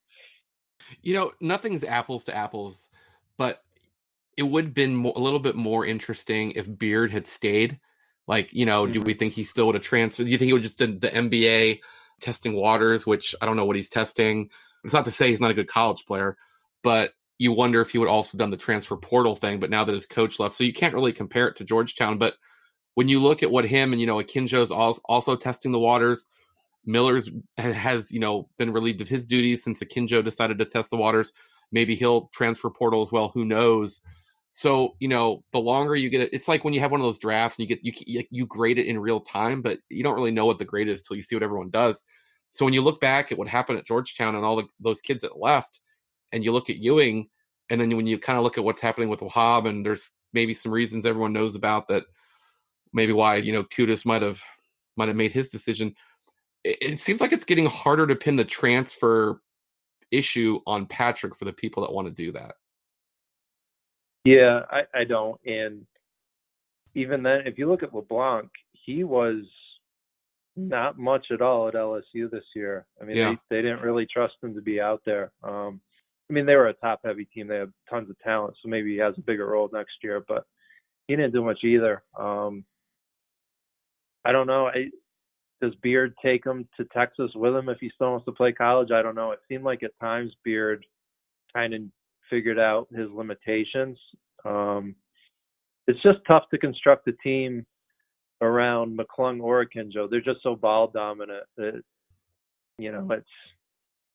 You 1.03 1.15
know, 1.15 1.33
nothing's 1.41 1.83
apples 1.83 2.25
to 2.25 2.37
apples, 2.37 2.89
but 3.37 3.63
it 4.37 4.45
would 4.45 4.67
have 4.67 4.75
been 4.75 4.95
more, 4.95 5.15
a 5.17 5.21
little 5.21 5.41
bit 5.41 5.57
more 5.57 5.85
interesting 5.85 6.53
if 6.53 6.79
Beard 6.79 7.11
had 7.11 7.27
stayed 7.27 7.81
like, 8.29 8.53
you 8.53 8.67
know, 8.67 8.85
mm-hmm. 8.85 8.93
do 8.93 9.01
we 9.01 9.15
think 9.15 9.33
he 9.33 9.43
still 9.43 9.67
would 9.67 9.75
have 9.75 9.83
transferred? 9.83 10.25
Do 10.25 10.31
you 10.31 10.39
think 10.39 10.47
he 10.49 10.53
would 10.53 10.63
just 10.63 10.79
did 10.79 11.01
the 11.01 11.09
NBA 11.09 11.81
testing 12.21 12.55
waters, 12.55 13.07
which 13.07 13.35
I 13.41 13.47
don't 13.47 13.57
know 13.57 13.65
what 13.65 13.77
he's 13.77 13.89
testing. 13.89 14.51
It's 14.85 14.95
not 14.95 15.07
to 15.07 15.11
say 15.11 15.31
he's 15.31 15.41
not 15.41 15.51
a 15.51 15.55
good 15.55 15.69
college 15.69 16.05
player, 16.07 16.37
but 16.83 17.13
you 17.39 17.53
wonder 17.53 17.81
if 17.81 17.91
he 17.91 17.99
would 17.99 18.09
also 18.09 18.37
done 18.37 18.51
the 18.51 18.57
transfer 18.57 18.97
portal 18.97 19.37
thing. 19.37 19.61
But 19.61 19.71
now 19.71 19.85
that 19.85 19.93
his 19.95 20.07
coach 20.07 20.39
left, 20.39 20.55
so 20.55 20.65
you 20.65 20.73
can't 20.73 20.95
really 20.95 21.13
compare 21.13 21.49
it 21.49 21.57
to 21.57 21.65
Georgetown. 21.65 22.19
But 22.19 22.35
when 22.95 23.09
you 23.09 23.23
look 23.23 23.43
at 23.43 23.51
what 23.51 23.65
him 23.65 23.93
and 23.93 24.01
you 24.01 24.07
know 24.07 24.17
Akinjo's 24.17 24.73
also 24.73 25.37
testing 25.37 25.73
the 25.73 25.79
waters, 25.79 26.27
Miller's 26.85 27.31
has 27.57 28.11
you 28.11 28.21
know 28.21 28.49
been 28.59 28.73
relieved 28.73 29.01
of 29.01 29.09
his 29.09 29.25
duties 29.25 29.63
since 29.63 29.81
Akinjo 29.81 30.25
decided 30.25 30.59
to 30.59 30.65
test 30.65 30.91
the 30.91 30.97
waters. 30.97 31.33
Maybe 31.71 31.95
he'll 31.95 32.29
transfer 32.29 32.71
portal 32.71 33.03
as 33.03 33.13
well. 33.13 33.29
Who 33.29 33.45
knows? 33.45 34.01
So 34.51 34.97
you 34.99 35.09
know, 35.09 35.45
the 35.53 35.61
longer 35.61 35.95
you 35.95 36.11
get 36.11 36.23
it, 36.23 36.31
it's 36.33 36.49
like 36.49 36.65
when 36.65 36.75
you 36.75 36.81
have 36.81 36.91
one 36.91 37.01
of 37.01 37.07
those 37.07 37.19
drafts 37.19 37.59
and 37.59 37.69
you 37.69 37.77
get 37.77 37.85
you 38.07 38.25
you 38.31 38.47
grade 38.47 38.79
it 38.79 38.87
in 38.87 38.99
real 38.99 39.21
time, 39.21 39.63
but 39.63 39.79
you 39.89 40.03
don't 40.03 40.17
really 40.17 40.33
know 40.33 40.47
what 40.47 40.59
the 40.59 40.65
grade 40.65 40.89
is 40.89 41.03
till 41.03 41.17
you 41.17 41.23
see 41.23 41.37
what 41.37 41.43
everyone 41.45 41.71
does. 41.71 42.05
So 42.51 42.65
when 42.65 42.75
you 42.75 42.83
look 42.83 43.01
back 43.01 43.31
at 43.31 43.39
what 43.39 43.47
happened 43.47 43.79
at 43.79 43.87
Georgetown 43.87 44.35
and 44.35 44.45
all 44.45 44.57
the, 44.57 44.65
those 44.81 45.03
kids 45.03 45.21
that 45.21 45.39
left, 45.39 45.81
and 46.33 46.45
you 46.45 46.53
look 46.53 46.71
at 46.71 46.77
Ewing, 46.77 47.29
and 47.71 47.81
then 47.81 47.95
when 47.97 48.07
you 48.07 48.19
kind 48.19 48.39
of 48.39 48.45
look 48.45 48.59
at 48.59 48.65
what's 48.65 48.83
happening 48.83 49.09
with 49.09 49.21
Wahab, 49.21 49.69
and 49.69 49.85
there's 49.85 50.11
maybe 50.33 50.55
some 50.55 50.73
reasons 50.73 51.07
everyone 51.07 51.33
knows 51.33 51.55
about 51.55 51.89
that, 51.89 52.05
maybe 52.93 53.13
why 53.13 53.37
you 53.37 53.53
know 53.53 53.65
Qudus 53.65 54.07
might 54.07 54.23
have 54.23 54.43
might 54.97 55.09
have 55.09 55.17
made 55.17 55.33
his 55.33 55.49
decision. 55.49 55.95
It, 56.65 56.79
it 56.81 57.01
seems 57.01 57.21
like 57.21 57.33
it's 57.33 57.45
getting 57.45 57.67
harder 57.67 58.07
to 58.07 58.17
pin 58.17 58.37
the 58.37 58.45
transfer 58.45 59.41
issue 60.11 60.61
on 60.67 60.87
Patrick 60.87 61.37
for 61.37 61.45
the 61.45 61.53
people 61.53 61.83
that 61.83 61.93
want 61.93 62.09
to 62.09 62.15
do 62.15 62.33
that. 62.33 62.55
Yeah, 64.25 64.63
I, 64.71 65.01
I 65.01 65.05
don't. 65.05 65.41
And 65.47 65.87
even 66.95 67.23
then, 67.23 67.47
if 67.47 67.59
you 67.59 67.69
look 67.69 67.83
at 67.83 67.95
LeBlanc, 67.95 68.51
he 68.73 69.05
was 69.05 69.45
not 70.57 70.99
much 70.99 71.27
at 71.31 71.41
all 71.41 71.69
at 71.69 71.75
LSU 71.75 72.31
this 72.31 72.45
year. 72.55 72.87
I 73.01 73.05
mean, 73.05 73.17
yeah. 73.17 73.31
they, 73.49 73.57
they 73.57 73.63
didn't 73.63 73.83
really 73.83 74.07
trust 74.07 74.35
him 74.43 74.55
to 74.55 74.61
be 74.61 74.81
out 74.81 75.03
there. 75.07 75.31
Um, 75.43 75.81
I 76.29 76.33
mean, 76.33 76.47
they 76.47 76.57
were 76.57 76.69
a 76.69 76.75
top 76.75 77.01
heavy 77.05 77.25
team. 77.25 77.49
They 77.49 77.57
have 77.57 77.73
tons 77.89 78.11
of 78.11 78.19
talent, 78.21 78.55
so 78.63 78.69
maybe 78.69 78.93
he 78.93 78.99
has 78.99 79.15
a 79.17 79.23
bigger 79.23 79.47
role 79.47 79.71
next 79.73 79.95
year. 80.03 80.23
But 80.27 80.45
he 81.07 81.17
didn't 81.17 81.33
do 81.33 81.43
much 81.43 81.65
either. 81.65 82.03
Um, 82.19 82.65
I 84.25 84.33
don't 84.33 84.47
know. 84.47 84.67
I, 84.67 84.91
does 85.61 85.75
Beard 85.83 86.15
take 86.23 86.45
him 86.45 86.69
to 86.77 86.85
Texas 86.87 87.31
with 87.35 87.55
him 87.55 87.69
if 87.69 87.79
he 87.81 87.91
still 87.95 88.11
wants 88.11 88.27
to 88.27 88.33
play 88.33 88.53
college? 88.53 88.91
I 88.93 89.03
don't 89.03 89.15
know. 89.15 89.33
It 89.33 89.41
seemed 89.49 89.65
like 89.65 89.83
at 89.83 89.99
times 90.01 90.33
Beard 90.45 90.85
kind 91.55 91.75
of 91.75 91.81
figured 92.31 92.59
out 92.59 92.89
his 92.93 93.09
limitations. 93.11 93.99
Um, 94.45 94.95
it's 95.87 96.03
just 96.03 96.19
tough 96.27 96.45
to 96.51 96.59
construct 96.59 97.09
a 97.09 97.13
team 97.25 97.65
around 98.41 98.99
McClung 98.99 99.41
or 99.41 99.65
Akinjo. 99.65 100.09
They're 100.09 100.21
just 100.21 100.43
so 100.43 100.55
ball 100.55 100.91
dominant 100.93 101.45
that 101.57 101.83
you 102.79 102.93
know 102.93 103.09
it's 103.11 103.27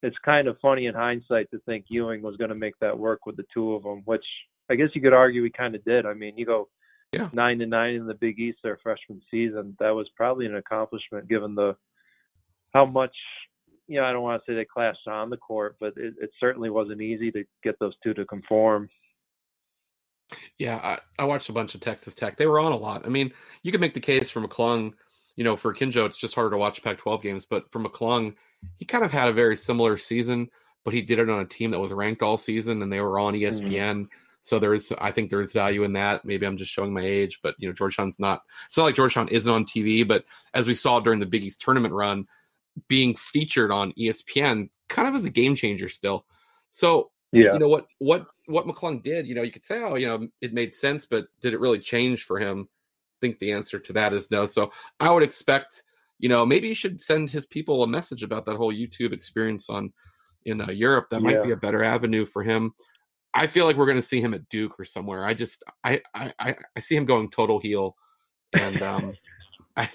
it's 0.03 0.17
kind 0.23 0.47
of 0.47 0.59
funny 0.61 0.85
in 0.85 0.93
hindsight 0.93 1.49
to 1.51 1.59
think 1.59 1.85
Ewing 1.87 2.21
was 2.21 2.35
going 2.35 2.49
to 2.49 2.55
make 2.55 2.77
that 2.81 2.99
work 2.99 3.25
with 3.25 3.37
the 3.37 3.45
two 3.53 3.73
of 3.73 3.83
them, 3.83 4.01
which 4.03 4.25
I 4.69 4.75
guess 4.75 4.89
you 4.93 5.01
could 5.01 5.13
argue 5.13 5.43
he 5.43 5.49
kind 5.49 5.75
of 5.75 5.83
did. 5.85 6.05
I 6.05 6.13
mean, 6.13 6.37
you 6.37 6.45
go 6.45 6.67
yeah. 7.13 7.29
nine 7.31 7.59
to 7.59 7.65
nine 7.65 7.95
in 7.95 8.05
the 8.05 8.13
Big 8.13 8.37
East 8.37 8.59
their 8.63 8.77
freshman 8.83 9.21
season. 9.31 9.77
That 9.79 9.91
was 9.91 10.09
probably 10.15 10.45
an 10.45 10.57
accomplishment 10.57 11.29
given 11.29 11.55
the 11.55 11.75
how 12.73 12.85
much 12.85 13.15
you 13.87 13.99
know. 13.99 14.05
I 14.05 14.11
don't 14.11 14.23
want 14.23 14.43
to 14.43 14.51
say 14.51 14.55
they 14.55 14.65
clashed 14.65 15.07
on 15.07 15.29
the 15.29 15.37
court, 15.37 15.77
but 15.79 15.93
it, 15.95 16.15
it 16.21 16.31
certainly 16.37 16.69
wasn't 16.69 17.01
easy 17.01 17.31
to 17.31 17.45
get 17.63 17.79
those 17.79 17.93
two 18.03 18.13
to 18.15 18.25
conform. 18.25 18.89
Yeah, 20.57 20.77
I, 20.77 20.99
I, 21.21 21.25
watched 21.25 21.49
a 21.49 21.53
bunch 21.53 21.75
of 21.75 21.81
Texas 21.81 22.15
Tech. 22.15 22.37
They 22.37 22.47
were 22.47 22.59
on 22.59 22.71
a 22.71 22.77
lot. 22.77 23.05
I 23.05 23.09
mean, 23.09 23.31
you 23.61 23.71
could 23.71 23.81
make 23.81 23.93
the 23.93 23.99
case 23.99 24.31
for 24.31 24.41
McClung. 24.41 24.93
You 25.36 25.43
know, 25.43 25.56
for 25.56 25.74
Kinjo, 25.74 26.06
it's 26.06 26.17
just 26.17 26.36
harder 26.36 26.52
to 26.52 26.58
watch 26.58 26.84
Pac-12 26.84 27.22
games. 27.22 27.46
But 27.46 27.72
for 27.72 27.80
McClung, 27.80 28.36
he 28.76 28.86
kind 28.86 29.04
of 29.04 29.12
had 29.12 29.30
a 29.30 29.34
very 29.34 29.56
similar 29.56 29.98
season, 29.98 30.50
but 30.84 30.93
he 30.93 31.02
did 31.02 31.19
it 31.19 31.30
on 31.30 31.39
a 31.39 31.46
team 31.46 31.72
that 31.72 31.80
was 31.80 31.91
ranked 31.91 32.22
all 32.22 32.38
season, 32.38 32.82
and 32.82 32.91
they 32.91 33.02
were 33.02 33.19
on 33.19 33.34
ESPN. 33.34 33.62
Mm-hmm. 33.69 34.04
So 34.41 34.60
there's, 34.60 34.91
I 35.00 35.10
think 35.12 35.30
there's 35.30 35.54
value 35.54 35.84
in 35.84 35.93
that. 35.93 36.26
Maybe 36.26 36.46
I'm 36.46 36.58
just 36.58 36.72
showing 36.72 36.93
my 36.93 37.02
age, 37.02 37.39
but 37.41 37.56
you 37.58 37.67
know, 37.67 37.74
Georgetown's 37.74 38.19
not. 38.19 38.43
It's 38.67 38.78
not 38.78 38.84
like 38.84 38.96
Georgetown 38.96 39.30
isn't 39.30 39.52
on 39.52 39.65
TV, 39.65 40.06
but 40.06 40.26
as 40.54 40.67
we 40.67 40.76
saw 40.76 41.00
during 41.00 41.19
the 41.19 41.26
Big 41.26 41.43
East 41.43 41.62
tournament 41.62 41.93
run, 41.93 42.28
being 42.88 43.15
featured 43.15 43.72
on 43.72 43.93
ESPN 43.93 44.69
kind 44.89 45.08
of 45.08 45.15
as 45.15 45.26
a 45.26 45.30
game 45.30 45.56
changer 45.56 45.88
still. 45.88 46.26
So 46.72 47.12
yeah. 47.32 47.54
you 47.54 47.60
know 47.60 47.67
what 47.67 47.88
what 48.00 48.28
what 48.48 48.65
McClung 48.65 49.02
did, 49.02 49.26
you 49.26 49.36
know, 49.36 49.41
you 49.41 49.52
could 49.52 49.63
say, 49.63 49.82
oh, 49.82 49.96
you 49.96 50.08
know, 50.08 50.28
it 50.41 50.54
made 50.54 50.76
sense, 50.76 51.06
but 51.06 51.26
did 51.41 51.54
it 51.54 51.60
really 51.60 51.80
change 51.80 52.24
for 52.24 52.39
him? 52.39 52.67
Think 53.23 53.39
the 53.39 53.53
answer 53.53 53.79
to 53.79 53.93
that 53.93 54.12
is 54.12 54.29
no. 54.31 54.45
So 54.45 54.73
I 54.99 55.09
would 55.09 55.23
expect, 55.23 55.83
you 56.19 56.27
know, 56.27 56.45
maybe 56.45 56.67
you 56.67 56.75
should 56.75 57.01
send 57.01 57.31
his 57.31 57.45
people 57.45 57.81
a 57.81 57.88
message 57.88 58.21
about 58.21 58.45
that 58.47 58.57
whole 58.57 58.73
YouTube 58.73 59.13
experience 59.13 59.69
on 59.69 59.93
in 60.43 60.59
uh, 60.59 60.71
Europe. 60.71 61.09
That 61.09 61.21
might 61.21 61.41
be 61.41 61.53
a 61.53 61.55
better 61.55 61.86
avenue 61.86 62.25
for 62.25 62.43
him. 62.43 62.73
I 63.33 63.47
feel 63.47 63.65
like 63.65 63.77
we're 63.77 63.86
going 63.86 63.95
to 63.95 64.01
see 64.01 64.19
him 64.19 64.33
at 64.33 64.49
Duke 64.49 64.77
or 64.77 64.83
somewhere. 64.83 65.23
I 65.23 65.33
just 65.33 65.63
I 65.86 66.01
I 66.13 66.33
I 66.75 66.79
see 66.81 66.97
him 66.97 67.05
going 67.05 67.29
total 67.29 67.59
heel, 67.59 67.95
and 68.51 68.81
um, 68.81 69.13
I. 69.77 69.89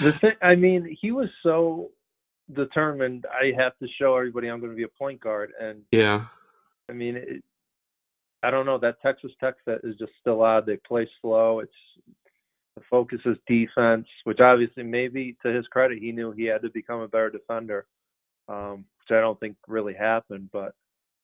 the 0.00 0.12
thing, 0.12 0.32
I 0.42 0.54
mean, 0.54 0.96
he 1.02 1.12
was 1.12 1.28
so 1.42 1.90
determined. 2.54 3.26
I 3.30 3.52
have 3.62 3.76
to 3.80 3.88
show 3.98 4.16
everybody 4.16 4.48
I'm 4.48 4.60
going 4.60 4.72
to 4.72 4.76
be 4.76 4.84
a 4.84 4.98
point 4.98 5.20
guard, 5.20 5.52
and 5.60 5.82
yeah, 5.92 6.24
I 6.88 6.94
mean, 6.94 7.16
it, 7.16 7.44
I 8.42 8.50
don't 8.50 8.66
know 8.66 8.78
that 8.78 9.00
Texas 9.02 9.32
Tech 9.40 9.54
set 9.64 9.80
is 9.84 9.96
just 9.98 10.12
still 10.20 10.42
odd. 10.42 10.66
They 10.66 10.78
play 10.86 11.08
slow. 11.20 11.60
It's 11.60 11.72
the 12.76 12.82
focus 12.88 13.20
is 13.26 13.36
defense, 13.46 14.06
which 14.24 14.40
obviously 14.40 14.82
maybe 14.82 15.36
to 15.42 15.52
his 15.52 15.66
credit 15.66 15.98
he 15.98 16.12
knew 16.12 16.32
he 16.32 16.44
had 16.44 16.62
to 16.62 16.70
become 16.70 17.00
a 17.00 17.08
better 17.08 17.30
defender, 17.30 17.86
um, 18.48 18.84
which 18.98 19.16
I 19.16 19.20
don't 19.20 19.38
think 19.40 19.56
really 19.66 19.94
happened, 19.94 20.50
but 20.52 20.74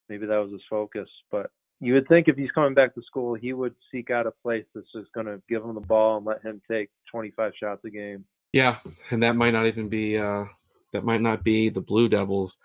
maybe 0.09 0.25
that 0.25 0.37
was 0.37 0.51
his 0.51 0.61
focus. 0.69 1.09
But 1.31 1.49
you 1.79 1.93
would 1.93 2.07
think 2.07 2.27
if 2.27 2.35
he's 2.35 2.51
coming 2.51 2.73
back 2.73 2.93
to 2.95 3.01
school, 3.03 3.35
he 3.35 3.53
would 3.53 3.75
seek 3.91 4.09
out 4.09 4.27
a 4.27 4.31
place 4.43 4.65
that's 4.73 4.91
just 4.93 5.11
going 5.13 5.27
to 5.27 5.41
give 5.47 5.63
him 5.63 5.75
the 5.75 5.81
ball 5.81 6.17
and 6.17 6.25
let 6.25 6.43
him 6.43 6.61
take 6.69 6.89
25 7.11 7.53
shots 7.59 7.81
a 7.85 7.89
game. 7.89 8.25
Yeah, 8.53 8.77
and 9.11 9.21
that 9.23 9.35
might 9.35 9.51
not 9.51 9.67
even 9.67 9.89
be 9.89 10.17
uh, 10.17 10.45
that 10.93 11.03
might 11.03 11.21
not 11.21 11.43
be 11.43 11.69
the 11.69 11.81
Blue 11.81 12.09
Devils. 12.09 12.57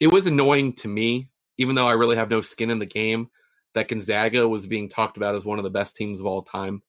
It 0.00 0.12
was 0.12 0.26
annoying 0.26 0.72
to 0.74 0.88
me, 0.88 1.28
even 1.58 1.74
though 1.74 1.88
I 1.88 1.92
really 1.92 2.16
have 2.16 2.30
no 2.30 2.40
skin 2.40 2.70
in 2.70 2.78
the 2.78 2.86
game, 2.86 3.28
that 3.74 3.88
Gonzaga 3.88 4.48
was 4.48 4.66
being 4.66 4.88
talked 4.88 5.16
about 5.16 5.34
as 5.34 5.44
one 5.44 5.58
of 5.58 5.64
the 5.64 5.70
best 5.70 5.96
teams 5.96 6.20
of 6.20 6.26
all 6.26 6.42
time. 6.42 6.82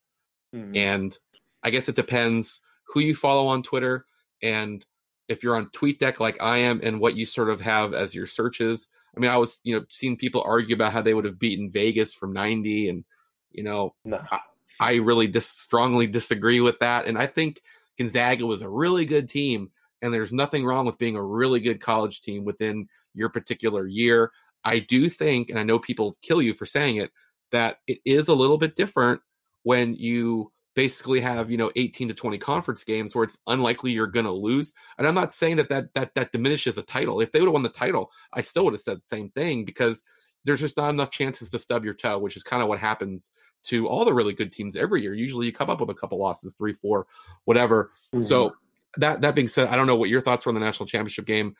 Mm-hmm. 0.53 0.75
And 0.75 1.19
I 1.63 1.71
guess 1.71 1.89
it 1.89 1.95
depends 1.95 2.61
who 2.83 2.99
you 2.99 3.15
follow 3.15 3.47
on 3.47 3.63
Twitter 3.63 4.05
and 4.41 4.85
if 5.27 5.43
you're 5.43 5.55
on 5.55 5.67
TweetDeck 5.67 6.19
like 6.19 6.41
I 6.41 6.57
am 6.59 6.79
and 6.83 6.99
what 6.99 7.15
you 7.15 7.25
sort 7.25 7.49
of 7.49 7.61
have 7.61 7.93
as 7.93 8.13
your 8.13 8.27
searches. 8.27 8.87
I 9.15 9.19
mean, 9.19 9.31
I 9.31 9.37
was, 9.37 9.61
you 9.63 9.75
know, 9.75 9.85
seeing 9.89 10.17
people 10.17 10.43
argue 10.45 10.75
about 10.75 10.93
how 10.93 11.01
they 11.01 11.13
would 11.13 11.25
have 11.25 11.39
beaten 11.39 11.71
Vegas 11.71 12.13
from 12.13 12.33
90 12.33 12.89
and, 12.89 13.05
you 13.51 13.63
know, 13.63 13.95
no. 14.03 14.21
I, 14.31 14.39
I, 14.79 14.93
really 14.95 15.27
dis- 15.27 15.49
strongly 15.49 16.05
disagree 16.05 16.59
with 16.61 16.77
that. 16.79 17.07
And 17.07 17.17
I 17.17 17.25
think 17.25 17.61
Gonzaga 17.97 18.45
was 18.45 18.61
a 18.61 18.69
really 18.69 19.05
good 19.05 19.27
team 19.27 19.71
and 20.01 20.13
there's 20.13 20.33
nothing 20.33 20.63
wrong 20.65 20.85
with 20.85 20.99
being 20.99 21.15
a 21.15 21.23
really 21.23 21.59
good 21.59 21.81
college 21.81 22.21
team 22.21 22.45
within 22.45 22.87
your 23.15 23.29
particular 23.29 23.87
year. 23.87 24.31
I 24.65 24.79
do 24.79 25.09
think, 25.09 25.49
and 25.49 25.59
I 25.59 25.63
know 25.63 25.79
people 25.79 26.17
kill 26.21 26.41
you 26.41 26.53
for 26.53 26.65
saying 26.65 26.97
it, 26.97 27.11
that 27.51 27.77
it 27.87 27.99
is 28.03 28.27
a 28.27 28.33
little 28.33 28.57
bit 28.57 28.75
different 28.75 29.21
when 29.63 29.95
you 29.95 30.51
basically 30.75 31.21
have 31.21 31.49
you 31.49 31.57
know 31.57 31.71
18 31.75 32.09
to 32.09 32.13
20 32.13 32.37
conference 32.37 32.83
games 32.83 33.15
where 33.15 33.23
it's 33.23 33.39
unlikely 33.47 33.91
you're 33.91 34.07
going 34.07 34.25
to 34.25 34.31
lose 34.31 34.73
and 34.97 35.07
i'm 35.07 35.15
not 35.15 35.33
saying 35.33 35.55
that 35.55 35.69
that 35.69 35.85
that 35.95 36.13
that 36.15 36.31
diminishes 36.31 36.77
a 36.77 36.81
title. 36.83 37.21
If 37.21 37.31
they 37.31 37.39
would 37.39 37.47
have 37.47 37.53
won 37.53 37.63
the 37.63 37.69
title 37.69 38.11
i 38.33 38.41
still 38.41 38.65
would 38.65 38.73
have 38.73 38.81
said 38.81 38.97
the 38.97 39.15
same 39.15 39.29
thing 39.29 39.65
because 39.65 40.03
there's 40.43 40.59
just 40.59 40.77
not 40.77 40.89
enough 40.89 41.09
chances 41.09 41.49
to 41.49 41.59
stub 41.59 41.85
your 41.85 41.93
toe 41.93 42.19
which 42.19 42.35
is 42.35 42.43
kind 42.43 42.61
of 42.61 42.67
what 42.67 42.79
happens 42.79 43.31
to 43.63 43.87
all 43.87 44.05
the 44.05 44.13
really 44.13 44.33
good 44.33 44.51
teams 44.51 44.75
every 44.75 45.01
year. 45.01 45.15
Usually 45.15 45.47
you 45.47 45.51
come 45.51 45.71
up 45.71 45.79
with 45.79 45.89
a 45.89 45.95
couple 45.95 46.19
losses 46.19 46.53
three 46.55 46.73
four 46.73 47.07
whatever. 47.45 47.91
Mm-hmm. 48.13 48.23
so 48.23 48.53
that 48.97 49.21
that 49.21 49.35
being 49.35 49.47
said 49.47 49.67
i 49.67 49.75
don't 49.75 49.87
know 49.87 49.95
what 49.95 50.09
your 50.09 50.21
thoughts 50.21 50.45
were 50.45 50.51
on 50.51 50.55
the 50.55 50.59
national 50.59 50.87
championship 50.87 51.25
game. 51.25 51.55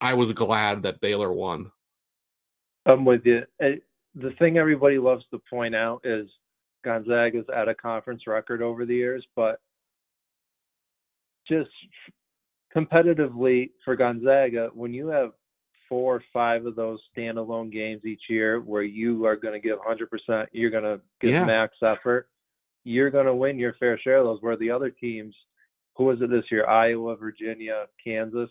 I 0.00 0.14
was 0.14 0.32
glad 0.32 0.82
that 0.82 1.00
baylor 1.00 1.32
won 1.32 1.70
i'm 2.86 3.04
with 3.04 3.22
you 3.24 3.42
the 3.60 4.30
thing 4.38 4.56
everybody 4.56 4.98
loves 4.98 5.24
to 5.30 5.40
point 5.50 5.74
out 5.74 6.00
is 6.04 6.26
Gonzaga's 6.86 7.44
at 7.54 7.68
a 7.68 7.74
conference 7.74 8.26
record 8.26 8.62
over 8.62 8.86
the 8.86 8.94
years, 8.94 9.26
but 9.34 9.60
just 11.46 11.70
competitively 12.74 13.70
for 13.84 13.96
Gonzaga, 13.96 14.70
when 14.72 14.94
you 14.94 15.08
have 15.08 15.32
four 15.88 16.16
or 16.16 16.22
five 16.32 16.64
of 16.64 16.76
those 16.76 17.00
standalone 17.16 17.72
games 17.72 18.04
each 18.04 18.22
year 18.28 18.60
where 18.60 18.82
you 18.82 19.26
are 19.26 19.36
going 19.36 19.60
to 19.60 19.68
give 19.68 19.78
100%, 19.78 20.46
you're 20.52 20.70
going 20.70 20.84
to 20.84 21.00
give 21.20 21.30
yeah. 21.30 21.44
max 21.44 21.76
effort, 21.82 22.28
you're 22.84 23.10
going 23.10 23.26
to 23.26 23.34
win 23.34 23.58
your 23.58 23.74
fair 23.74 23.98
share 23.98 24.18
of 24.18 24.24
those. 24.24 24.42
Where 24.42 24.56
the 24.56 24.70
other 24.70 24.90
teams, 24.90 25.34
who 25.96 26.04
was 26.04 26.20
it 26.22 26.30
this 26.30 26.44
year? 26.50 26.68
Iowa, 26.68 27.16
Virginia, 27.16 27.86
Kansas. 28.02 28.50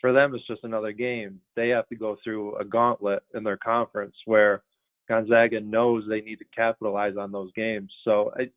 For 0.00 0.12
them, 0.12 0.34
it's 0.34 0.46
just 0.46 0.64
another 0.64 0.92
game. 0.92 1.40
They 1.56 1.70
have 1.70 1.88
to 1.88 1.96
go 1.96 2.16
through 2.22 2.56
a 2.56 2.64
gauntlet 2.64 3.22
in 3.34 3.42
their 3.42 3.56
conference 3.56 4.14
where 4.26 4.62
Gonzaga 5.08 5.60
knows 5.60 6.04
they 6.08 6.20
need 6.20 6.36
to 6.36 6.44
capitalize 6.54 7.16
on 7.16 7.32
those 7.32 7.50
games. 7.54 7.90
So 8.04 8.32
I, 8.38 8.50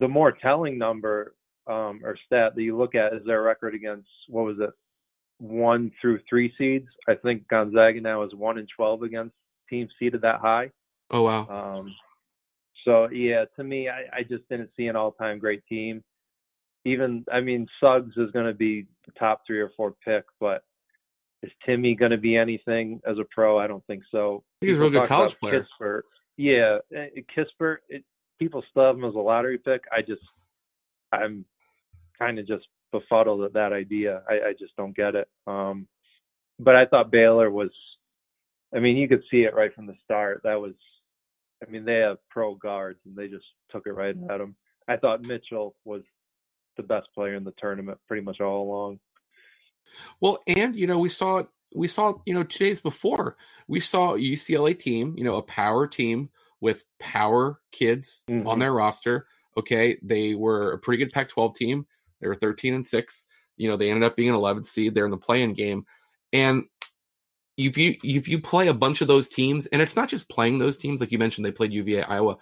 the 0.00 0.08
more 0.08 0.32
telling 0.32 0.76
number 0.76 1.34
um, 1.66 2.00
or 2.04 2.18
stat 2.26 2.54
that 2.54 2.62
you 2.62 2.76
look 2.76 2.94
at 2.94 3.14
is 3.14 3.24
their 3.24 3.42
record 3.42 3.74
against 3.74 4.08
what 4.28 4.44
was 4.44 4.56
it, 4.60 4.70
one 5.38 5.90
through 6.00 6.20
three 6.28 6.52
seeds. 6.58 6.88
I 7.08 7.14
think 7.14 7.48
Gonzaga 7.48 8.00
now 8.00 8.22
is 8.24 8.34
one 8.34 8.58
and 8.58 8.68
twelve 8.76 9.02
against 9.02 9.34
teams 9.70 9.90
seeded 9.98 10.22
that 10.22 10.40
high. 10.40 10.70
Oh 11.10 11.22
wow. 11.22 11.48
Um, 11.48 11.94
so 12.84 13.08
yeah, 13.10 13.44
to 13.56 13.64
me, 13.64 13.88
I, 13.88 14.18
I 14.18 14.22
just 14.22 14.48
didn't 14.48 14.70
see 14.76 14.86
an 14.88 14.96
all-time 14.96 15.38
great 15.38 15.64
team. 15.66 16.02
Even 16.84 17.24
I 17.32 17.40
mean, 17.40 17.66
Suggs 17.80 18.16
is 18.16 18.30
going 18.32 18.46
to 18.46 18.54
be 18.54 18.86
the 19.06 19.12
top 19.18 19.42
three 19.46 19.60
or 19.60 19.70
four 19.76 19.94
pick, 20.04 20.24
but 20.40 20.64
is 21.42 21.50
Timme 21.66 21.98
going 21.98 22.10
to 22.10 22.18
be 22.18 22.36
anything 22.36 23.00
as 23.06 23.18
a 23.18 23.24
pro? 23.30 23.58
I 23.58 23.66
don't 23.66 23.84
think 23.86 24.02
so. 24.10 24.44
He's 24.60 24.76
a 24.76 24.80
real 24.80 24.90
good 24.90 25.08
college 25.08 25.38
player. 25.38 25.66
Kispert. 25.80 26.02
Yeah, 26.36 26.78
eh, 26.94 27.08
Kispert. 27.36 27.78
It, 27.88 28.04
people 28.38 28.64
stub 28.70 28.96
him 28.96 29.04
as 29.04 29.14
a 29.14 29.18
lottery 29.18 29.58
pick. 29.58 29.82
I 29.92 30.02
just, 30.02 30.22
I'm 31.12 31.44
kind 32.18 32.38
of 32.38 32.46
just 32.46 32.66
befuddled 32.92 33.42
at 33.44 33.54
that 33.54 33.72
idea. 33.72 34.22
I, 34.28 34.34
I 34.34 34.52
just 34.58 34.74
don't 34.76 34.96
get 34.96 35.14
it. 35.14 35.28
Um, 35.46 35.88
but 36.58 36.76
I 36.76 36.86
thought 36.86 37.10
Baylor 37.10 37.50
was. 37.50 37.70
I 38.74 38.78
mean, 38.78 38.96
you 38.96 39.06
could 39.06 39.22
see 39.30 39.42
it 39.42 39.54
right 39.54 39.74
from 39.74 39.86
the 39.86 39.96
start. 40.04 40.42
That 40.44 40.60
was. 40.60 40.74
I 41.66 41.70
mean, 41.70 41.84
they 41.84 41.96
have 41.96 42.18
pro 42.30 42.54
guards, 42.54 42.98
and 43.04 43.16
they 43.16 43.28
just 43.28 43.44
took 43.70 43.86
it 43.86 43.92
right 43.92 44.16
at 44.30 44.40
him. 44.40 44.56
I 44.88 44.96
thought 44.96 45.22
Mitchell 45.22 45.76
was 45.84 46.02
the 46.76 46.82
best 46.82 47.08
player 47.14 47.34
in 47.34 47.44
the 47.44 47.54
tournament 47.58 47.98
pretty 48.06 48.22
much 48.22 48.40
all 48.40 48.62
along. 48.62 49.00
Well, 50.20 50.38
and 50.46 50.74
you 50.74 50.86
know, 50.86 50.98
we 50.98 51.08
saw 51.08 51.42
we 51.74 51.86
saw 51.86 52.14
you 52.26 52.34
know 52.34 52.44
two 52.44 52.64
days 52.64 52.80
before 52.80 53.36
we 53.68 53.80
saw 53.80 54.14
UCLA 54.14 54.78
team, 54.78 55.14
you 55.16 55.24
know, 55.24 55.36
a 55.36 55.42
power 55.42 55.86
team 55.86 56.30
with 56.60 56.84
power 57.00 57.60
kids 57.72 58.24
mm-hmm. 58.28 58.46
on 58.46 58.58
their 58.58 58.72
roster. 58.72 59.26
Okay, 59.56 59.98
they 60.02 60.34
were 60.34 60.72
a 60.72 60.78
pretty 60.78 61.04
good 61.04 61.12
Pac-12 61.12 61.54
team. 61.54 61.86
They 62.20 62.28
were 62.28 62.34
13 62.34 62.74
and 62.74 62.86
six. 62.86 63.26
You 63.56 63.68
know, 63.68 63.76
they 63.76 63.90
ended 63.90 64.04
up 64.04 64.16
being 64.16 64.30
an 64.30 64.34
11 64.34 64.64
seed. 64.64 64.94
They're 64.94 65.04
in 65.04 65.10
the 65.10 65.18
playing 65.18 65.54
game, 65.54 65.84
and 66.32 66.64
if 67.56 67.76
you 67.76 67.96
if 68.02 68.28
you 68.28 68.40
play 68.40 68.68
a 68.68 68.74
bunch 68.74 69.00
of 69.00 69.08
those 69.08 69.28
teams, 69.28 69.66
and 69.66 69.82
it's 69.82 69.96
not 69.96 70.08
just 70.08 70.28
playing 70.28 70.58
those 70.58 70.78
teams, 70.78 71.00
like 71.00 71.12
you 71.12 71.18
mentioned, 71.18 71.44
they 71.44 71.52
played 71.52 71.72
UVA, 71.72 72.02
Iowa, 72.02 72.38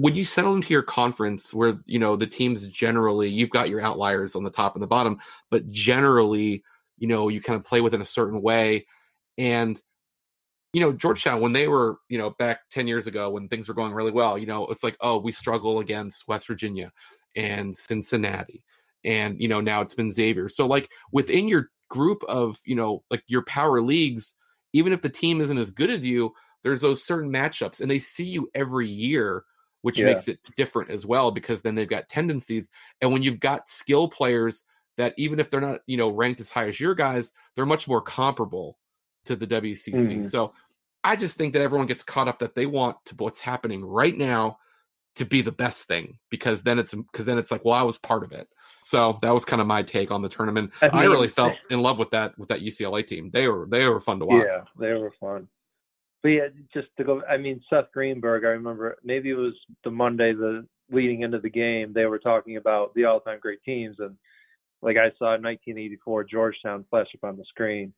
when 0.00 0.14
you 0.16 0.24
settle 0.24 0.56
into 0.56 0.72
your 0.72 0.82
conference 0.82 1.54
where 1.54 1.78
you 1.86 1.98
know 1.98 2.16
the 2.16 2.26
teams 2.26 2.66
generally 2.66 3.28
you've 3.28 3.50
got 3.50 3.68
your 3.68 3.80
outliers 3.80 4.34
on 4.34 4.42
the 4.42 4.50
top 4.50 4.74
and 4.74 4.82
the 4.82 4.88
bottom 4.88 5.18
but 5.50 5.70
generally 5.70 6.64
you 6.98 7.06
know 7.06 7.28
you 7.28 7.40
kind 7.40 7.56
of 7.56 7.64
play 7.64 7.80
within 7.80 8.00
a 8.00 8.06
certain 8.06 8.42
way. 8.42 8.86
And 9.38 9.80
you 10.72 10.80
know 10.80 10.92
georgetown 10.92 11.40
when 11.40 11.52
they 11.52 11.68
were 11.68 11.98
you 12.08 12.18
know 12.18 12.30
back 12.30 12.60
10 12.70 12.88
years 12.88 13.06
ago 13.06 13.30
when 13.30 13.48
things 13.48 13.68
were 13.68 13.74
going 13.74 13.92
really 13.92 14.10
well 14.10 14.36
you 14.36 14.46
know 14.46 14.66
it's 14.66 14.82
like 14.82 14.96
oh 15.00 15.16
we 15.16 15.30
struggle 15.30 15.78
against 15.78 16.26
west 16.26 16.48
virginia 16.48 16.90
and 17.36 17.76
cincinnati 17.76 18.64
and 19.04 19.40
you 19.40 19.46
know 19.46 19.60
now 19.60 19.80
it's 19.80 19.94
been 19.94 20.10
xavier. 20.10 20.48
So 20.48 20.66
like 20.66 20.90
within 21.12 21.46
your 21.46 21.70
group 21.88 22.24
of 22.24 22.58
you 22.64 22.74
know 22.74 23.04
like 23.10 23.22
your 23.28 23.42
power 23.44 23.80
leagues 23.80 24.34
even 24.72 24.92
if 24.92 25.02
the 25.02 25.08
team 25.08 25.40
isn't 25.40 25.58
as 25.58 25.70
good 25.70 25.90
as 25.90 26.04
you 26.04 26.32
there's 26.64 26.80
those 26.80 27.04
certain 27.04 27.30
matchups 27.30 27.80
and 27.80 27.88
they 27.88 28.00
see 28.00 28.24
you 28.24 28.50
every 28.54 28.88
year 28.88 29.44
which 29.84 29.98
yeah. 29.98 30.06
makes 30.06 30.28
it 30.28 30.38
different 30.56 30.90
as 30.90 31.04
well 31.04 31.30
because 31.30 31.60
then 31.60 31.74
they've 31.74 31.90
got 31.90 32.08
tendencies. 32.08 32.70
And 33.02 33.12
when 33.12 33.22
you've 33.22 33.38
got 33.38 33.68
skill 33.68 34.08
players 34.08 34.64
that 34.96 35.12
even 35.18 35.38
if 35.38 35.50
they're 35.50 35.60
not, 35.60 35.80
you 35.86 35.98
know, 35.98 36.08
ranked 36.08 36.40
as 36.40 36.48
high 36.48 36.68
as 36.68 36.80
your 36.80 36.94
guys, 36.94 37.34
they're 37.54 37.66
much 37.66 37.86
more 37.86 38.00
comparable 38.00 38.78
to 39.26 39.36
the 39.36 39.46
WCC. 39.46 39.92
Mm-hmm. 39.92 40.22
So 40.22 40.54
I 41.04 41.16
just 41.16 41.36
think 41.36 41.52
that 41.52 41.60
everyone 41.60 41.86
gets 41.86 42.02
caught 42.02 42.28
up 42.28 42.38
that 42.38 42.54
they 42.54 42.64
want 42.64 42.96
to 43.04 43.14
what's 43.16 43.40
happening 43.40 43.84
right 43.84 44.16
now 44.16 44.56
to 45.16 45.26
be 45.26 45.42
the 45.42 45.52
best 45.52 45.86
thing 45.86 46.18
because 46.30 46.62
then 46.62 46.78
it's 46.78 46.94
because 46.94 47.26
then 47.26 47.36
it's 47.36 47.50
like, 47.50 47.62
well, 47.62 47.74
I 47.74 47.82
was 47.82 47.98
part 47.98 48.24
of 48.24 48.32
it. 48.32 48.48
So 48.84 49.18
that 49.20 49.34
was 49.34 49.44
kind 49.44 49.60
of 49.60 49.68
my 49.68 49.82
take 49.82 50.10
on 50.10 50.22
the 50.22 50.30
tournament. 50.30 50.72
I, 50.80 50.86
mean, 50.86 50.94
I 50.94 51.04
really 51.04 51.28
felt 51.28 51.56
in 51.68 51.82
love 51.82 51.98
with 51.98 52.10
that 52.12 52.38
with 52.38 52.48
that 52.48 52.62
UCLA 52.62 53.06
team. 53.06 53.28
They 53.30 53.48
were 53.48 53.66
they 53.68 53.86
were 53.86 54.00
fun 54.00 54.18
to 54.20 54.24
watch. 54.24 54.46
Yeah, 54.46 54.62
they 54.78 54.94
were 54.94 55.10
fun 55.10 55.48
but 56.24 56.30
yeah, 56.30 56.48
just 56.72 56.88
to 56.96 57.04
go. 57.04 57.22
I 57.30 57.36
mean, 57.36 57.60
Seth 57.68 57.92
Greenberg. 57.92 58.44
I 58.46 58.48
remember 58.48 58.96
maybe 59.04 59.28
it 59.28 59.34
was 59.34 59.52
the 59.84 59.90
Monday, 59.90 60.32
the 60.32 60.66
leading 60.90 61.20
into 61.20 61.38
the 61.38 61.50
game. 61.50 61.92
They 61.92 62.06
were 62.06 62.18
talking 62.18 62.56
about 62.56 62.94
the 62.94 63.04
all-time 63.04 63.40
great 63.42 63.62
teams, 63.62 63.96
and 63.98 64.16
like 64.80 64.96
I 64.96 65.10
saw 65.18 65.32
1984 65.32 66.24
Georgetown 66.24 66.86
flash 66.88 67.08
up 67.14 67.28
on 67.28 67.36
the 67.36 67.44
screen, 67.44 67.92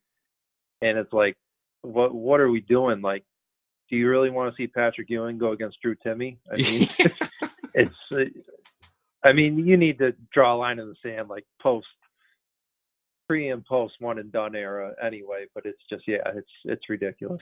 and 0.81 0.97
it's 0.97 1.13
like, 1.13 1.37
what 1.83 2.13
what 2.13 2.41
are 2.41 2.51
we 2.51 2.59
doing? 2.59 3.01
Like, 3.01 3.23
do 3.89 3.95
you 3.95 4.09
really 4.09 4.29
want 4.29 4.53
to 4.53 4.61
see 4.61 4.67
Patrick 4.67 5.09
Ewing 5.09 5.37
go 5.37 5.53
against 5.53 5.81
Drew 5.81 5.95
Timme? 5.95 6.35
I 6.51 6.55
mean, 6.57 6.89
it's. 7.73 8.35
I 9.23 9.31
mean, 9.31 9.57
you 9.57 9.77
need 9.77 9.99
to 9.99 10.13
draw 10.33 10.53
a 10.53 10.57
line 10.57 10.79
in 10.79 10.89
the 10.89 10.95
sand, 11.01 11.29
like 11.29 11.45
post 11.61 11.87
pre 13.25 13.51
and 13.51 13.65
post 13.65 13.95
one 13.99 14.19
and 14.19 14.33
done 14.33 14.53
era 14.53 14.93
anyway. 15.01 15.45
But 15.55 15.65
it's 15.65 15.81
just 15.89 16.03
yeah, 16.09 16.27
it's 16.35 16.51
it's 16.65 16.89
ridiculous 16.89 17.41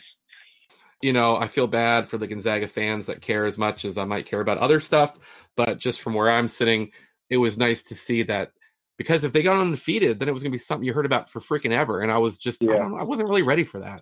you 1.05 1.13
know, 1.13 1.37
I 1.37 1.45
feel 1.45 1.67
bad 1.67 2.09
for 2.09 2.17
the 2.17 2.25
Gonzaga 2.25 2.67
fans 2.67 3.05
that 3.05 3.21
care 3.21 3.45
as 3.45 3.59
much 3.59 3.85
as 3.85 3.95
I 3.95 4.05
might 4.05 4.25
care 4.25 4.41
about 4.41 4.57
other 4.57 4.79
stuff. 4.79 5.19
But 5.55 5.77
just 5.77 6.01
from 6.01 6.15
where 6.15 6.31
I'm 6.31 6.47
sitting, 6.47 6.89
it 7.29 7.37
was 7.37 7.59
nice 7.59 7.83
to 7.83 7.95
see 7.95 8.23
that 8.23 8.53
because 8.97 9.23
if 9.23 9.31
they 9.31 9.43
got 9.43 9.61
undefeated, 9.61 10.17
then 10.17 10.27
it 10.27 10.33
was 10.33 10.41
going 10.41 10.51
to 10.51 10.55
be 10.55 10.59
something 10.59 10.83
you 10.83 10.93
heard 10.93 11.05
about 11.05 11.29
for 11.29 11.39
freaking 11.39 11.73
ever. 11.73 12.01
And 12.01 12.11
I 12.11 12.17
was 12.17 12.39
just, 12.39 12.59
yeah. 12.59 12.73
I, 12.73 12.77
don't 12.79 12.99
I 12.99 13.03
wasn't 13.03 13.29
really 13.29 13.43
ready 13.43 13.63
for 13.63 13.81
that. 13.81 14.01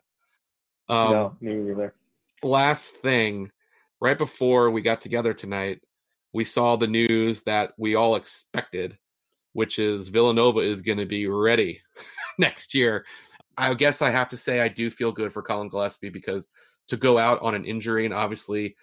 Um, 0.87 1.11
no, 1.11 1.37
me 1.41 1.55
neither. 1.55 1.93
Last 2.41 2.95
thing, 2.95 3.51
right 3.99 4.17
before 4.17 4.71
we 4.71 4.81
got 4.81 5.01
together 5.01 5.33
tonight, 5.33 5.81
we 6.31 6.45
saw 6.45 6.77
the 6.77 6.87
news 6.87 7.43
that 7.43 7.73
we 7.77 7.95
all 7.95 8.15
expected, 8.15 8.97
which 9.51 9.77
is 9.77 10.07
Villanova 10.07 10.59
is 10.59 10.81
going 10.81 10.99
to 10.99 11.05
be 11.05 11.27
ready 11.27 11.81
next 12.39 12.73
year. 12.73 13.03
I 13.57 13.73
guess 13.73 14.01
I 14.01 14.09
have 14.09 14.29
to 14.29 14.37
say 14.37 14.61
I 14.61 14.69
do 14.69 14.89
feel 14.89 15.11
good 15.11 15.33
for 15.33 15.41
Collin 15.41 15.67
Gillespie 15.67 16.09
because 16.09 16.49
to 16.87 16.97
go 16.97 17.17
out 17.17 17.41
on 17.41 17.55
an 17.55 17.65
injury. 17.65 18.05
And 18.05 18.13
obviously, 18.13 18.75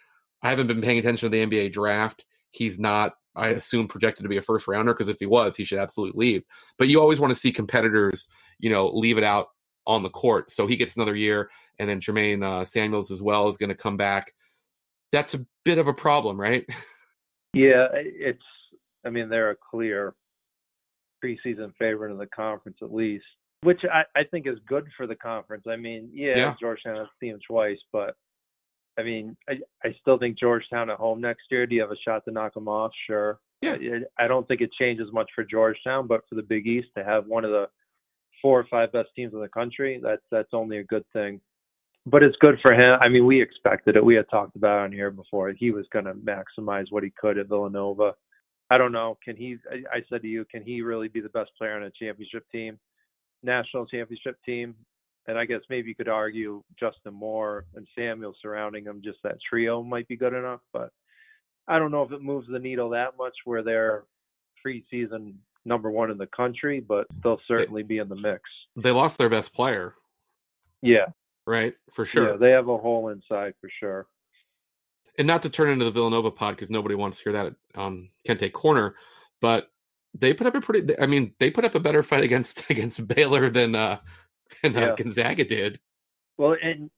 I 0.42 0.50
haven't 0.50 0.66
been 0.66 0.80
paying 0.80 0.98
attention 0.98 1.30
to 1.30 1.36
the 1.36 1.46
NBA 1.46 1.72
draft. 1.72 2.24
He's 2.50 2.78
not, 2.78 3.14
I 3.36 3.48
assume, 3.48 3.88
projected 3.88 4.24
to 4.24 4.28
be 4.28 4.36
a 4.36 4.42
first 4.42 4.66
rounder 4.66 4.92
because 4.92 5.08
if 5.08 5.18
he 5.18 5.26
was, 5.26 5.56
he 5.56 5.64
should 5.64 5.78
absolutely 5.78 6.18
leave. 6.18 6.44
But 6.78 6.88
you 6.88 7.00
always 7.00 7.20
want 7.20 7.30
to 7.30 7.38
see 7.38 7.52
competitors, 7.52 8.28
you 8.58 8.70
know, 8.70 8.88
leave 8.88 9.18
it 9.18 9.24
out 9.24 9.48
on 9.86 10.02
the 10.02 10.10
court. 10.10 10.50
So 10.50 10.66
he 10.66 10.76
gets 10.76 10.96
another 10.96 11.16
year, 11.16 11.50
and 11.78 11.88
then 11.88 12.00
Jermaine 12.00 12.44
uh, 12.44 12.64
Samuels 12.64 13.10
as 13.10 13.22
well 13.22 13.48
is 13.48 13.56
going 13.56 13.70
to 13.70 13.74
come 13.74 13.96
back. 13.96 14.32
That's 15.12 15.34
a 15.34 15.44
bit 15.64 15.78
of 15.78 15.88
a 15.88 15.94
problem, 15.94 16.40
right? 16.40 16.64
Yeah, 17.52 17.88
it's. 17.92 18.44
I 19.04 19.10
mean, 19.10 19.28
they're 19.28 19.50
a 19.50 19.56
clear 19.56 20.14
preseason 21.24 21.72
favorite 21.78 22.12
in 22.12 22.18
the 22.18 22.26
conference, 22.26 22.78
at 22.80 22.94
least 22.94 23.24
which 23.62 23.80
I, 23.92 24.02
I 24.18 24.24
think 24.24 24.46
is 24.46 24.58
good 24.66 24.86
for 24.96 25.06
the 25.06 25.14
conference. 25.14 25.64
I 25.68 25.76
mean, 25.76 26.10
yeah, 26.12 26.36
yeah. 26.36 26.54
Georgetown 26.60 26.96
has 26.96 27.08
seen 27.20 27.32
them 27.32 27.40
twice, 27.46 27.78
but 27.92 28.16
I 28.98 29.02
mean, 29.02 29.36
I, 29.48 29.54
I 29.84 29.94
still 30.00 30.18
think 30.18 30.38
Georgetown 30.38 30.90
at 30.90 30.98
home 30.98 31.20
next 31.20 31.42
year. 31.50 31.66
Do 31.66 31.74
you 31.74 31.80
have 31.80 31.90
a 31.90 31.96
shot 31.96 32.24
to 32.24 32.30
knock 32.30 32.54
them 32.54 32.68
off? 32.68 32.92
Sure. 33.06 33.38
Yeah. 33.62 33.76
I, 34.18 34.24
I 34.24 34.28
don't 34.28 34.48
think 34.48 34.60
it 34.60 34.70
changes 34.78 35.08
much 35.12 35.30
for 35.34 35.44
Georgetown, 35.44 36.06
but 36.06 36.22
for 36.28 36.34
the 36.34 36.42
Big 36.42 36.66
East 36.66 36.88
to 36.96 37.04
have 37.04 37.26
one 37.26 37.44
of 37.44 37.50
the 37.50 37.66
four 38.42 38.58
or 38.58 38.66
five 38.70 38.92
best 38.92 39.08
teams 39.14 39.34
in 39.34 39.40
the 39.40 39.48
country, 39.48 40.00
that's 40.02 40.22
that's 40.30 40.50
only 40.52 40.78
a 40.78 40.84
good 40.84 41.04
thing. 41.12 41.40
But 42.06 42.22
it's 42.22 42.36
good 42.40 42.58
for 42.62 42.72
him. 42.72 42.98
I 43.02 43.08
mean, 43.08 43.26
we 43.26 43.42
expected 43.42 43.94
it. 43.94 44.04
We 44.04 44.14
had 44.14 44.28
talked 44.30 44.56
about 44.56 44.80
on 44.80 44.92
here 44.92 45.10
before. 45.10 45.52
He 45.52 45.70
was 45.70 45.84
going 45.92 46.06
to 46.06 46.14
maximize 46.14 46.86
what 46.88 47.02
he 47.02 47.10
could 47.10 47.36
at 47.36 47.48
Villanova. 47.48 48.14
I 48.70 48.78
don't 48.78 48.92
know. 48.92 49.18
Can 49.22 49.36
he? 49.36 49.56
I, 49.70 49.98
I 49.98 50.02
said 50.08 50.22
to 50.22 50.28
you, 50.28 50.46
can 50.46 50.62
he 50.62 50.80
really 50.80 51.08
be 51.08 51.20
the 51.20 51.28
best 51.28 51.50
player 51.58 51.76
on 51.76 51.82
a 51.82 51.90
championship 51.90 52.44
team? 52.50 52.78
National 53.42 53.86
championship 53.86 54.36
team. 54.44 54.74
And 55.26 55.38
I 55.38 55.44
guess 55.44 55.60
maybe 55.68 55.88
you 55.88 55.94
could 55.94 56.08
argue 56.08 56.62
Justin 56.78 57.14
Moore 57.14 57.66
and 57.74 57.86
Samuel 57.96 58.34
surrounding 58.40 58.84
him, 58.84 59.02
just 59.04 59.18
that 59.22 59.36
trio 59.48 59.82
might 59.82 60.08
be 60.08 60.16
good 60.16 60.32
enough. 60.32 60.60
But 60.72 60.90
I 61.68 61.78
don't 61.78 61.92
know 61.92 62.02
if 62.02 62.10
it 62.10 62.22
moves 62.22 62.48
the 62.50 62.58
needle 62.58 62.90
that 62.90 63.16
much 63.18 63.34
where 63.44 63.62
they're 63.62 64.04
preseason 64.66 65.34
number 65.64 65.90
one 65.90 66.10
in 66.10 66.18
the 66.18 66.26
country, 66.28 66.80
but 66.80 67.06
they'll 67.22 67.40
certainly 67.46 67.82
be 67.82 67.98
in 67.98 68.08
the 68.08 68.16
mix. 68.16 68.42
They 68.76 68.90
lost 68.90 69.18
their 69.18 69.28
best 69.28 69.52
player. 69.52 69.94
Yeah. 70.82 71.06
Right? 71.46 71.74
For 71.92 72.04
sure. 72.04 72.30
Yeah, 72.30 72.36
they 72.36 72.50
have 72.50 72.68
a 72.68 72.78
hole 72.78 73.08
inside 73.08 73.54
for 73.60 73.70
sure. 73.78 74.06
And 75.18 75.26
not 75.26 75.42
to 75.42 75.50
turn 75.50 75.68
into 75.68 75.84
the 75.84 75.90
Villanova 75.90 76.30
pod 76.30 76.56
because 76.56 76.70
nobody 76.70 76.94
wants 76.94 77.18
to 77.18 77.24
hear 77.24 77.32
that 77.34 77.54
on 77.74 78.08
Kente 78.26 78.50
Corner, 78.52 78.94
but 79.40 79.70
they 80.14 80.34
put 80.34 80.46
up 80.46 80.54
a 80.54 80.60
pretty. 80.60 80.98
I 80.98 81.06
mean, 81.06 81.34
they 81.38 81.50
put 81.50 81.64
up 81.64 81.74
a 81.74 81.80
better 81.80 82.02
fight 82.02 82.24
against 82.24 82.68
against 82.70 83.06
Baylor 83.06 83.50
than 83.50 83.74
uh, 83.74 83.98
than 84.62 84.76
uh, 84.76 84.94
Gonzaga 84.94 85.44
did. 85.44 85.80
Well, 86.38 86.56
and 86.62 86.90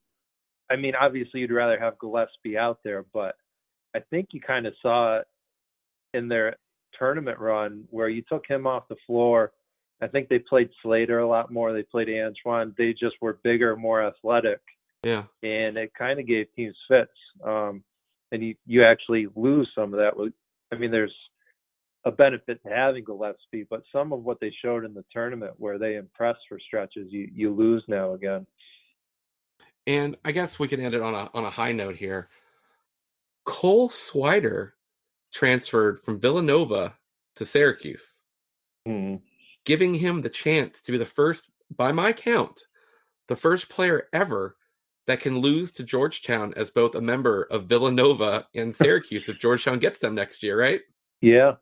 I 0.70 0.76
mean, 0.76 0.94
obviously, 0.94 1.40
you'd 1.40 1.52
rather 1.52 1.78
have 1.78 1.98
Gillespie 1.98 2.56
out 2.56 2.78
there, 2.84 3.04
but 3.12 3.34
I 3.94 4.00
think 4.10 4.28
you 4.32 4.40
kind 4.40 4.66
of 4.66 4.74
saw 4.80 5.18
it 5.18 5.26
in 6.14 6.28
their 6.28 6.56
tournament 6.98 7.38
run 7.38 7.84
where 7.90 8.08
you 8.08 8.22
took 8.28 8.44
him 8.48 8.66
off 8.66 8.88
the 8.88 8.96
floor. 9.06 9.52
I 10.00 10.08
think 10.08 10.28
they 10.28 10.38
played 10.38 10.70
Slater 10.82 11.20
a 11.20 11.28
lot 11.28 11.52
more. 11.52 11.72
They 11.72 11.84
played 11.84 12.08
Antoine. 12.08 12.74
They 12.76 12.92
just 12.92 13.14
were 13.20 13.38
bigger, 13.44 13.76
more 13.76 14.02
athletic. 14.02 14.60
Yeah. 15.04 15.24
And 15.42 15.76
it 15.76 15.92
kind 15.96 16.18
of 16.18 16.26
gave 16.26 16.46
teams 16.54 16.76
fits. 16.88 17.10
Um, 17.44 17.84
and 18.32 18.42
you 18.42 18.54
you 18.66 18.82
actually 18.84 19.28
lose 19.36 19.68
some 19.74 19.92
of 19.92 19.98
that. 20.00 20.14
I 20.72 20.76
mean, 20.76 20.90
there's 20.90 21.14
a 22.04 22.10
benefit 22.10 22.62
to 22.62 22.68
having 22.68 23.04
Gillespie, 23.04 23.66
but 23.70 23.82
some 23.92 24.12
of 24.12 24.24
what 24.24 24.40
they 24.40 24.52
showed 24.62 24.84
in 24.84 24.94
the 24.94 25.04
tournament 25.12 25.54
where 25.58 25.78
they 25.78 25.96
impressed 25.96 26.40
for 26.48 26.58
stretches, 26.58 27.12
you 27.12 27.28
you 27.32 27.54
lose 27.54 27.84
now 27.88 28.14
again. 28.14 28.46
And 29.86 30.16
I 30.24 30.32
guess 30.32 30.58
we 30.58 30.68
can 30.68 30.80
end 30.80 30.94
it 30.94 31.02
on 31.02 31.14
a 31.14 31.30
on 31.34 31.44
a 31.44 31.50
high 31.50 31.72
note 31.72 31.96
here. 31.96 32.28
Cole 33.44 33.88
Swider 33.88 34.72
transferred 35.32 36.00
from 36.00 36.20
Villanova 36.20 36.96
to 37.36 37.44
Syracuse, 37.44 38.24
mm. 38.86 39.20
giving 39.64 39.94
him 39.94 40.20
the 40.20 40.28
chance 40.28 40.82
to 40.82 40.92
be 40.92 40.98
the 40.98 41.06
first, 41.06 41.50
by 41.74 41.90
my 41.90 42.12
count, 42.12 42.60
the 43.28 43.36
first 43.36 43.68
player 43.68 44.08
ever 44.12 44.56
that 45.06 45.20
can 45.20 45.38
lose 45.38 45.72
to 45.72 45.82
Georgetown 45.82 46.52
as 46.56 46.70
both 46.70 46.94
a 46.94 47.00
member 47.00 47.44
of 47.44 47.66
Villanova 47.66 48.46
and 48.54 48.74
Syracuse 48.76 49.28
if 49.28 49.40
Georgetown 49.40 49.78
gets 49.78 49.98
them 49.98 50.14
next 50.14 50.42
year, 50.42 50.58
right? 50.58 50.80
Yeah, 51.20 51.54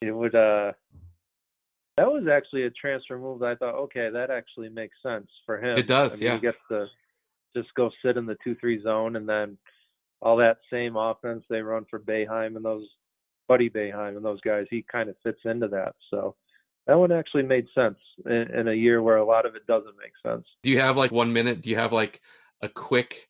it 0.00 0.10
would 0.10 0.34
uh 0.34 0.72
that 1.96 2.12
was 2.12 2.26
actually 2.30 2.64
a 2.64 2.70
transfer 2.70 3.18
move 3.18 3.40
that 3.40 3.48
I 3.48 3.54
thought, 3.54 3.74
okay, 3.74 4.10
that 4.10 4.30
actually 4.30 4.68
makes 4.68 4.96
sense 5.02 5.28
for 5.46 5.58
him. 5.58 5.78
It 5.78 5.86
does, 5.86 6.12
I 6.12 6.16
mean, 6.16 6.24
yeah. 6.24 6.34
He 6.34 6.40
gets 6.40 6.58
to 6.70 6.86
just 7.56 7.72
go 7.74 7.90
sit 8.04 8.18
in 8.18 8.26
the 8.26 8.36
two 8.44 8.54
three 8.56 8.82
zone 8.82 9.16
and 9.16 9.28
then 9.28 9.56
all 10.20 10.36
that 10.36 10.58
same 10.70 10.96
offense 10.96 11.44
they 11.48 11.60
run 11.62 11.86
for 11.88 11.98
Boeheim 11.98 12.56
and 12.56 12.64
those 12.64 12.86
Buddy 13.48 13.70
Boeheim 13.70 14.16
and 14.16 14.24
those 14.24 14.40
guys, 14.40 14.66
he 14.70 14.84
kind 14.90 15.08
of 15.08 15.16
fits 15.22 15.40
into 15.44 15.68
that. 15.68 15.94
So 16.10 16.34
that 16.86 16.98
one 16.98 17.12
actually 17.12 17.44
made 17.44 17.66
sense 17.74 17.98
in, 18.24 18.50
in 18.54 18.68
a 18.68 18.74
year 18.74 19.02
where 19.02 19.16
a 19.16 19.24
lot 19.24 19.46
of 19.46 19.54
it 19.54 19.66
doesn't 19.66 19.94
make 19.98 20.12
sense. 20.24 20.46
Do 20.62 20.70
you 20.70 20.80
have 20.80 20.96
like 20.96 21.12
one 21.12 21.32
minute? 21.32 21.62
Do 21.62 21.70
you 21.70 21.76
have 21.76 21.92
like 21.92 22.20
a 22.60 22.68
quick 22.68 23.28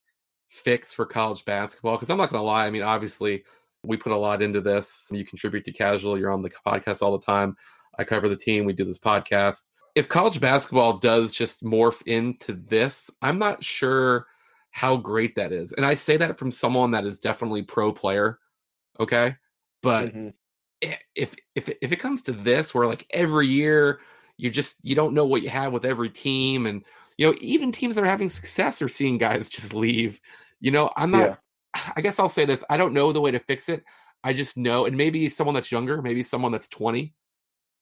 fix 0.48 0.92
for 0.92 1.06
college 1.06 1.44
basketball? 1.44 1.96
Because 1.96 2.10
I'm 2.10 2.18
not 2.18 2.30
going 2.30 2.40
to 2.40 2.46
lie. 2.46 2.66
I 2.66 2.70
mean, 2.70 2.82
obviously, 2.82 3.44
we 3.86 3.96
put 3.96 4.12
a 4.12 4.16
lot 4.16 4.42
into 4.42 4.60
this. 4.60 5.08
You 5.12 5.24
contribute 5.24 5.64
to 5.64 5.72
casual. 5.72 6.18
You're 6.18 6.32
on 6.32 6.42
the 6.42 6.50
podcast 6.50 7.02
all 7.02 7.16
the 7.16 7.24
time. 7.24 7.56
I 7.98 8.04
cover 8.04 8.28
the 8.28 8.36
team. 8.36 8.64
We 8.64 8.72
do 8.72 8.84
this 8.84 8.98
podcast. 8.98 9.64
if 9.94 10.08
college 10.08 10.40
basketball 10.40 10.98
does 10.98 11.32
just 11.32 11.64
morph 11.64 12.02
into 12.06 12.52
this, 12.52 13.10
I'm 13.22 13.38
not 13.38 13.64
sure 13.64 14.26
how 14.70 14.98
great 14.98 15.34
that 15.36 15.52
is. 15.52 15.72
And 15.72 15.86
I 15.86 15.94
say 15.94 16.18
that 16.18 16.38
from 16.38 16.52
someone 16.52 16.90
that 16.90 17.06
is 17.06 17.18
definitely 17.18 17.62
pro 17.62 17.92
player. 17.92 18.38
Okay. 19.00 19.34
But 19.82 20.08
mm-hmm. 20.08 20.28
if 21.14 21.34
if 21.54 21.70
if 21.80 21.92
it 21.92 21.96
comes 21.96 22.20
to 22.22 22.32
this 22.32 22.74
where 22.74 22.86
like 22.86 23.06
every 23.10 23.46
year 23.46 24.00
you 24.36 24.50
just 24.50 24.76
you 24.82 24.94
don't 24.94 25.14
know 25.14 25.24
what 25.24 25.42
you 25.42 25.48
have 25.48 25.72
with 25.72 25.86
every 25.86 26.10
team 26.10 26.66
and 26.66 26.84
you 27.16 27.26
know 27.26 27.34
even 27.40 27.72
teams 27.72 27.94
that 27.94 28.04
are 28.04 28.08
having 28.08 28.28
success 28.28 28.82
are 28.82 28.88
seeing 28.88 29.16
guys 29.16 29.48
just 29.56 29.72
leave. 29.72 30.20
You 30.60 30.72
know, 30.72 30.90
I'm 30.94 31.10
not 31.10 31.22
yeah. 31.22 31.36
I 31.94 32.00
guess 32.00 32.18
I'll 32.18 32.28
say 32.28 32.44
this. 32.44 32.64
I 32.70 32.76
don't 32.76 32.94
know 32.94 33.12
the 33.12 33.20
way 33.20 33.30
to 33.30 33.38
fix 33.40 33.68
it. 33.68 33.84
I 34.24 34.32
just 34.32 34.56
know 34.56 34.86
and 34.86 34.96
maybe 34.96 35.28
someone 35.28 35.54
that's 35.54 35.70
younger, 35.70 36.02
maybe 36.02 36.22
someone 36.22 36.52
that's 36.52 36.68
20 36.68 37.14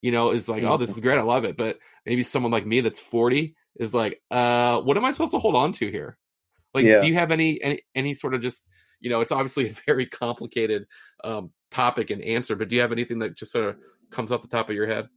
you 0.05 0.13
know, 0.13 0.33
is 0.33 0.51
like, 0.51 0.63
oh, 0.65 0.77
this 0.77 0.91
mm-hmm. 0.91 0.99
is 0.99 1.01
great, 1.01 1.19
I 1.19 1.23
love 1.23 1.45
it. 1.45 1.57
But 1.57 1.79
maybe 2.05 2.23
someone 2.23 2.53
like 2.53 2.67
me 2.67 2.83
that's 2.83 3.01
40 3.01 3.57
is 3.77 3.95
like, 3.95 4.21
uh, 4.31 4.83
what 4.83 4.99
am 4.99 5.05
I 5.07 5.13
supposed 5.13 5.33
to 5.33 5.39
hold 5.39 5.57
on 5.57 5.73
to 5.73 5.91
here? 5.91 6.19
Like, 6.75 6.85
yeah. 6.85 6.99
do 6.99 7.07
you 7.07 7.15
have 7.15 7.31
any, 7.31 7.59
any 7.63 7.81
any 7.95 8.13
sort 8.13 8.35
of 8.35 8.43
just, 8.43 8.69
you 9.01 9.09
know, 9.09 9.23
it's 9.23 9.33
obviously 9.33 9.71
a 9.71 9.73
very 9.87 10.05
complicated 10.05 10.85
um, 11.25 11.53
topic 11.71 12.11
and 12.11 12.21
answer, 12.21 12.55
but 12.55 12.69
do 12.69 12.75
you 12.75 12.83
have 12.83 12.93
anything 12.93 13.19
that 13.21 13.35
just 13.35 13.51
sort 13.51 13.71
of 13.71 13.77
comes 14.11 14.31
off 14.31 14.43
the 14.43 14.49
top 14.49 14.69
of 14.69 14.77
your 14.77 14.87
head? 14.87 15.09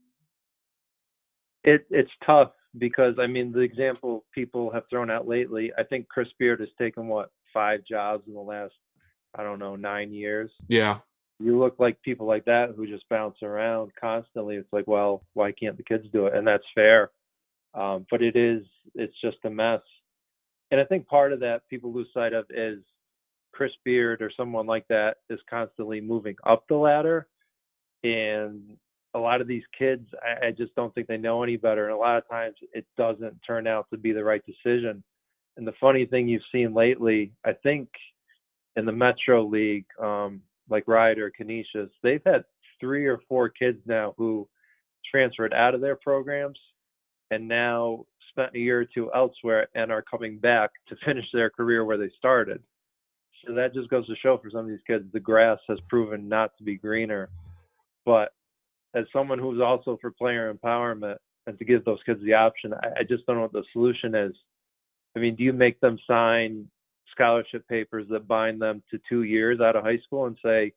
It 1.66 1.86
it's 1.90 2.12
tough 2.26 2.52
because 2.78 3.16
I 3.20 3.28
mean 3.28 3.52
the 3.52 3.60
example 3.60 4.24
people 4.34 4.72
have 4.72 4.84
thrown 4.90 5.12
out 5.12 5.28
lately. 5.28 5.74
I 5.78 5.84
think 5.84 6.08
Chris 6.08 6.30
Beard 6.40 6.62
has 6.62 6.70
taken 6.80 7.10
what 7.10 7.30
five 7.54 7.82
jobs 7.90 8.24
in 8.28 8.34
the 8.34 8.40
last 8.40 8.74
I 9.36 9.44
don't 9.44 9.60
know 9.60 9.76
nine 9.76 10.14
years. 10.14 10.52
Yeah 10.68 11.00
you 11.40 11.60
look 11.60 11.76
like 11.80 12.02
people 12.02 12.26
like 12.26 12.46
that 12.46 12.74
who 12.76 12.88
just 12.88 13.08
bounce 13.10 13.38
around 13.44 13.92
constantly. 14.00 14.56
It's 14.56 14.72
like, 14.74 14.88
well, 14.88 15.24
why 15.34 15.52
can't 15.52 15.78
the 15.78 15.84
kids 15.84 16.06
do 16.12 16.26
it? 16.26 16.36
And 16.36 16.48
that's 16.48 16.64
fair. 16.74 17.12
Um, 17.74 18.08
but 18.10 18.24
it 18.24 18.36
is, 18.36 18.64
it's 18.96 19.14
just 19.22 19.38
a 19.44 19.50
mess. 19.50 19.82
And 20.72 20.82
I 20.82 20.86
think 20.86 21.08
part 21.08 21.34
of 21.34 21.40
that 21.42 21.62
people 21.70 21.94
lose 21.94 22.08
sight 22.14 22.34
of 22.34 22.46
is 22.50 22.80
Chris 23.54 23.72
Beard 23.86 24.22
or 24.22 24.32
someone 24.36 24.66
like 24.66 24.88
that 24.88 25.18
is 25.30 25.40
constantly 25.50 26.02
moving 26.02 26.36
up 26.46 26.66
the 26.68 26.76
ladder. 26.76 27.28
And 28.04 28.76
a 29.14 29.20
lot 29.20 29.42
of 29.42 29.48
these 29.48 29.64
kids, 29.78 30.08
I, 30.24 30.48
I 30.48 30.52
just 30.52 30.74
don't 30.76 30.94
think 30.96 31.08
they 31.08 31.18
know 31.18 31.44
any 31.44 31.56
better. 31.56 31.86
And 31.86 31.94
a 31.94 31.98
lot 31.98 32.18
of 32.18 32.28
times 32.28 32.56
it 32.74 32.86
doesn't 32.98 33.38
turn 33.46 33.68
out 33.68 33.88
to 33.92 33.98
be 33.98 34.12
the 34.12 34.24
right 34.24 34.44
decision. 34.46 35.04
And 35.58 35.68
the 35.68 35.74
funny 35.82 36.06
thing 36.06 36.28
you've 36.28 36.42
seen 36.52 36.74
lately, 36.74 37.34
I 37.44 37.54
think 37.54 37.90
in 38.76 38.86
the 38.86 38.92
Metro 38.92 39.44
League, 39.44 39.88
um, 40.02 40.42
like 40.70 40.88
Rider, 40.88 41.32
Canisius, 41.36 41.90
they've 42.04 42.22
had 42.26 42.44
three 42.80 43.08
or 43.08 43.20
four 43.28 43.50
kids 43.50 43.80
now 43.86 44.14
who 44.18 44.48
transferred 45.10 45.54
out 45.54 45.74
of 45.74 45.82
their 45.82 45.96
programs 45.96 46.60
and 47.32 47.48
now 47.48 48.06
spent 48.30 48.56
a 48.56 48.60
year 48.60 48.82
or 48.82 48.86
two 48.86 49.12
elsewhere 49.16 49.68
and 49.74 49.92
are 49.92 50.04
coming 50.04 50.38
back 50.38 50.70
to 50.88 50.96
finish 51.06 51.26
their 51.34 51.50
career 51.50 51.84
where 51.84 51.98
they 51.98 52.12
started. 52.18 52.62
So 53.46 53.54
that 53.54 53.74
just 53.74 53.90
goes 53.90 54.06
to 54.08 54.16
show 54.16 54.38
for 54.38 54.50
some 54.50 54.62
of 54.62 54.68
these 54.68 54.80
kids 54.86 55.06
the 55.12 55.20
grass 55.20 55.60
has 55.68 55.80
proven 55.90 56.30
not 56.30 56.56
to 56.58 56.64
be 56.64 56.76
greener. 56.76 57.30
But 58.06 58.34
as 58.96 59.06
someone 59.12 59.40
who's 59.40 59.62
also 59.62 59.98
for 60.02 60.12
player 60.12 60.54
empowerment 60.54 61.18
and 61.46 61.58
to 61.58 61.66
give 61.66 61.84
those 61.86 62.00
kids 62.06 62.20
the 62.24 62.34
option, 62.34 62.74
I, 62.74 63.00
I 63.00 63.04
just 63.04 63.26
don't 63.26 63.38
know 63.38 63.44
what 63.44 63.54
the 63.54 63.64
solution 63.74 64.16
is. 64.16 64.34
I 65.18 65.20
mean, 65.20 65.36
do 65.36 65.44
you 65.44 65.52
make 65.52 65.80
them 65.80 65.98
sign 66.08 66.68
scholarship 67.12 67.68
papers 67.68 68.06
that 68.12 68.28
bind 68.28 68.62
them 68.62 68.84
to 68.92 69.00
two 69.10 69.24
years 69.24 69.60
out 69.60 69.76
of 69.76 69.84
high 69.84 69.98
school 70.06 70.28
and 70.28 70.38
say 70.46 70.74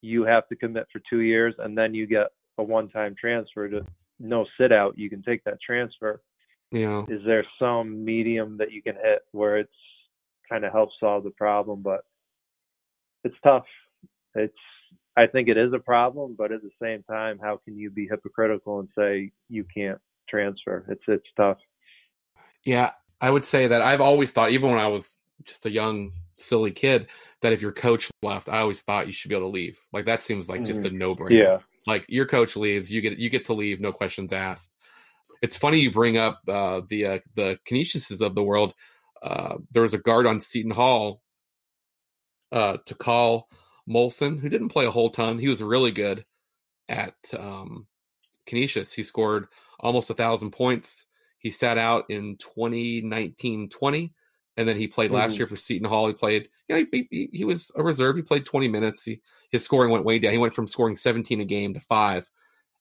you 0.00 0.24
have 0.24 0.48
to 0.48 0.56
commit 0.56 0.86
for 0.90 1.02
two 1.10 1.20
years 1.20 1.54
and 1.58 1.76
then 1.76 1.92
you 1.92 2.06
get 2.06 2.28
a 2.56 2.62
one 2.62 2.88
time 2.88 3.14
transfer 3.18 3.68
to 3.68 3.84
no 4.18 4.46
sit 4.58 4.72
out 4.72 4.96
you 4.96 5.10
can 5.10 5.22
take 5.22 5.44
that 5.44 5.60
transfer? 5.60 6.22
Yeah. 6.72 7.04
Is 7.08 7.20
there 7.26 7.44
some 7.58 8.02
medium 8.02 8.56
that 8.56 8.72
you 8.72 8.82
can 8.82 8.94
hit 8.94 9.20
where 9.32 9.58
it's 9.58 9.70
kind 10.48 10.64
of 10.64 10.72
helps 10.72 10.94
solve 10.98 11.24
the 11.24 11.30
problem 11.30 11.82
but 11.82 12.00
it's 13.22 13.36
tough. 13.44 13.66
It's 14.34 14.54
i 15.16 15.26
think 15.26 15.48
it 15.48 15.58
is 15.58 15.72
a 15.74 15.78
problem 15.78 16.34
but 16.36 16.50
at 16.52 16.62
the 16.62 16.70
same 16.82 17.02
time 17.04 17.38
how 17.40 17.60
can 17.64 17.78
you 17.78 17.88
be 17.90 18.08
hypocritical 18.10 18.80
and 18.80 18.88
say 18.96 19.30
you 19.50 19.66
can't 19.76 20.00
transfer? 20.30 20.86
It's 20.88 21.04
it's 21.06 21.28
tough. 21.36 21.58
Yeah 22.64 22.92
i 23.24 23.30
would 23.30 23.44
say 23.44 23.66
that 23.66 23.82
i've 23.82 24.00
always 24.00 24.30
thought 24.30 24.50
even 24.50 24.70
when 24.70 24.78
i 24.78 24.86
was 24.86 25.16
just 25.44 25.66
a 25.66 25.70
young 25.70 26.12
silly 26.36 26.70
kid 26.70 27.08
that 27.44 27.52
if 27.52 27.60
your 27.60 27.72
coach 27.72 28.10
left, 28.22 28.48
I 28.48 28.60
always 28.60 28.80
thought 28.80 29.06
you 29.06 29.12
should 29.12 29.28
be 29.28 29.34
able 29.34 29.48
to 29.48 29.54
leave. 29.54 29.78
Like 29.92 30.06
that 30.06 30.22
seems 30.22 30.48
like 30.48 30.60
mm-hmm. 30.60 30.66
just 30.66 30.84
a 30.84 30.88
mm-hmm. 30.88 30.98
no 30.98 31.14
brainer. 31.14 31.30
Yeah. 31.30 31.58
Like 31.86 32.06
your 32.08 32.26
coach 32.26 32.56
leaves, 32.56 32.90
you 32.90 33.02
get 33.02 33.18
you 33.18 33.28
get 33.28 33.44
to 33.46 33.52
leave, 33.52 33.80
no 33.80 33.92
questions 33.92 34.32
asked. 34.32 34.74
It's 35.42 35.56
funny 35.56 35.78
you 35.78 35.92
bring 35.92 36.16
up 36.16 36.40
uh, 36.48 36.80
the 36.88 37.06
uh, 37.06 37.18
the 37.34 37.58
Canisiuses 37.68 38.24
of 38.24 38.34
the 38.34 38.42
world. 38.42 38.72
Uh, 39.22 39.56
there 39.72 39.82
was 39.82 39.92
a 39.92 39.98
guard 39.98 40.26
on 40.26 40.40
Seton 40.40 40.70
Hall, 40.70 41.20
uh, 42.52 42.78
Takal 42.86 43.44
Molson, 43.88 44.40
who 44.40 44.48
didn't 44.48 44.70
play 44.70 44.86
a 44.86 44.90
whole 44.90 45.10
ton. 45.10 45.38
He 45.38 45.48
was 45.48 45.62
really 45.62 45.90
good 45.90 46.24
at 46.88 47.14
um, 47.38 47.86
Canisius. 48.46 48.92
He 48.92 49.02
scored 49.02 49.48
almost 49.80 50.08
a 50.08 50.14
thousand 50.14 50.52
points. 50.52 51.06
He 51.44 51.50
sat 51.50 51.76
out 51.76 52.06
in 52.08 52.38
2019 52.38 53.68
20 53.68 54.12
and 54.56 54.66
then 54.66 54.78
he 54.78 54.86
played 54.86 55.10
last 55.10 55.32
mm-hmm. 55.32 55.38
year 55.40 55.46
for 55.46 55.56
Seton 55.56 55.86
Hall. 55.86 56.06
He 56.06 56.14
played, 56.14 56.48
you 56.68 56.74
know, 56.74 56.86
he, 56.90 57.06
he, 57.10 57.28
he, 57.34 57.44
was 57.44 57.70
a 57.76 57.82
reserve. 57.82 58.16
He 58.16 58.22
played 58.22 58.46
20 58.46 58.66
minutes. 58.68 59.04
He, 59.04 59.20
his 59.50 59.62
scoring 59.62 59.90
went 59.90 60.06
way 60.06 60.18
down. 60.18 60.32
He 60.32 60.38
went 60.38 60.54
from 60.54 60.66
scoring 60.66 60.96
17 60.96 61.42
a 61.42 61.44
game 61.44 61.74
to 61.74 61.80
five, 61.80 62.30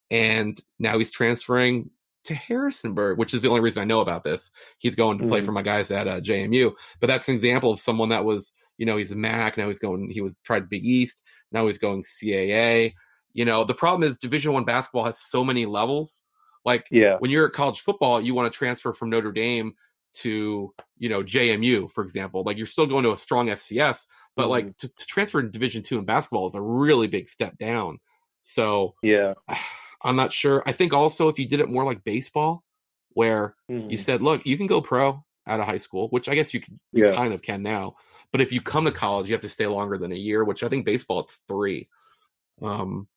and 0.09 0.57
now 0.79 0.97
he's 0.97 1.11
transferring 1.11 1.89
to 2.23 2.35
Harrisonburg, 2.35 3.17
which 3.17 3.33
is 3.33 3.41
the 3.41 3.49
only 3.49 3.59
reason 3.59 3.81
I 3.81 3.85
know 3.85 3.99
about 3.99 4.23
this. 4.23 4.51
He's 4.77 4.95
going 4.95 5.17
to 5.17 5.27
play 5.27 5.39
mm-hmm. 5.39 5.45
for 5.45 5.51
my 5.51 5.61
guys 5.61 5.91
at 5.91 6.07
uh, 6.07 6.21
JMU, 6.21 6.73
but 7.01 7.07
that's 7.07 7.27
an 7.27 7.35
example 7.35 7.71
of 7.71 7.81
someone 7.81 8.09
that 8.09 8.23
was, 8.23 8.53
you 8.77 8.85
know, 8.85 8.95
he's 8.95 9.11
a 9.11 9.17
MAAC. 9.17 9.57
Now 9.57 9.67
he's 9.67 9.79
going. 9.79 10.09
He 10.09 10.21
was 10.21 10.37
tried 10.45 10.69
Big 10.69 10.85
East. 10.85 11.23
Now 11.51 11.65
he's 11.65 11.79
going 11.79 12.03
CAA. 12.03 12.93
You 13.33 13.43
know, 13.43 13.65
the 13.65 13.73
problem 13.73 14.07
is 14.07 14.17
Division 14.17 14.53
One 14.53 14.63
basketball 14.63 15.03
has 15.03 15.19
so 15.19 15.43
many 15.43 15.65
levels. 15.65 16.23
Like, 16.65 16.87
yeah. 16.91 17.17
when 17.19 17.31
you're 17.31 17.47
at 17.47 17.53
college 17.53 17.81
football, 17.81 18.21
you 18.21 18.33
want 18.33 18.51
to 18.51 18.57
transfer 18.57 18.93
from 18.93 19.09
Notre 19.09 19.31
Dame 19.31 19.73
to 20.13 20.73
you 20.97 21.09
know 21.09 21.23
JMU, 21.23 21.91
for 21.91 22.03
example. 22.03 22.43
Like 22.45 22.57
you're 22.57 22.65
still 22.65 22.85
going 22.85 23.03
to 23.03 23.11
a 23.11 23.17
strong 23.17 23.47
FCS, 23.47 24.05
but 24.35 24.43
mm-hmm. 24.43 24.51
like 24.51 24.77
to, 24.77 24.87
to, 24.95 25.05
transfer 25.05 25.41
to 25.41 25.49
Division 25.49 25.83
two 25.83 25.97
in 25.97 26.05
basketball 26.05 26.47
is 26.47 26.55
a 26.55 26.61
really 26.61 27.07
big 27.07 27.27
step 27.27 27.57
down. 27.57 27.99
So 28.41 28.95
yeah, 29.01 29.33
I'm 30.01 30.15
not 30.15 30.31
sure. 30.31 30.63
I 30.65 30.71
think 30.71 30.93
also 30.93 31.29
if 31.29 31.39
you 31.39 31.47
did 31.47 31.59
it 31.59 31.69
more 31.69 31.83
like 31.83 32.03
baseball, 32.03 32.63
where 33.09 33.55
mm-hmm. 33.69 33.89
you 33.89 33.97
said, 33.97 34.21
look, 34.21 34.45
you 34.45 34.57
can 34.57 34.67
go 34.67 34.81
pro 34.81 35.23
out 35.47 35.59
of 35.59 35.65
high 35.65 35.77
school, 35.77 36.07
which 36.09 36.29
I 36.29 36.35
guess 36.35 36.53
you, 36.53 36.61
can, 36.61 36.79
you 36.91 37.07
yeah. 37.07 37.15
kind 37.15 37.33
of 37.33 37.41
can 37.41 37.63
now. 37.63 37.95
But 38.31 38.41
if 38.41 38.51
you 38.51 38.61
come 38.61 38.85
to 38.85 38.91
college, 38.91 39.29
you 39.29 39.33
have 39.33 39.41
to 39.41 39.49
stay 39.49 39.67
longer 39.67 39.97
than 39.97 40.11
a 40.11 40.17
year, 40.17 40.43
which 40.43 40.63
I 40.63 40.69
think 40.69 40.85
baseball 40.85 41.21
it's 41.21 41.41
three. 41.47 41.89
Um, 42.61 43.07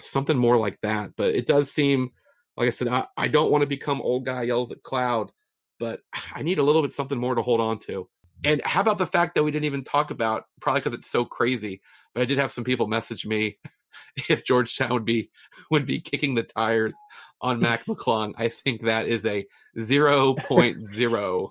something 0.00 0.36
more 0.36 0.56
like 0.56 0.78
that. 0.82 1.10
But 1.16 1.34
it 1.34 1.46
does 1.46 1.70
seem, 1.70 2.10
like 2.56 2.66
I 2.66 2.70
said, 2.70 2.88
I, 2.88 3.06
I 3.16 3.28
don't 3.28 3.50
want 3.50 3.62
to 3.62 3.66
become 3.66 4.00
old 4.00 4.24
guy 4.24 4.42
yells 4.42 4.72
at 4.72 4.82
cloud 4.82 5.32
but 5.80 6.00
I 6.34 6.42
need 6.42 6.58
a 6.58 6.62
little 6.62 6.82
bit 6.82 6.92
something 6.92 7.18
more 7.18 7.34
to 7.34 7.42
hold 7.42 7.60
on 7.60 7.80
to. 7.80 8.08
And 8.44 8.62
how 8.64 8.80
about 8.80 8.98
the 8.98 9.06
fact 9.06 9.34
that 9.34 9.42
we 9.42 9.50
didn't 9.50 9.66
even 9.66 9.84
talk 9.84 10.10
about, 10.10 10.44
probably 10.60 10.80
because 10.80 10.94
it's 10.94 11.10
so 11.10 11.24
crazy, 11.24 11.82
but 12.14 12.22
I 12.22 12.26
did 12.26 12.38
have 12.38 12.52
some 12.52 12.64
people 12.64 12.86
message 12.86 13.26
me 13.26 13.58
if 14.28 14.44
Georgetown 14.44 14.92
would 14.92 15.04
be 15.04 15.30
would 15.72 15.86
be 15.86 16.00
kicking 16.00 16.34
the 16.36 16.44
tires 16.44 16.94
on 17.40 17.58
Mac 17.60 17.86
McClung. 17.86 18.34
I 18.38 18.48
think 18.48 18.84
that 18.84 19.08
is 19.08 19.26
a 19.26 19.44
0.0. 19.76 21.50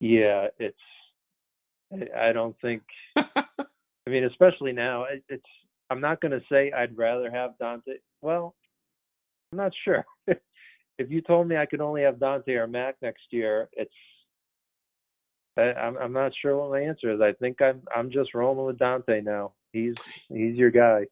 yeah, 0.00 0.46
it's 0.58 0.76
I 2.16 2.32
don't 2.32 2.54
think 2.60 2.82
I 3.16 4.10
mean 4.10 4.24
especially 4.24 4.72
now 4.72 5.06
it's 5.28 5.42
I'm 5.90 6.00
not 6.00 6.20
going 6.20 6.30
to 6.30 6.42
say 6.48 6.70
I'd 6.70 6.96
rather 6.96 7.28
have 7.32 7.58
Dante. 7.58 7.94
Well, 8.22 8.54
I'm 9.52 9.58
not 9.58 9.72
sure. 9.84 10.04
if 10.26 11.10
you 11.10 11.20
told 11.20 11.48
me 11.48 11.56
I 11.56 11.66
could 11.66 11.80
only 11.80 12.02
have 12.02 12.20
Dante 12.20 12.52
or 12.52 12.66
Mac 12.66 12.96
next 13.02 13.24
year, 13.30 13.68
it's 13.72 13.92
I, 15.56 15.72
I'm 15.72 15.96
I'm 15.98 16.12
not 16.12 16.32
sure 16.40 16.56
what 16.56 16.70
my 16.70 16.80
answer 16.80 17.12
is. 17.12 17.20
I 17.20 17.32
think 17.32 17.60
I'm 17.60 17.82
I'm 17.94 18.10
just 18.10 18.34
rolling 18.34 18.66
with 18.66 18.78
Dante 18.78 19.20
now. 19.20 19.52
He's 19.72 19.94
he's 20.28 20.56
your 20.56 20.70
guy. 20.70 21.06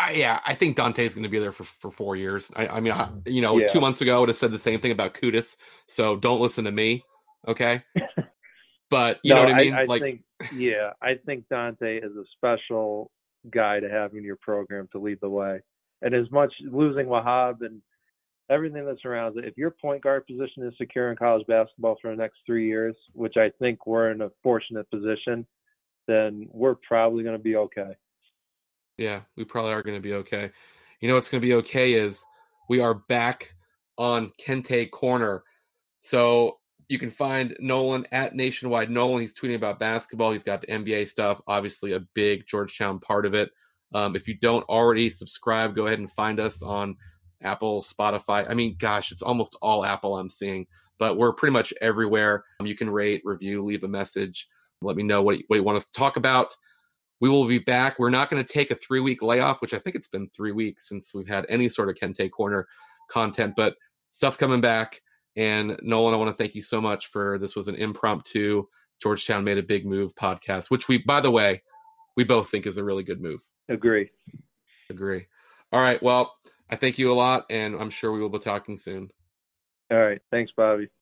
I, 0.00 0.12
yeah, 0.12 0.38
I 0.46 0.54
think 0.54 0.76
Dante's 0.76 1.14
going 1.14 1.24
to 1.24 1.28
be 1.28 1.40
there 1.40 1.50
for, 1.50 1.64
for 1.64 1.90
four 1.90 2.14
years. 2.14 2.52
I, 2.54 2.68
I 2.68 2.78
mean, 2.80 2.92
I, 2.92 3.06
mm-hmm. 3.06 3.32
you 3.32 3.42
know, 3.42 3.58
yeah. 3.58 3.66
two 3.66 3.80
months 3.80 4.00
ago 4.00 4.16
I 4.16 4.20
would 4.20 4.28
have 4.28 4.36
said 4.36 4.52
the 4.52 4.58
same 4.58 4.80
thing 4.80 4.92
about 4.92 5.14
Qudus. 5.14 5.56
So 5.88 6.14
don't 6.14 6.40
listen 6.40 6.66
to 6.66 6.70
me, 6.70 7.02
okay? 7.48 7.82
But 8.90 9.18
you 9.22 9.34
no, 9.34 9.42
know 9.42 9.48
what 9.48 9.54
I 9.54 9.64
mean? 9.64 9.74
I, 9.74 9.82
I 9.82 9.84
like, 9.84 10.02
think, 10.02 10.22
yeah, 10.54 10.90
I 11.02 11.14
think 11.26 11.44
Dante 11.50 11.98
is 11.98 12.12
a 12.16 12.24
special 12.36 13.10
guy 13.50 13.80
to 13.80 13.88
have 13.88 14.14
in 14.14 14.24
your 14.24 14.36
program 14.36 14.88
to 14.92 14.98
lead 14.98 15.18
the 15.20 15.28
way. 15.28 15.60
And 16.02 16.14
as 16.14 16.30
much 16.30 16.52
losing 16.60 17.06
Wahab 17.06 17.62
and 17.62 17.82
everything 18.50 18.84
that 18.86 19.00
surrounds 19.00 19.36
it. 19.36 19.44
If 19.44 19.56
your 19.56 19.70
point 19.70 20.02
guard 20.02 20.26
position 20.26 20.62
is 20.64 20.74
secure 20.78 21.10
in 21.10 21.16
college 21.16 21.46
basketball 21.46 21.96
for 22.00 22.10
the 22.10 22.16
next 22.16 22.38
three 22.46 22.66
years, 22.66 22.96
which 23.12 23.36
I 23.36 23.50
think 23.58 23.86
we're 23.86 24.10
in 24.10 24.22
a 24.22 24.30
fortunate 24.42 24.90
position, 24.90 25.46
then 26.06 26.48
we're 26.50 26.76
probably 26.76 27.22
going 27.22 27.36
to 27.36 27.42
be 27.42 27.56
okay. 27.56 27.90
Yeah, 28.96 29.20
we 29.36 29.44
probably 29.44 29.72
are 29.72 29.82
going 29.82 29.96
to 29.96 30.02
be 30.02 30.14
okay. 30.14 30.50
You 31.00 31.08
know 31.08 31.14
what's 31.14 31.28
going 31.28 31.40
to 31.40 31.46
be 31.46 31.54
okay 31.54 31.92
is 31.92 32.24
we 32.68 32.80
are 32.80 32.94
back 32.94 33.54
on 33.98 34.32
Kente 34.40 34.90
Corner. 34.90 35.44
So 36.00 36.58
you 36.88 36.98
can 36.98 37.10
find 37.10 37.54
Nolan 37.60 38.06
at 38.12 38.34
Nationwide 38.34 38.90
Nolan. 38.90 39.20
He's 39.20 39.34
tweeting 39.34 39.56
about 39.56 39.78
basketball. 39.78 40.32
He's 40.32 40.44
got 40.44 40.62
the 40.62 40.68
NBA 40.68 41.08
stuff, 41.08 41.40
obviously 41.46 41.92
a 41.92 42.00
big 42.14 42.46
Georgetown 42.46 42.98
part 42.98 43.26
of 43.26 43.34
it. 43.34 43.50
Um, 43.94 44.16
if 44.16 44.28
you 44.28 44.36
don't 44.38 44.68
already 44.68 45.10
subscribe, 45.10 45.74
go 45.74 45.86
ahead 45.86 45.98
and 45.98 46.10
find 46.10 46.40
us 46.40 46.62
on 46.62 46.96
Apple, 47.42 47.82
Spotify. 47.82 48.48
I 48.48 48.54
mean, 48.54 48.76
gosh, 48.78 49.12
it's 49.12 49.22
almost 49.22 49.56
all 49.62 49.84
Apple 49.84 50.16
I'm 50.16 50.30
seeing, 50.30 50.66
but 50.98 51.16
we're 51.16 51.32
pretty 51.32 51.52
much 51.52 51.72
everywhere. 51.80 52.44
Um, 52.60 52.66
you 52.66 52.76
can 52.76 52.90
rate, 52.90 53.22
review, 53.24 53.64
leave 53.64 53.84
a 53.84 53.88
message. 53.88 54.46
Let 54.82 54.96
me 54.96 55.02
know 55.02 55.22
what, 55.22 55.38
what 55.46 55.56
you 55.56 55.62
want 55.62 55.76
us 55.76 55.86
to 55.86 55.92
talk 55.92 56.16
about. 56.16 56.54
We 57.20 57.28
will 57.28 57.46
be 57.46 57.58
back. 57.58 57.98
We're 57.98 58.10
not 58.10 58.30
going 58.30 58.44
to 58.44 58.52
take 58.52 58.70
a 58.70 58.76
three 58.76 59.00
week 59.00 59.22
layoff, 59.22 59.60
which 59.60 59.74
I 59.74 59.78
think 59.78 59.96
it's 59.96 60.08
been 60.08 60.28
three 60.28 60.52
weeks 60.52 60.88
since 60.88 61.12
we've 61.12 61.26
had 61.26 61.46
any 61.48 61.68
sort 61.68 61.88
of 61.88 61.96
Kente 61.96 62.30
Corner 62.30 62.66
content, 63.10 63.54
but 63.56 63.74
stuff's 64.12 64.36
coming 64.36 64.60
back. 64.60 65.00
And 65.36 65.78
Nolan, 65.82 66.14
I 66.14 66.16
want 66.16 66.30
to 66.30 66.36
thank 66.36 66.54
you 66.54 66.62
so 66.62 66.80
much 66.80 67.06
for 67.06 67.38
this 67.38 67.56
was 67.56 67.68
an 67.68 67.74
impromptu 67.74 68.64
Georgetown 69.00 69.44
made 69.44 69.58
a 69.58 69.62
big 69.62 69.86
move 69.86 70.14
podcast, 70.14 70.70
which 70.70 70.88
we, 70.88 70.98
by 70.98 71.20
the 71.20 71.30
way, 71.30 71.62
we 72.18 72.24
both 72.24 72.50
think 72.50 72.66
is 72.66 72.78
a 72.78 72.84
really 72.84 73.04
good 73.04 73.20
move. 73.20 73.48
Agree. 73.68 74.10
Agree. 74.90 75.26
All 75.70 75.80
right. 75.80 76.02
Well, 76.02 76.34
I 76.68 76.74
thank 76.74 76.98
you 76.98 77.12
a 77.12 77.14
lot, 77.14 77.46
and 77.48 77.76
I'm 77.76 77.90
sure 77.90 78.10
we 78.10 78.18
will 78.18 78.28
be 78.28 78.40
talking 78.40 78.76
soon. 78.76 79.08
All 79.92 80.00
right. 80.00 80.20
Thanks, 80.32 80.50
Bobby. 80.56 80.88